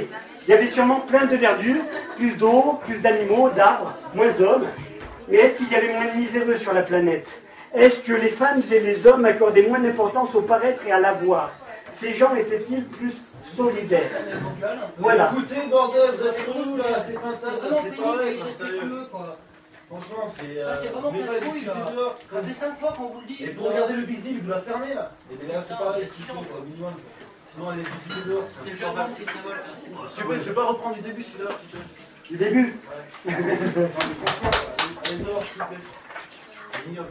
Il 0.47 0.51
y 0.51 0.55
avait 0.55 0.66
sûrement 0.69 1.01
plein 1.01 1.27
de 1.27 1.36
verdure, 1.36 1.82
plus 2.16 2.32
d'eau, 2.32 2.81
plus 2.85 2.98
d'animaux, 2.98 3.51
d'arbres, 3.51 3.93
moins 4.14 4.31
d'hommes. 4.32 4.66
Mais 5.28 5.36
est-ce 5.39 5.55
qu'il 5.59 5.70
y 5.70 5.77
avait 5.77 5.93
moins 5.93 6.06
de 6.12 6.19
miséreux 6.19 6.56
sur 6.56 6.73
la 6.73 6.82
planète? 6.82 7.31
Est-ce 7.74 8.01
que 8.01 8.12
les 8.12 8.28
femmes 8.28 8.60
et 8.70 8.81
les 8.81 9.06
hommes 9.06 9.24
accordaient 9.24 9.66
moins 9.66 9.78
d'importance 9.78 10.35
au 10.35 10.43
paraître 10.43 10.85
et 10.86 10.93
à 10.93 10.98
l'avoir? 11.01 11.51
Ces 11.98 12.12
gens 12.12 12.35
étaient-ils 12.35 12.85
plus 12.85 13.12
solidaires? 13.56 14.10
Voilà. 14.98 15.31
Écoutez, 15.32 15.60
bordel, 15.70 16.10
vous 16.19 16.27
êtes 16.27 16.40
relou 16.48 16.77
là, 16.77 16.85
c'est 17.06 17.14
pas 17.14 17.28
un 17.28 17.32
tas, 17.32 17.77
c'est 17.85 18.02
pareil, 18.02 18.36
quoi, 18.39 18.66
sérieux. 18.66 19.06
Franchement, 19.89 20.35
c'est. 20.39 20.59
Euh, 20.59 20.69
Ah, 20.73 20.78
c'est 20.82 20.89
vraiment 20.89 21.10
pas 21.10 21.19
là. 21.19 21.93
dehors. 21.94 22.16
Ça 22.32 22.43
fait 22.43 22.60
5 22.66 22.78
fois 22.81 22.94
qu'on 22.97 23.09
vous 23.09 23.20
le 23.20 23.27
dit. 23.27 23.44
Et 23.44 23.48
pour 23.48 23.69
regarder 23.69 23.93
le 23.94 24.02
Big 24.02 24.23
Deal, 24.23 24.40
vous 24.43 24.51
la 24.51 24.60
fermez 24.62 24.94
là. 24.94 25.12
Et 25.31 25.36
bien 25.36 25.55
là, 25.55 25.62
c'est 25.69 25.77
pareil, 25.77 26.09
c'est 26.16 26.27
chaud, 26.27 26.40
quoi, 26.51 26.60
minimum. 26.64 26.93
Sinon, 27.55 27.69
allez 27.70 27.83
discuter 27.83 28.29
dehors. 28.29 28.95
mal. 28.95 29.11
Je 29.19 30.24
vais- 30.27 30.37
je 30.43 30.49
vais 30.49 30.55
pas 30.55 30.65
reprendre 30.65 30.95
du 30.97 31.03
début 31.03 31.23
celui-là, 31.23 31.51
s'il 31.61 31.69
te 31.70 31.77
plaît. 31.77 31.87
Du 32.31 32.37
début 32.37 32.77
Ouais. 33.24 33.33
Non, 33.33 33.47
mais 33.47 34.27
franchement, 34.27 34.51
allez 35.05 35.16
dehors, 35.19 35.43
s'il 35.45 35.62
te 35.62 35.69
plaît. 35.69 35.77
C'est 36.73 36.91
ignoble. 36.91 37.09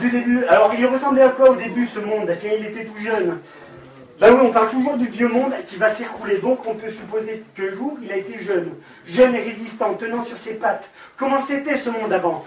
Du 0.00 0.10
début. 0.10 0.44
Alors, 0.46 0.74
il 0.74 0.86
ressemblait 0.86 1.22
à 1.22 1.28
quoi 1.30 1.50
au 1.50 1.56
début, 1.56 1.86
ce 1.86 1.98
monde, 2.00 2.26
quand 2.26 2.48
il 2.58 2.66
était 2.66 2.84
tout 2.84 2.98
jeune 2.98 3.38
Ben 4.20 4.34
oui, 4.34 4.40
on 4.42 4.52
parle 4.52 4.70
toujours 4.70 4.96
du 4.98 5.06
vieux 5.06 5.28
monde 5.28 5.52
qui 5.66 5.76
va 5.76 5.94
s'écrouler. 5.94 6.38
Donc, 6.38 6.64
on 6.66 6.74
peut 6.74 6.90
supposer 6.90 7.42
qu'un 7.56 7.72
jour, 7.72 7.96
il 8.02 8.12
a 8.12 8.16
été 8.16 8.38
jeune. 8.38 8.74
Jeune 9.06 9.34
et 9.34 9.40
résistant, 9.42 9.94
tenant 9.94 10.24
sur 10.24 10.38
ses 10.38 10.54
pattes. 10.54 10.88
Comment 11.16 11.44
c'était 11.46 11.78
ce 11.78 11.90
monde 11.90 12.12
avant? 12.12 12.44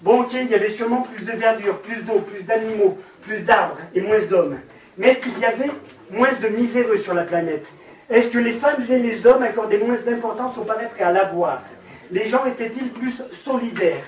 Bon, 0.00 0.20
ok, 0.20 0.32
il 0.34 0.46
y 0.48 0.54
avait 0.54 0.70
sûrement 0.70 1.02
plus 1.02 1.24
de 1.24 1.32
verdure, 1.32 1.80
plus 1.80 2.02
d'eau, 2.02 2.20
plus 2.20 2.44
d'animaux, 2.44 2.98
plus 3.22 3.40
d'arbres 3.40 3.78
et 3.94 4.00
moins 4.00 4.20
d'hommes. 4.20 4.60
Mais 4.98 5.10
est-ce 5.10 5.20
qu'il 5.20 5.38
y 5.38 5.44
avait 5.44 5.70
moins 6.10 6.32
de 6.42 6.48
miséreux 6.48 6.98
sur 6.98 7.14
la 7.14 7.22
planète? 7.22 7.66
Est-ce 8.10 8.28
que 8.28 8.38
les 8.38 8.54
femmes 8.54 8.84
et 8.90 8.98
les 8.98 9.24
hommes 9.26 9.42
accordaient 9.42 9.78
moins 9.78 9.96
d'importance 10.04 10.58
au 10.58 10.62
paraître 10.62 10.94
et 10.98 11.04
à 11.04 11.12
l'avoir? 11.12 11.62
Les 12.10 12.28
gens 12.28 12.44
étaient-ils 12.46 12.90
plus 12.90 13.14
solidaires? 13.44 14.02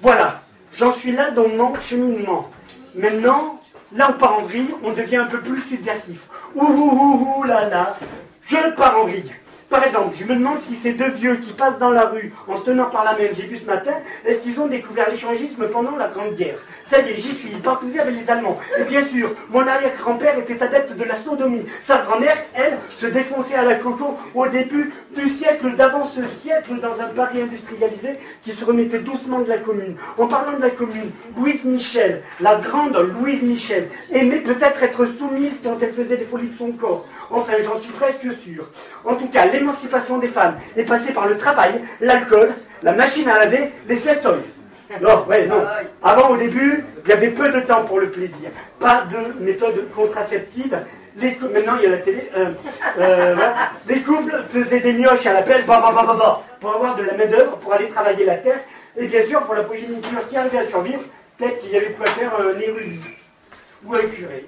Voilà, 0.00 0.42
j'en 0.74 0.92
suis 0.92 1.12
là 1.12 1.30
dans 1.32 1.48
mon 1.48 1.74
cheminement. 1.80 2.50
Maintenant, 2.94 3.60
là 3.92 4.10
on 4.10 4.18
part 4.18 4.38
en 4.38 4.42
vrille, 4.42 4.74
on 4.84 4.92
devient 4.92 5.16
un 5.16 5.26
peu 5.26 5.40
plus 5.40 5.62
subversif. 5.62 6.20
Ouh, 6.54 6.64
ouh, 6.64 6.90
ouh, 6.92 7.38
ouh 7.38 7.42
là 7.44 7.68
là, 7.68 7.98
je 8.46 8.70
pars 8.76 9.00
en 9.00 9.04
vrille. 9.04 9.32
Par 9.68 9.84
exemple, 9.84 10.14
je 10.16 10.24
me 10.24 10.36
demande 10.36 10.60
si 10.62 10.76
ces 10.76 10.92
deux 10.92 11.10
vieux 11.10 11.36
qui 11.36 11.52
passent 11.52 11.78
dans 11.78 11.90
la 11.90 12.06
rue 12.06 12.32
en 12.46 12.56
se 12.56 12.62
tenant 12.62 12.86
par 12.86 13.04
la 13.04 13.14
main, 13.14 13.28
j'ai 13.32 13.46
vu 13.46 13.58
ce 13.58 13.64
matin, 13.64 13.94
est-ce 14.24 14.38
qu'ils 14.38 14.58
ont 14.60 14.68
découvert 14.68 15.10
l'échangisme 15.10 15.66
pendant 15.72 15.96
la 15.96 16.06
Grande 16.06 16.34
Guerre? 16.34 16.58
Ça 16.88 17.00
y 17.00 17.10
est, 17.10 17.16
j'y 17.16 17.34
suis, 17.34 17.50
ils 17.50 18.00
avec 18.00 18.14
les 18.14 18.30
Allemands. 18.30 18.58
Et 18.78 18.84
bien 18.84 19.04
sûr, 19.08 19.34
mon 19.50 19.66
arrière-grand-père 19.66 20.38
était 20.38 20.62
adepte 20.62 20.92
de 20.92 21.02
la 21.02 21.16
sodomie. 21.16 21.64
Sa 21.84 21.98
grand-mère, 21.98 22.36
elle, 22.54 22.78
se 22.90 23.06
défonçait 23.06 23.56
à 23.56 23.64
la 23.64 23.74
coco 23.74 24.16
au 24.34 24.46
début 24.46 24.92
du 25.16 25.28
siècle 25.28 25.74
d'avant 25.74 26.08
ce 26.14 26.24
siècle 26.40 26.78
dans 26.80 27.00
un 27.00 27.08
Paris 27.08 27.42
industrialisé 27.42 28.18
qui 28.42 28.52
se 28.52 28.64
remettait 28.64 29.00
doucement 29.00 29.40
de 29.40 29.48
la 29.48 29.58
commune. 29.58 29.96
En 30.16 30.28
parlant 30.28 30.56
de 30.56 30.62
la 30.62 30.70
commune, 30.70 31.10
Louise 31.36 31.64
Michel, 31.64 32.22
la 32.38 32.56
grande 32.56 32.96
Louise 33.18 33.42
Michel, 33.42 33.88
aimait 34.12 34.40
peut-être 34.40 34.80
être 34.82 35.06
soumise 35.18 35.54
quand 35.64 35.76
elle 35.82 35.92
faisait 35.92 36.16
les 36.16 36.24
folies 36.24 36.50
de 36.50 36.56
son 36.56 36.70
corps. 36.70 37.04
Enfin, 37.30 37.54
j'en 37.64 37.80
suis 37.80 37.92
presque 37.92 38.28
sûr. 38.44 38.70
En 39.04 39.16
tout 39.16 39.28
cas, 39.28 39.46
l'émancipation 39.58 40.18
des 40.18 40.28
femmes 40.28 40.56
est 40.76 40.84
passée 40.84 41.12
par 41.12 41.26
le 41.28 41.36
travail, 41.36 41.82
l'alcool, 42.00 42.54
la 42.82 42.92
machine 42.92 43.28
à 43.28 43.38
laver, 43.38 43.72
les 43.88 43.96
sestoys. 43.96 44.42
Non, 45.00 45.26
ouais, 45.26 45.46
non. 45.46 45.64
Avant, 46.02 46.30
au 46.30 46.36
début, 46.36 46.84
il 47.04 47.10
y 47.10 47.12
avait 47.12 47.30
peu 47.30 47.50
de 47.50 47.60
temps 47.60 47.84
pour 47.84 47.98
le 47.98 48.10
plaisir. 48.10 48.50
Pas 48.78 49.04
de 49.10 49.42
méthode 49.42 49.90
contraceptive. 49.94 50.78
Maintenant, 51.16 51.76
il 51.78 51.84
y 51.84 51.86
a 51.86 51.90
la 51.90 51.98
télé. 51.98 52.30
euh, 52.36 52.50
euh. 52.98 53.34
Les 53.88 54.02
couples 54.02 54.44
faisaient 54.52 54.80
des 54.80 54.92
mioches 54.92 55.26
à 55.26 55.32
l'appel, 55.32 55.64
bah, 55.66 55.80
bah, 55.82 55.92
bah, 55.94 56.04
bah, 56.06 56.16
bah, 56.18 56.42
pour 56.60 56.74
avoir 56.74 56.94
de 56.94 57.02
la 57.02 57.14
main-d'œuvre, 57.14 57.56
pour 57.56 57.72
aller 57.72 57.88
travailler 57.88 58.24
la 58.24 58.36
terre. 58.36 58.60
Et 58.96 59.06
bien 59.06 59.24
sûr, 59.24 59.42
pour 59.42 59.54
la 59.54 59.64
progéniture 59.64 60.28
qui 60.28 60.36
arrivait 60.36 60.58
à 60.58 60.68
survivre, 60.68 61.02
peut-être 61.38 61.58
qu'il 61.60 61.70
y 61.70 61.76
avait 61.76 61.92
quoi 61.92 62.06
faire 62.06 62.32
un 62.38 62.58
érudit 62.60 63.00
ou 63.84 63.94
un 63.94 64.00
curé. 64.00 64.46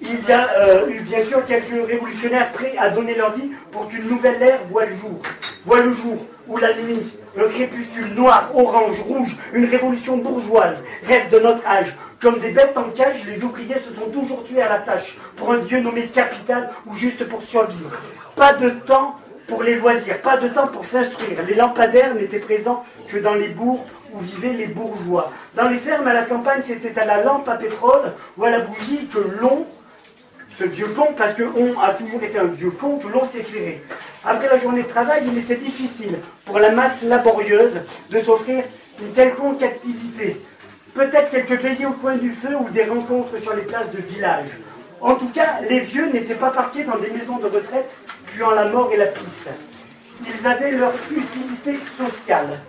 Il 0.00 0.28
y 0.28 0.32
a 0.32 0.86
eu 0.88 1.00
bien 1.00 1.24
sûr 1.24 1.44
quelques 1.46 1.88
révolutionnaires 1.88 2.52
prêts 2.52 2.74
à 2.78 2.90
donner 2.90 3.14
leur 3.14 3.34
vie 3.34 3.50
pour 3.72 3.88
qu'une 3.88 4.08
nouvelle 4.08 4.42
ère 4.42 4.60
voie 4.68 4.84
le 4.84 4.94
jour. 4.96 5.22
Voit 5.64 5.80
le 5.80 5.92
jour, 5.92 6.18
où 6.48 6.58
la 6.58 6.74
nuit, 6.74 7.12
un 7.38 7.48
crépuscule 7.48 8.14
noir, 8.14 8.50
orange, 8.54 9.00
rouge, 9.00 9.36
une 9.52 9.64
révolution 9.64 10.18
bourgeoise, 10.18 10.76
rêve 11.06 11.30
de 11.30 11.38
notre 11.38 11.66
âge. 11.66 11.94
Comme 12.20 12.40
des 12.40 12.50
bêtes 12.50 12.76
en 12.76 12.90
cage, 12.90 13.24
les 13.26 13.42
ouvriers 13.42 13.74
se 13.74 13.94
sont 13.98 14.10
toujours 14.10 14.44
tués 14.44 14.62
à 14.62 14.68
la 14.68 14.78
tâche, 14.78 15.16
pour 15.36 15.52
un 15.52 15.58
dieu 15.58 15.80
nommé 15.80 16.06
capital 16.06 16.70
ou 16.86 16.94
juste 16.94 17.26
pour 17.28 17.42
survivre. 17.42 17.90
Pas 18.36 18.52
de 18.52 18.70
temps 18.70 19.16
pour 19.48 19.62
les 19.62 19.76
loisirs, 19.76 20.20
pas 20.22 20.36
de 20.36 20.48
temps 20.48 20.66
pour 20.68 20.84
s'instruire. 20.84 21.42
Les 21.46 21.54
lampadaires 21.54 22.14
n'étaient 22.14 22.38
présents 22.38 22.84
que 23.08 23.16
dans 23.18 23.34
les 23.34 23.48
bourgs 23.48 23.86
où 24.12 24.20
vivaient 24.20 24.52
les 24.52 24.66
bourgeois. 24.66 25.32
Dans 25.54 25.68
les 25.68 25.78
fermes 25.78 26.06
à 26.06 26.12
la 26.12 26.22
campagne, 26.22 26.62
c'était 26.66 26.98
à 26.98 27.04
la 27.04 27.22
lampe 27.22 27.48
à 27.48 27.56
pétrole 27.56 28.12
ou 28.36 28.44
à 28.44 28.50
la 28.50 28.60
bougie 28.60 29.06
que 29.12 29.18
l'on 29.40 29.66
ce 30.58 30.64
vieux 30.64 30.88
con, 30.88 31.08
parce 31.16 31.34
que 31.34 31.42
on 31.42 31.78
a 31.80 31.94
toujours 31.94 32.22
été 32.22 32.38
un 32.38 32.44
vieux 32.44 32.70
con, 32.70 32.98
que 32.98 33.08
l'on 33.08 33.28
s'éclairait. 33.28 33.82
Après 34.24 34.48
la 34.48 34.58
journée 34.58 34.82
de 34.82 34.88
travail, 34.88 35.24
il 35.26 35.38
était 35.38 35.56
difficile 35.56 36.18
pour 36.44 36.58
la 36.58 36.70
masse 36.70 37.02
laborieuse 37.02 37.74
de 38.10 38.20
s'offrir 38.22 38.64
une 39.00 39.12
quelconque 39.12 39.62
activité. 39.62 40.40
Peut-être 40.94 41.30
quelques 41.30 41.60
veillées 41.60 41.86
au 41.86 41.92
coin 41.92 42.16
du 42.16 42.32
feu 42.32 42.56
ou 42.58 42.70
des 42.70 42.84
rencontres 42.84 43.38
sur 43.40 43.54
les 43.54 43.62
places 43.62 43.90
de 43.92 44.00
village. 44.00 44.48
En 45.00 45.14
tout 45.14 45.28
cas, 45.28 45.60
les 45.68 45.80
vieux 45.80 46.10
n'étaient 46.10 46.34
pas 46.34 46.50
parqués 46.50 46.84
dans 46.84 46.96
des 46.96 47.10
maisons 47.10 47.36
de 47.38 47.46
retraite 47.46 47.90
puant 48.26 48.52
la 48.52 48.64
mort 48.66 48.90
et 48.92 48.96
la 48.96 49.06
pisse. 49.06 49.48
Ils 50.22 50.46
avaient 50.46 50.70
leur 50.70 50.94
utilité 51.10 51.78
sociale. 51.98 52.60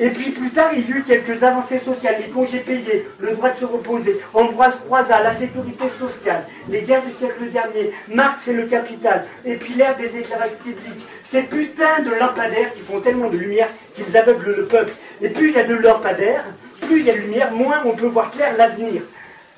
Et 0.00 0.10
puis 0.10 0.30
plus 0.30 0.50
tard, 0.50 0.70
il 0.74 0.88
y 0.88 0.92
eut 0.92 1.02
quelques 1.02 1.42
avancées 1.42 1.80
sociales, 1.84 2.16
les 2.20 2.28
congés 2.28 2.60
payés, 2.60 3.08
le 3.18 3.32
droit 3.32 3.50
de 3.50 3.58
se 3.58 3.64
reposer, 3.64 4.20
Ambroise 4.32 4.78
Croizat, 4.86 5.22
la 5.24 5.36
sécurité 5.36 5.84
sociale, 5.98 6.44
les 6.68 6.82
guerres 6.82 7.04
du 7.04 7.10
siècle 7.10 7.50
dernier, 7.52 7.92
Marx 8.06 8.46
et 8.46 8.52
le 8.52 8.66
capital, 8.66 9.26
et 9.44 9.56
puis 9.56 9.74
l'ère 9.74 9.96
des 9.96 10.16
éclairages 10.16 10.54
publics. 10.62 11.04
Ces 11.32 11.42
putains 11.42 12.02
de 12.04 12.10
lampadaires 12.10 12.72
qui 12.74 12.80
font 12.82 13.00
tellement 13.00 13.28
de 13.28 13.36
lumière 13.36 13.68
qu'ils 13.94 14.16
aveuglent 14.16 14.54
le 14.56 14.66
peuple. 14.66 14.92
Et 15.20 15.30
plus 15.30 15.48
il 15.48 15.56
y 15.56 15.58
a 15.58 15.64
de 15.64 15.74
lampadaires, 15.74 16.44
plus 16.82 17.00
il 17.00 17.06
y 17.06 17.10
a 17.10 17.14
de 17.14 17.18
lumière, 17.18 17.52
moins 17.52 17.82
on 17.84 17.96
peut 17.96 18.06
voir 18.06 18.30
clair 18.30 18.54
l'avenir. 18.56 19.02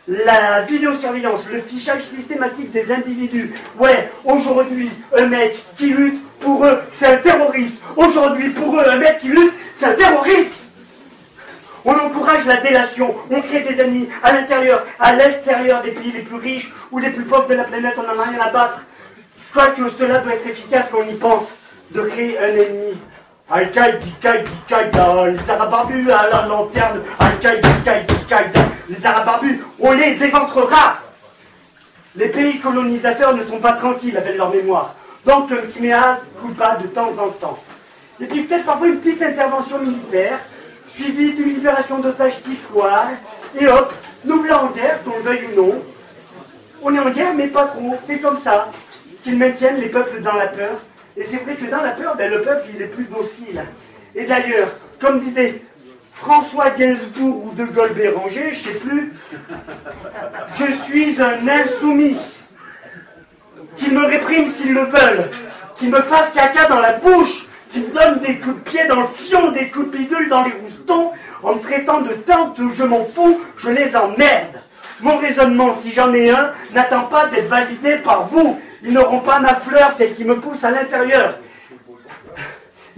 La 0.09 0.63
vidéosurveillance, 0.63 1.43
le 1.53 1.61
fichage 1.61 2.03
systématique 2.03 2.71
des 2.71 2.91
individus. 2.91 3.53
Ouais, 3.79 4.11
aujourd'hui, 4.25 4.91
un 5.17 5.27
mec 5.27 5.63
qui 5.77 5.89
lutte, 5.91 6.23
pour 6.41 6.65
eux, 6.65 6.81
c'est 6.93 7.07
un 7.07 7.17
terroriste. 7.19 7.77
Aujourd'hui, 7.97 8.51
pour 8.51 8.79
eux, 8.79 8.85
un 8.87 8.97
mec 8.97 9.19
qui 9.19 9.29
lutte, 9.29 9.55
c'est 9.79 9.87
un 9.87 9.95
terroriste. 9.95 10.51
On 11.85 11.95
encourage 11.95 12.45
la 12.45 12.57
délation, 12.57 13.15
on 13.31 13.41
crée 13.41 13.61
des 13.61 13.81
ennemis 13.81 14.09
à 14.23 14.33
l'intérieur, 14.33 14.85
à 14.99 15.15
l'extérieur 15.15 15.81
des 15.81 15.93
pays 15.93 16.13
les 16.13 16.21
plus 16.23 16.37
riches 16.37 16.71
ou 16.91 16.99
les 16.99 17.11
plus 17.11 17.25
pauvres 17.25 17.49
de 17.49 17.55
la 17.55 17.65
planète, 17.65 17.95
on 17.97 18.03
n'en 18.03 18.21
a 18.21 18.25
rien 18.25 18.41
à 18.41 18.51
battre. 18.51 18.81
Quoique 19.55 19.89
cela 19.99 20.19
doit 20.19 20.35
être 20.35 20.47
efficace 20.47 20.87
quand 20.91 20.99
on 21.07 21.09
y 21.09 21.15
pense, 21.15 21.49
de 21.93 22.03
créer 22.03 22.39
un 22.39 22.49
ennemi. 22.49 22.99
Al-Qaïda, 23.51 24.35
les 25.27 25.51
Arabes 25.51 25.71
barbus 25.71 26.11
à 26.13 26.29
la 26.31 26.47
lanterne, 26.47 27.03
Al-Qaïda. 27.19 27.65
les 28.89 29.07
Arabes 29.07 29.25
barbus, 29.25 29.61
on 29.81 29.93
les 29.93 30.23
éventrera. 30.23 30.99
Les 32.15 32.29
pays 32.29 32.61
colonisateurs 32.61 33.35
ne 33.35 33.45
sont 33.45 33.59
pas 33.59 33.73
tranquilles 33.73 34.17
avec 34.17 34.37
leur 34.37 34.51
mémoire. 34.51 34.95
Donc 35.27 35.51
un 35.53 35.81
mea 35.81 36.21
culpa 36.41 36.77
de 36.77 36.87
temps 36.89 37.13
en 37.19 37.29
temps. 37.31 37.59
Et 38.21 38.27
puis 38.27 38.43
peut-être 38.43 38.65
parfois 38.65 38.89
une 38.89 39.01
petite 39.01 39.23
intervention 39.23 39.79
militaire, 39.79 40.39
suivie 40.95 41.33
d'une 41.33 41.55
libération 41.55 41.99
d'otages 41.99 42.43
tifoires, 42.43 43.11
et 43.59 43.67
hop, 43.67 43.93
nous 44.25 44.41
voilà 44.41 44.65
en 44.65 44.71
guerre, 44.71 45.03
qu'on 45.03 45.17
le 45.17 45.23
veuille 45.23 45.49
ou 45.53 45.61
non. 45.61 45.83
On 46.83 46.95
est 46.95 46.99
en 46.99 47.11
guerre, 47.11 47.35
mais 47.35 47.49
pas 47.49 47.67
trop, 47.67 47.97
c'est 48.07 48.19
comme 48.19 48.41
ça, 48.41 48.71
qu'ils 49.23 49.37
maintiennent 49.37 49.81
les 49.81 49.89
peuples 49.89 50.21
dans 50.23 50.35
la 50.35 50.49
peur. 50.49 50.79
Et 51.17 51.25
c'est 51.25 51.39
vrai 51.39 51.57
que 51.57 51.65
dans 51.65 51.83
la 51.83 51.91
peur, 51.91 52.17
ben, 52.17 52.31
le 52.31 52.43
peuple, 52.43 52.69
il 52.75 52.83
est 52.83 52.87
plus 52.87 53.05
docile. 53.05 53.63
Et 54.15 54.25
d'ailleurs, 54.25 54.69
comme 55.01 55.21
disait 55.21 55.63
François 56.15 56.71
Gainsbourg 56.71 57.47
ou 57.47 57.53
De 57.53 57.65
Gaulle 57.65 57.93
Béranger, 57.95 58.53
je 58.53 58.61
sais 58.61 58.75
plus, 58.75 59.13
je 60.59 60.65
suis 60.85 61.17
un 61.21 61.49
insoumis. 61.49 62.17
Qu'ils 63.81 63.95
me 63.95 64.05
répriment 64.05 64.51
s'ils 64.51 64.75
le 64.75 64.83
veulent, 64.83 65.31
qu'ils 65.77 65.89
me 65.89 66.03
fassent 66.03 66.33
caca 66.35 66.67
dans 66.67 66.81
la 66.81 66.99
bouche, 66.99 67.47
qu'ils 67.71 67.85
me 67.85 67.89
donnent 67.89 68.21
des 68.21 68.39
coups 68.39 68.57
de 68.57 68.71
pied 68.71 68.87
dans 68.87 69.01
le 69.01 69.07
fion, 69.07 69.53
des 69.53 69.71
coups 69.71 69.91
de 69.91 69.97
bidule 69.97 70.29
dans 70.29 70.45
les 70.45 70.53
roustons, 70.53 71.13
en 71.43 71.55
me 71.55 71.61
traitant 71.61 72.03
de 72.03 72.13
tante, 72.13 72.61
je 72.75 72.85
m'en 72.85 73.07
fous, 73.07 73.41
je 73.57 73.71
les 73.71 73.97
emmerde. 73.97 74.61
Mon 75.01 75.17
raisonnement, 75.17 75.75
si 75.81 75.93
j'en 75.93 76.13
ai 76.13 76.29
un, 76.29 76.53
n'attend 76.75 77.05
pas 77.05 77.29
d'être 77.29 77.49
validé 77.49 77.97
par 78.05 78.27
vous. 78.29 78.61
Ils 78.83 78.93
n'auront 78.93 79.21
pas 79.21 79.41
ma 79.41 79.55
fleur, 79.55 79.95
celle 79.97 80.13
qui 80.13 80.25
me 80.25 80.39
pousse 80.39 80.63
à 80.63 80.71
l'intérieur. 80.71 81.39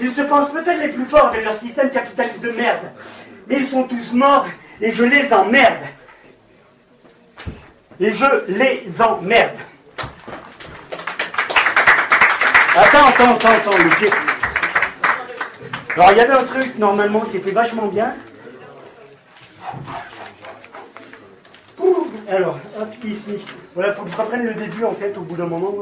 Ils 0.01 0.13
se 0.13 0.23
pensent 0.23 0.51
peut-être 0.51 0.81
les 0.81 0.89
plus 0.89 1.07
forts 1.07 1.31
de 1.31 1.45
leur 1.45 1.55
système 1.61 1.91
capitaliste 1.91 2.41
de 2.41 2.51
merde. 2.51 2.91
Mais 3.47 3.59
ils 3.59 3.69
sont 3.69 3.85
tous 3.85 4.13
morts 4.13 4.49
et 4.81 4.91
je 4.91 5.05
les 5.05 5.33
emmerde. 5.33 5.85
Et 8.01 8.13
je 8.13 8.27
les 8.49 8.85
emmerde. 9.01 9.59
Attends, 12.75 13.07
attends, 13.09 13.35
attends, 13.35 13.49
attends, 13.49 13.97
pied. 13.99 14.11
Alors 15.95 16.13
il 16.13 16.17
y 16.17 16.21
avait 16.21 16.33
un 16.33 16.45
truc 16.45 16.79
normalement 16.79 17.21
qui 17.21 17.37
était 17.37 17.51
vachement 17.51 17.87
bien. 17.87 18.15
Alors, 22.29 22.59
hop, 22.79 22.89
ici. 23.05 23.45
Voilà, 23.75 23.93
faut 23.93 24.05
que 24.05 24.11
je 24.11 24.17
reprenne 24.17 24.45
le 24.45 24.55
début 24.55 24.85
en 24.85 24.95
fait 24.95 25.15
au 25.19 25.21
bout 25.21 25.37
d'un 25.37 25.45
moment. 25.47 25.75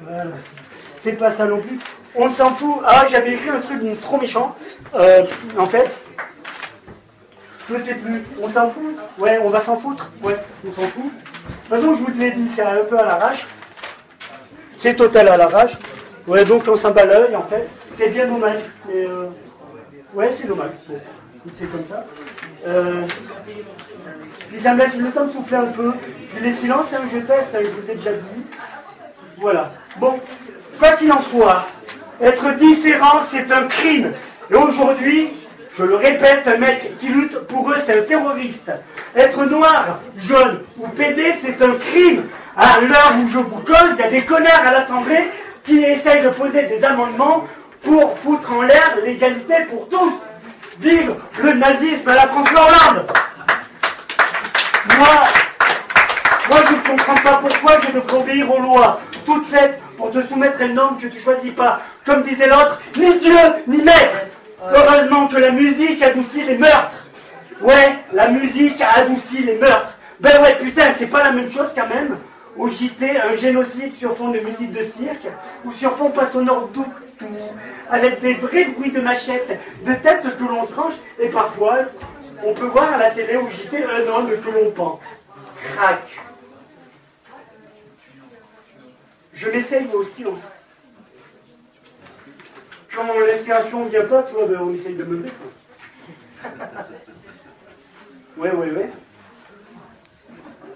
Voilà. 0.00 0.32
C'est 1.02 1.12
pas 1.12 1.30
ça 1.30 1.46
non 1.46 1.62
plus. 1.62 1.78
On 2.14 2.30
s'en 2.30 2.54
fout. 2.54 2.82
Ah, 2.84 3.06
j'avais 3.10 3.32
écrit 3.32 3.48
un 3.48 3.60
truc 3.60 3.80
trop 4.02 4.18
méchant. 4.18 4.54
Euh, 4.94 5.24
en 5.58 5.66
fait, 5.66 5.96
je 7.70 7.82
sais 7.82 7.94
plus. 7.94 8.22
On 8.42 8.50
s'en 8.50 8.70
fout? 8.70 8.98
Ouais, 9.16 9.40
on 9.42 9.48
va 9.48 9.60
s'en 9.60 9.78
foutre? 9.78 10.10
Ouais, 10.22 10.36
on 10.68 10.72
s'en 10.72 10.88
fout. 10.88 11.04
De 11.04 11.10
toute 11.10 11.68
façon, 11.70 11.94
je 11.94 12.00
vous 12.02 12.18
l'ai 12.18 12.32
dit, 12.32 12.50
c'est 12.54 12.62
un 12.62 12.84
peu 12.84 12.98
à 12.98 13.04
l'arrache. 13.04 13.46
C'est 14.78 14.94
total 14.94 15.28
à 15.28 15.36
l'arrache. 15.36 15.72
Ouais, 16.26 16.44
donc 16.44 16.64
on 16.68 16.76
s'en 16.76 16.90
bat 16.90 17.04
l'œil 17.04 17.36
en 17.36 17.42
fait. 17.42 17.68
C'est 17.98 18.10
bien 18.10 18.26
dommage. 18.26 18.60
Mais 18.88 19.04
euh, 19.04 19.26
ouais, 20.14 20.32
c'est 20.40 20.46
dommage. 20.46 20.72
C'est 21.58 21.70
comme 21.70 21.84
ça. 21.88 22.06
Euh, 22.66 23.02
ça 24.62 24.72
me 24.72 24.78
laisse 24.78 24.96
le 24.96 25.10
temps 25.10 25.26
de 25.26 25.32
souffler 25.32 25.56
un 25.58 25.66
peu. 25.66 25.92
Puis 26.34 26.44
les 26.44 26.52
silences, 26.54 26.92
hein, 26.94 27.04
je 27.12 27.18
teste, 27.18 27.54
hein, 27.54 27.60
je 27.62 27.70
vous 27.70 27.90
ai 27.90 27.94
déjà 27.94 28.12
dit. 28.12 28.44
Voilà. 29.38 29.72
Bon, 29.98 30.18
quoi 30.78 30.92
qu'il 30.92 31.12
en 31.12 31.22
soit, 31.22 31.66
être 32.20 32.56
différent, 32.56 33.20
c'est 33.30 33.50
un 33.52 33.66
crime. 33.66 34.12
Et 34.50 34.54
aujourd'hui, 34.54 35.34
je 35.76 35.82
le 35.82 35.96
répète, 35.96 36.46
un 36.46 36.58
mec 36.58 36.96
qui 36.98 37.08
lutte 37.08 37.36
pour 37.48 37.68
eux, 37.70 37.76
c'est 37.84 37.98
un 37.98 38.02
terroriste. 38.02 38.70
Être 39.16 39.44
noir, 39.46 40.00
jaune 40.16 40.62
ou 40.78 40.86
pédé, 40.88 41.34
c'est 41.44 41.60
un 41.60 41.74
crime. 41.74 42.28
À 42.56 42.80
l'heure 42.80 43.14
où 43.20 43.28
je 43.28 43.38
vous 43.38 43.60
cause, 43.62 43.94
il 43.98 44.00
y 44.00 44.02
a 44.02 44.10
des 44.10 44.22
connards 44.22 44.64
à 44.64 44.72
l'Assemblée 44.72 45.32
qui 45.64 45.82
essayent 45.82 46.22
de 46.22 46.28
poser 46.28 46.64
des 46.64 46.84
amendements 46.84 47.44
pour 47.82 48.16
foutre 48.20 48.52
en 48.52 48.62
l'air 48.62 48.94
l'égalité 49.04 49.64
pour 49.68 49.88
tous. 49.88 50.12
Vive 50.80 51.16
le 51.42 51.52
nazisme 51.54 52.08
à 52.08 52.14
la 52.14 52.28
François 52.28 52.62
Hollande 52.62 53.06
Moi, 54.96 55.08
moi 56.48 56.58
je 56.68 56.72
ne 56.72 56.96
comprends 56.96 57.14
pas 57.14 57.38
pourquoi 57.38 57.80
je 57.80 57.92
devrais 57.92 58.16
obéir 58.18 58.50
aux 58.50 58.60
lois, 58.60 59.00
toutes 59.24 59.46
faites 59.46 59.80
pour 59.96 60.10
te 60.10 60.26
soumettre 60.26 60.60
à 60.60 60.64
une 60.64 60.74
norme 60.74 60.98
que 60.98 61.06
tu 61.06 61.20
choisis 61.20 61.52
pas. 61.52 61.80
Comme 62.04 62.22
disait 62.22 62.48
l'autre, 62.48 62.80
ni 62.96 63.18
Dieu, 63.18 63.38
ni 63.68 63.82
maître. 63.82 64.33
Heureusement 64.72 65.28
que 65.28 65.36
la 65.36 65.50
musique 65.50 66.02
adoucit 66.02 66.44
les 66.44 66.56
meurtres. 66.56 67.06
Ouais, 67.60 67.96
la 68.12 68.28
musique 68.28 68.80
adoucit 68.80 69.42
les 69.42 69.56
meurtres. 69.56 69.98
Ben 70.20 70.42
ouais, 70.42 70.56
putain, 70.56 70.94
c'est 70.98 71.06
pas 71.06 71.22
la 71.22 71.32
même 71.32 71.50
chose 71.50 71.70
quand 71.74 71.88
même. 71.88 72.18
Au 72.56 72.68
JT, 72.68 73.20
un 73.20 73.34
génocide 73.34 73.96
sur 73.98 74.16
fond 74.16 74.28
de 74.28 74.38
musique 74.38 74.72
de 74.72 74.84
cirque, 74.84 75.26
ou 75.64 75.72
sur 75.72 75.96
fond 75.96 76.10
passe 76.10 76.34
au 76.34 76.42
nord 76.42 76.70
tout, 76.72 76.86
avec 77.90 78.20
des 78.20 78.34
vrais 78.34 78.66
bruits 78.66 78.92
de 78.92 79.00
machettes, 79.00 79.60
de 79.84 79.92
têtes 79.94 80.22
que 80.22 80.44
l'on 80.44 80.66
tranche, 80.66 80.94
et 81.18 81.28
parfois, 81.28 81.78
on 82.44 82.54
peut 82.54 82.66
voir 82.66 82.92
à 82.92 82.98
la 82.98 83.10
télé 83.10 83.36
au 83.36 83.48
JT 83.48 83.84
un 83.84 84.08
homme 84.08 84.30
que 84.40 84.50
l'on 84.50 84.70
pend. 84.70 85.00
Crac. 85.74 86.02
Je 89.32 89.50
l'essaye 89.50 89.84
moi 89.86 89.96
aussi. 89.96 90.24
Quand 92.94 93.04
l'inspiration 93.26 93.84
ne 93.84 93.90
vient 93.90 94.04
pas, 94.04 94.22
tu 94.22 94.34
vois, 94.34 94.46
ben, 94.46 94.58
on 94.62 94.74
essaye 94.74 94.94
de 94.94 95.04
quoi. 95.04 95.14
Ouais, 98.36 98.50
ouais, 98.50 98.70
ouais. 98.70 98.90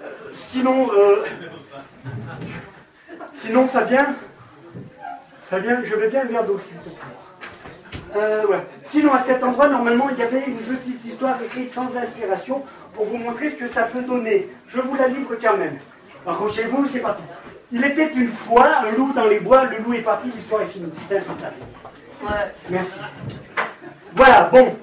Euh, 0.02 0.06
Sinon, 0.50 0.90
euh, 0.92 1.24
sinon, 3.34 3.66
Fabien, 3.68 4.14
Fabien, 5.50 5.82
je 5.82 5.94
veux 5.94 6.08
bien 6.08 6.24
le 6.24 6.30
verre 6.30 6.44
d'eau. 6.44 6.60
Euh. 8.16 8.58
Sinon, 8.86 9.12
à 9.12 9.22
cet 9.22 9.44
endroit, 9.44 9.68
normalement, 9.68 10.08
il 10.10 10.18
y 10.18 10.22
avait 10.22 10.44
une 10.46 10.56
petite 10.56 11.04
histoire 11.04 11.42
écrite 11.42 11.72
sans 11.72 11.94
inspiration 11.96 12.64
pour 12.94 13.04
vous 13.06 13.18
montrer 13.18 13.50
ce 13.50 13.56
que 13.56 13.68
ça 13.68 13.84
peut 13.84 14.02
donner. 14.02 14.48
Je 14.68 14.80
vous 14.80 14.94
la 14.94 15.08
livre 15.08 15.36
quand 15.40 15.56
même. 15.56 15.78
Accrochez-vous, 16.26 16.88
c'est 16.88 17.00
parti. 17.00 17.22
Il 17.70 17.84
était 17.84 18.12
une 18.12 18.32
fois 18.32 18.78
un 18.78 18.92
loup 18.92 19.12
dans 19.14 19.26
les 19.26 19.40
bois, 19.40 19.64
le 19.64 19.78
loup 19.78 19.92
est 19.94 20.02
parti, 20.02 20.30
l'histoire 20.34 20.62
est 20.62 20.66
finie. 20.66 20.90
Merci. 22.70 22.90
Voilà, 24.14 24.50
bon, 24.52 24.76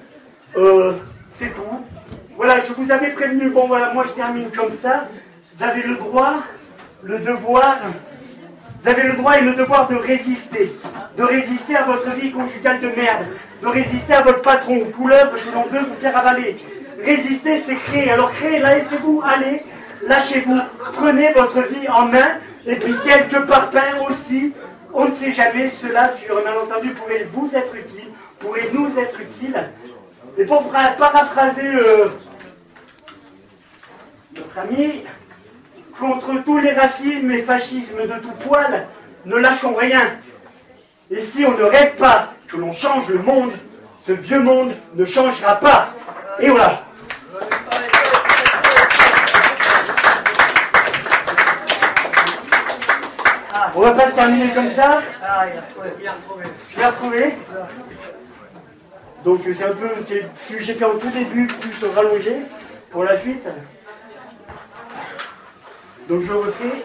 euh, 0.56 0.94
c'est 1.38 1.54
tout. 1.54 1.62
Voilà, 2.36 2.56
je 2.66 2.72
vous 2.72 2.90
avais 2.90 3.10
prévenu, 3.10 3.50
bon 3.50 3.66
voilà, 3.66 3.92
moi 3.92 4.04
je 4.06 4.12
termine 4.12 4.50
comme 4.50 4.72
ça. 4.82 5.08
Vous 5.56 5.64
avez 5.64 5.82
le 5.82 5.96
droit, 5.96 6.34
le 7.02 7.18
devoir, 7.18 7.78
vous 8.82 8.88
avez 8.88 9.02
le 9.02 9.14
droit 9.14 9.38
et 9.38 9.42
le 9.42 9.54
devoir 9.54 9.88
de 9.88 9.96
résister. 9.96 10.72
De 11.16 11.22
résister 11.22 11.76
à 11.76 11.84
votre 11.84 12.10
vie 12.10 12.30
conjugale 12.30 12.80
de 12.80 12.88
merde. 12.88 13.26
De 13.62 13.68
résister 13.68 14.12
à 14.12 14.22
votre 14.22 14.42
patron, 14.42 14.80
couleuvre 14.96 15.32
que 15.32 15.54
l'on 15.54 15.64
veut 15.64 15.86
vous 15.86 15.96
faire 15.96 16.16
avaler. 16.16 16.58
Résister, 17.02 17.62
c'est 17.66 17.76
créer. 17.76 18.10
Alors 18.10 18.32
créez, 18.32 18.60
laissez-vous 18.60 19.22
aller, 19.24 19.62
lâchez-vous, 20.06 20.60
prenez 20.92 21.32
votre 21.32 21.62
vie 21.62 21.88
en 21.88 22.06
main, 22.06 22.38
et 22.66 22.76
puis 22.76 22.94
quelque 23.04 23.38
part 23.46 23.70
aussi, 24.08 24.52
on 24.96 25.04
ne 25.10 25.14
sait 25.16 25.32
jamais, 25.32 25.70
cela, 25.70 26.16
sur 26.16 26.38
un 26.38 26.42
malentendu, 26.42 26.90
pourrait 26.92 27.28
vous 27.30 27.50
être 27.54 27.74
utile, 27.74 28.08
pourrait 28.38 28.70
nous 28.72 28.90
être 28.98 29.20
utile. 29.20 29.68
Et 30.38 30.44
pour 30.46 30.70
para- 30.70 30.92
paraphraser 30.92 31.74
euh, 31.74 32.08
notre 34.34 34.58
ami, 34.58 35.04
contre 36.00 36.42
tous 36.44 36.58
les 36.58 36.72
racismes 36.72 37.30
et 37.30 37.42
fascismes 37.42 38.02
de 38.06 38.18
tout 38.22 38.32
poil, 38.48 38.86
ne 39.26 39.36
lâchons 39.36 39.74
rien. 39.74 40.18
Et 41.10 41.20
si 41.20 41.44
on 41.44 41.56
ne 41.56 41.64
rêve 41.64 41.96
pas 41.96 42.32
que 42.48 42.56
l'on 42.56 42.72
change 42.72 43.08
le 43.08 43.18
monde, 43.18 43.52
ce 44.06 44.12
vieux 44.12 44.40
monde 44.40 44.72
ne 44.94 45.04
changera 45.04 45.56
pas. 45.56 45.90
Et 46.40 46.48
voilà. 46.48 46.84
On 53.76 53.80
va 53.80 53.92
pas 53.92 54.08
se 54.08 54.14
terminer 54.14 54.54
comme 54.54 54.70
ça. 54.70 55.02
Ah, 55.22 55.44
il 55.52 55.58
a 55.58 55.62
trouvé. 55.62 55.90
Il 56.00 56.08
a 56.08 56.12
retrouvé. 56.14 56.44
Je 56.70 56.78
l'ai 56.78 56.86
retrouvé. 56.86 57.34
Donc 59.22 59.40
c'est 59.42 59.64
un 59.64 59.74
peu 59.74 59.90
c'est 60.08 60.24
ce 60.48 60.54
que 60.54 60.62
j'ai 60.62 60.74
fait 60.74 60.84
en 60.86 60.96
tout 60.96 61.10
début, 61.10 61.46
plus 61.46 61.86
rallongé 61.94 62.36
pour 62.90 63.04
la 63.04 63.20
suite. 63.20 63.46
Donc 66.08 66.22
je 66.22 66.32
refais. 66.32 66.84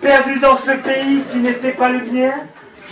Perdu 0.00 0.38
dans 0.40 0.56
ce 0.56 0.72
pays 0.72 1.22
qui 1.30 1.38
n'était 1.38 1.72
pas 1.72 1.88
le 1.88 2.00
mien, 2.00 2.32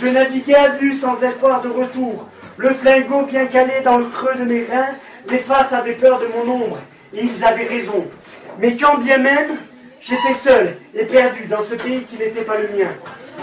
je 0.01 0.07
naviguais 0.07 0.55
à 0.55 0.69
vue 0.69 0.95
sans 0.95 1.21
espoir 1.21 1.61
de 1.61 1.69
retour. 1.69 2.27
Le 2.57 2.69
flingot 2.69 3.25
bien 3.25 3.45
calé 3.45 3.81
dans 3.83 3.99
le 3.99 4.05
creux 4.05 4.35
de 4.35 4.45
mes 4.45 4.65
reins, 4.65 4.95
les 5.29 5.37
faces 5.37 5.71
avaient 5.71 5.93
peur 5.93 6.19
de 6.19 6.27
mon 6.27 6.51
ombre, 6.51 6.79
et 7.13 7.23
ils 7.23 7.43
avaient 7.43 7.67
raison. 7.67 8.05
Mais 8.59 8.75
quand 8.75 8.97
bien 8.97 9.19
même, 9.19 9.57
j'étais 10.01 10.33
seul 10.43 10.77
et 10.93 11.05
perdu 11.05 11.45
dans 11.45 11.63
ce 11.63 11.75
pays 11.75 12.03
qui 12.03 12.17
n'était 12.17 12.43
pas 12.43 12.57
le 12.57 12.67
mien. 12.69 12.89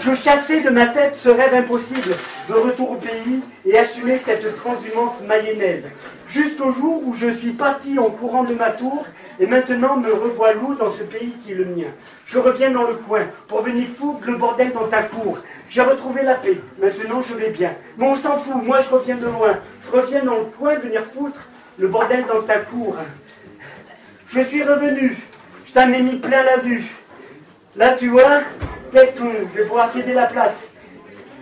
Je 0.01 0.13
chassais 0.13 0.61
de 0.61 0.69
ma 0.69 0.87
tête 0.87 1.15
ce 1.21 1.29
rêve 1.29 1.53
impossible 1.53 2.15
de 2.47 2.53
retour 2.53 2.91
au 2.91 2.95
pays 2.95 3.41
et 3.65 3.77
assumer 3.77 4.19
cette 4.25 4.55
transhumance 4.55 5.21
mayonnaise. 5.27 5.83
Jusqu'au 6.29 6.71
jour 6.71 7.01
où 7.05 7.13
je 7.13 7.31
suis 7.35 7.51
parti 7.51 7.97
en 7.97 8.09
courant 8.09 8.43
de 8.43 8.53
ma 8.53 8.71
tour 8.71 9.05
et 9.39 9.47
maintenant 9.47 9.97
me 9.97 10.13
revois 10.13 10.53
loup 10.53 10.75
dans 10.75 10.93
ce 10.93 11.03
pays 11.03 11.33
qui 11.43 11.51
est 11.51 11.55
le 11.55 11.65
mien. 11.65 11.87
Je 12.25 12.37
reviens 12.37 12.71
dans 12.71 12.87
le 12.87 12.95
coin 12.95 13.25
pour 13.47 13.63
venir 13.63 13.87
foutre 13.97 14.27
le 14.27 14.37
bordel 14.37 14.71
dans 14.71 14.87
ta 14.87 15.03
cour. 15.03 15.39
J'ai 15.69 15.81
retrouvé 15.81 16.21
la 16.23 16.35
paix, 16.35 16.61
maintenant 16.79 17.23
je 17.23 17.33
vais 17.33 17.49
bien. 17.49 17.73
Mais 17.97 18.07
on 18.07 18.15
s'en 18.15 18.37
fout, 18.37 18.63
moi 18.63 18.81
je 18.81 18.89
reviens 18.89 19.15
de 19.15 19.25
loin. 19.25 19.57
Je 19.83 19.91
reviens 19.91 20.23
dans 20.23 20.37
le 20.37 20.45
coin 20.45 20.75
venir 20.75 21.03
foutre 21.13 21.47
le 21.77 21.87
bordel 21.87 22.25
dans 22.25 22.43
ta 22.43 22.59
cour. 22.59 22.95
Je 24.27 24.41
suis 24.41 24.63
revenu, 24.63 25.17
je 25.69 25.73
t'en 25.73 25.91
ai 25.93 26.01
mis 26.01 26.15
plein 26.15 26.43
la 26.43 26.57
vue. 26.57 26.83
Là 27.75 27.91
tu 27.91 28.09
vois, 28.09 28.41
tais 28.91 29.13
tout, 29.13 29.29
je 29.53 29.57
vais 29.59 29.67
pouvoir 29.67 29.91
céder 29.91 30.13
la 30.13 30.25
place. 30.25 30.55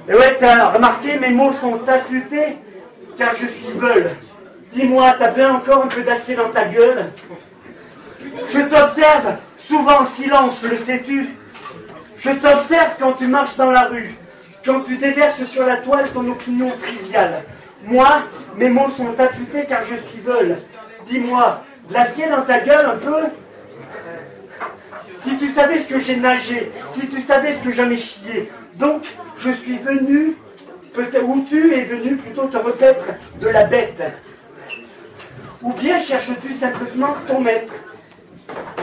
Et 0.09 0.13
ouais, 0.13 0.37
t'as 0.37 0.71
remarqué, 0.71 1.17
mes 1.17 1.29
mots 1.29 1.53
sont 1.61 1.79
affûtés, 1.87 2.57
car 3.17 3.33
je 3.35 3.47
suis 3.47 3.71
veule. 3.75 4.11
Dis-moi, 4.73 5.15
t'as 5.17 5.31
bien 5.31 5.53
encore 5.53 5.85
un 5.85 5.87
peu 5.87 6.01
d'acier 6.01 6.35
dans 6.35 6.49
ta 6.49 6.65
gueule? 6.65 7.05
Je 8.49 8.59
t'observe, 8.59 9.37
souvent 9.59 10.01
en 10.01 10.05
silence, 10.05 10.61
le 10.61 10.77
sais-tu? 10.77 11.29
Je 12.17 12.31
t'observe 12.31 12.95
quand 12.99 13.13
tu 13.13 13.27
marches 13.27 13.55
dans 13.55 13.71
la 13.71 13.83
rue, 13.83 14.13
quand 14.65 14.81
tu 14.81 14.97
déverses 14.97 15.43
sur 15.45 15.65
la 15.65 15.77
toile 15.77 16.09
ton 16.09 16.29
opinion 16.29 16.71
triviale. 16.79 17.43
Moi, 17.85 18.23
mes 18.57 18.69
mots 18.69 18.89
sont 18.97 19.17
affûtés 19.19 19.65
car 19.65 19.85
je 19.85 19.95
suis 20.09 20.21
veule. 20.21 20.57
Dis-moi, 21.09 21.63
de 21.89 21.93
l'acier 21.93 22.27
dans 22.27 22.41
ta 22.41 22.59
gueule 22.59 22.85
un 22.85 22.97
peu? 22.97 23.15
Si 25.23 25.37
tu 25.37 25.49
savais 25.49 25.79
ce 25.79 25.85
que 25.85 25.99
j'ai 25.99 26.15
nagé, 26.15 26.71
si 26.93 27.07
tu 27.07 27.21
savais 27.21 27.53
ce 27.53 27.59
que 27.59 27.71
j'en 27.71 27.89
ai 27.89 27.97
chié, 27.97 28.51
donc 28.75 29.03
je 29.37 29.51
suis 29.51 29.77
venu, 29.77 30.37
ou 31.23 31.45
tu 31.47 31.73
es 31.75 31.83
venu 31.83 32.15
plutôt 32.15 32.47
te 32.47 32.57
repaître 32.57 33.05
de 33.39 33.47
la 33.47 33.65
bête. 33.65 34.01
Ou 35.61 35.73
bien 35.73 35.99
cherches-tu 35.99 36.53
simplement 36.53 37.15
ton 37.27 37.41
maître 37.41 37.73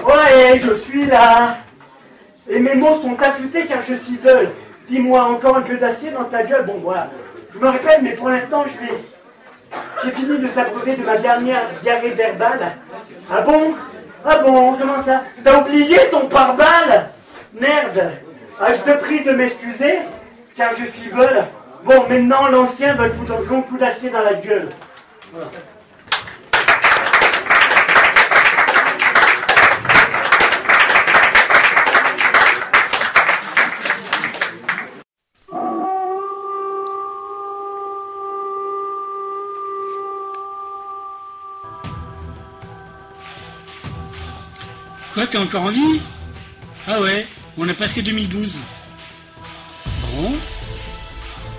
Ouais, 0.05 0.59
je 0.59 0.75
suis 0.75 1.07
là. 1.07 1.59
Et 2.49 2.59
mes 2.59 2.75
mots 2.75 3.01
sont 3.01 3.17
affûtés 3.21 3.67
car 3.67 3.81
je 3.83 3.95
suis 3.95 4.17
veule. 4.23 4.51
Dis-moi 4.89 5.25
encore 5.25 5.57
un 5.57 5.63
peu 5.63 5.77
d'acier 5.77 6.11
dans 6.11 6.25
ta 6.25 6.43
gueule. 6.43 6.67
Bon, 6.67 6.79
voilà. 6.83 7.11
Je 7.55 7.59
me 7.59 7.67
rappelle, 7.67 8.03
mais 8.03 8.13
pour 8.13 8.29
l'instant. 8.29 8.65
J'ai 10.05 10.11
fini 10.11 10.39
de 10.39 10.49
t'abreuver 10.49 10.97
de 10.97 11.03
ma 11.03 11.17
dernière 11.17 11.69
diarrhée 11.83 12.11
verbale. 12.11 12.73
Ah 13.31 13.41
bon? 13.41 13.75
Ah 14.25 14.39
bon, 14.39 14.77
comment 14.79 15.03
ça 15.05 15.23
T'as 15.43 15.61
oublié 15.61 15.99
ton 16.11 16.29
pare-balles 16.29 17.11
Merde 17.53 18.13
Ah, 18.61 18.73
je 18.75 18.81
te 18.81 18.97
prie 18.99 19.23
de 19.23 19.33
m'excuser, 19.33 19.99
car 20.57 20.71
je 20.77 20.87
suis 20.87 21.11
veule. 21.11 21.45
Bon, 21.85 22.09
maintenant, 22.09 22.49
l'ancien 22.49 22.95
va 22.95 23.11
te 23.11 23.15
foutre 23.15 23.35
un 23.35 23.43
grand 23.43 23.63
coup 23.63 23.77
d'acier 23.77 24.09
dans 24.11 24.23
la 24.23 24.35
gueule. 24.35 24.71
Quoi, 45.15 45.29
t'es 45.29 45.39
encore 45.39 45.63
en 45.63 45.71
vie? 45.71 46.01
Ah 46.89 47.01
ouais, 47.01 47.25
on 47.57 47.69
a 47.69 47.73
passé 47.73 48.03
2012. 48.03 48.57
Bon. 50.17 50.33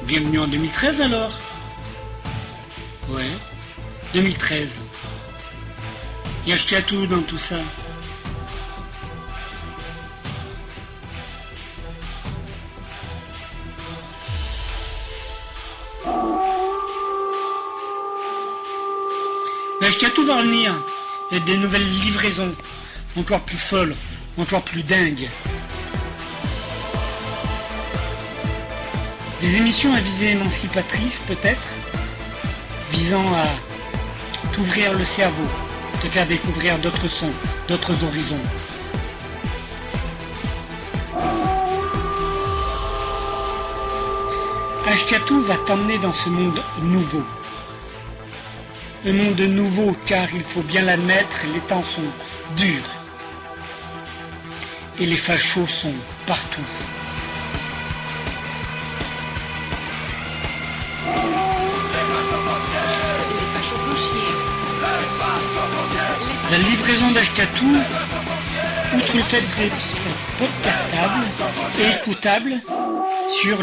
Bienvenue 0.03 0.39
en 0.39 0.47
2013 0.47 0.99
alors. 0.99 1.31
Ouais, 3.07 3.31
2013. 4.13 4.71
Il 6.43 6.49
y 6.49 6.51
a 6.51 6.55
acheté 6.55 6.75
à 6.75 6.81
tout 6.81 7.07
dans 7.07 7.21
tout 7.21 7.37
ça. 7.37 7.55
Mais 19.79 19.91
tout 20.13 20.25
va 20.25 20.35
revenir. 20.35 20.75
A 21.31 21.39
des 21.39 21.57
nouvelles 21.57 21.89
livraisons 22.01 22.53
encore 23.17 23.41
plus 23.41 23.57
folle, 23.57 23.95
encore 24.37 24.61
plus 24.61 24.83
dingue. 24.83 25.29
Des 29.41 29.57
émissions 29.57 29.93
à 29.93 29.99
visée 29.99 30.31
émancipatrice 30.31 31.19
peut-être, 31.27 31.69
visant 32.91 33.25
à 33.33 33.47
t'ouvrir 34.53 34.93
le 34.93 35.03
cerveau, 35.03 35.47
te 36.01 36.07
faire 36.07 36.25
découvrir 36.25 36.77
d'autres 36.79 37.07
sons, 37.07 37.31
d'autres 37.67 38.03
horizons. 38.03 38.41
Ashkatou 44.87 45.41
va 45.41 45.57
t'emmener 45.65 45.97
dans 45.99 46.13
ce 46.13 46.29
monde 46.29 46.61
nouveau. 46.81 47.23
Un 49.05 49.13
monde 49.13 49.41
nouveau 49.41 49.95
car 50.05 50.27
il 50.33 50.43
faut 50.43 50.61
bien 50.61 50.81
l'admettre, 50.83 51.41
les 51.53 51.59
temps 51.61 51.83
sont 51.83 52.55
durs 52.55 52.94
et 54.99 55.05
les 55.05 55.17
fachos 55.17 55.67
sont 55.67 55.93
partout. 56.25 56.61
La 66.51 66.57
livraison 66.57 67.11
d'Ashkatou, 67.11 67.75
outre 68.95 69.17
le 69.17 69.23
fait 69.23 69.43
d'être 69.57 69.75
podcastable 70.39 71.25
et 71.79 71.89
écoutable, 71.89 72.61
sur 73.41 73.61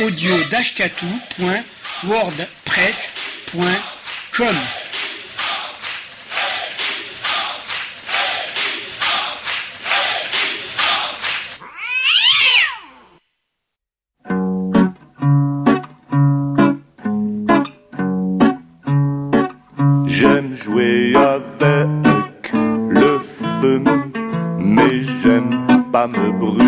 audio 0.00 0.44
wordpress.com. 2.04 4.46
J'aime 20.06 20.54
jouer 20.54 21.14
avec 21.16 22.52
le 22.52 23.18
feu, 23.18 23.82
mais 24.58 25.02
j'aime 25.22 25.66
pas 25.92 26.06
me 26.06 26.30
brûler. 26.32 26.67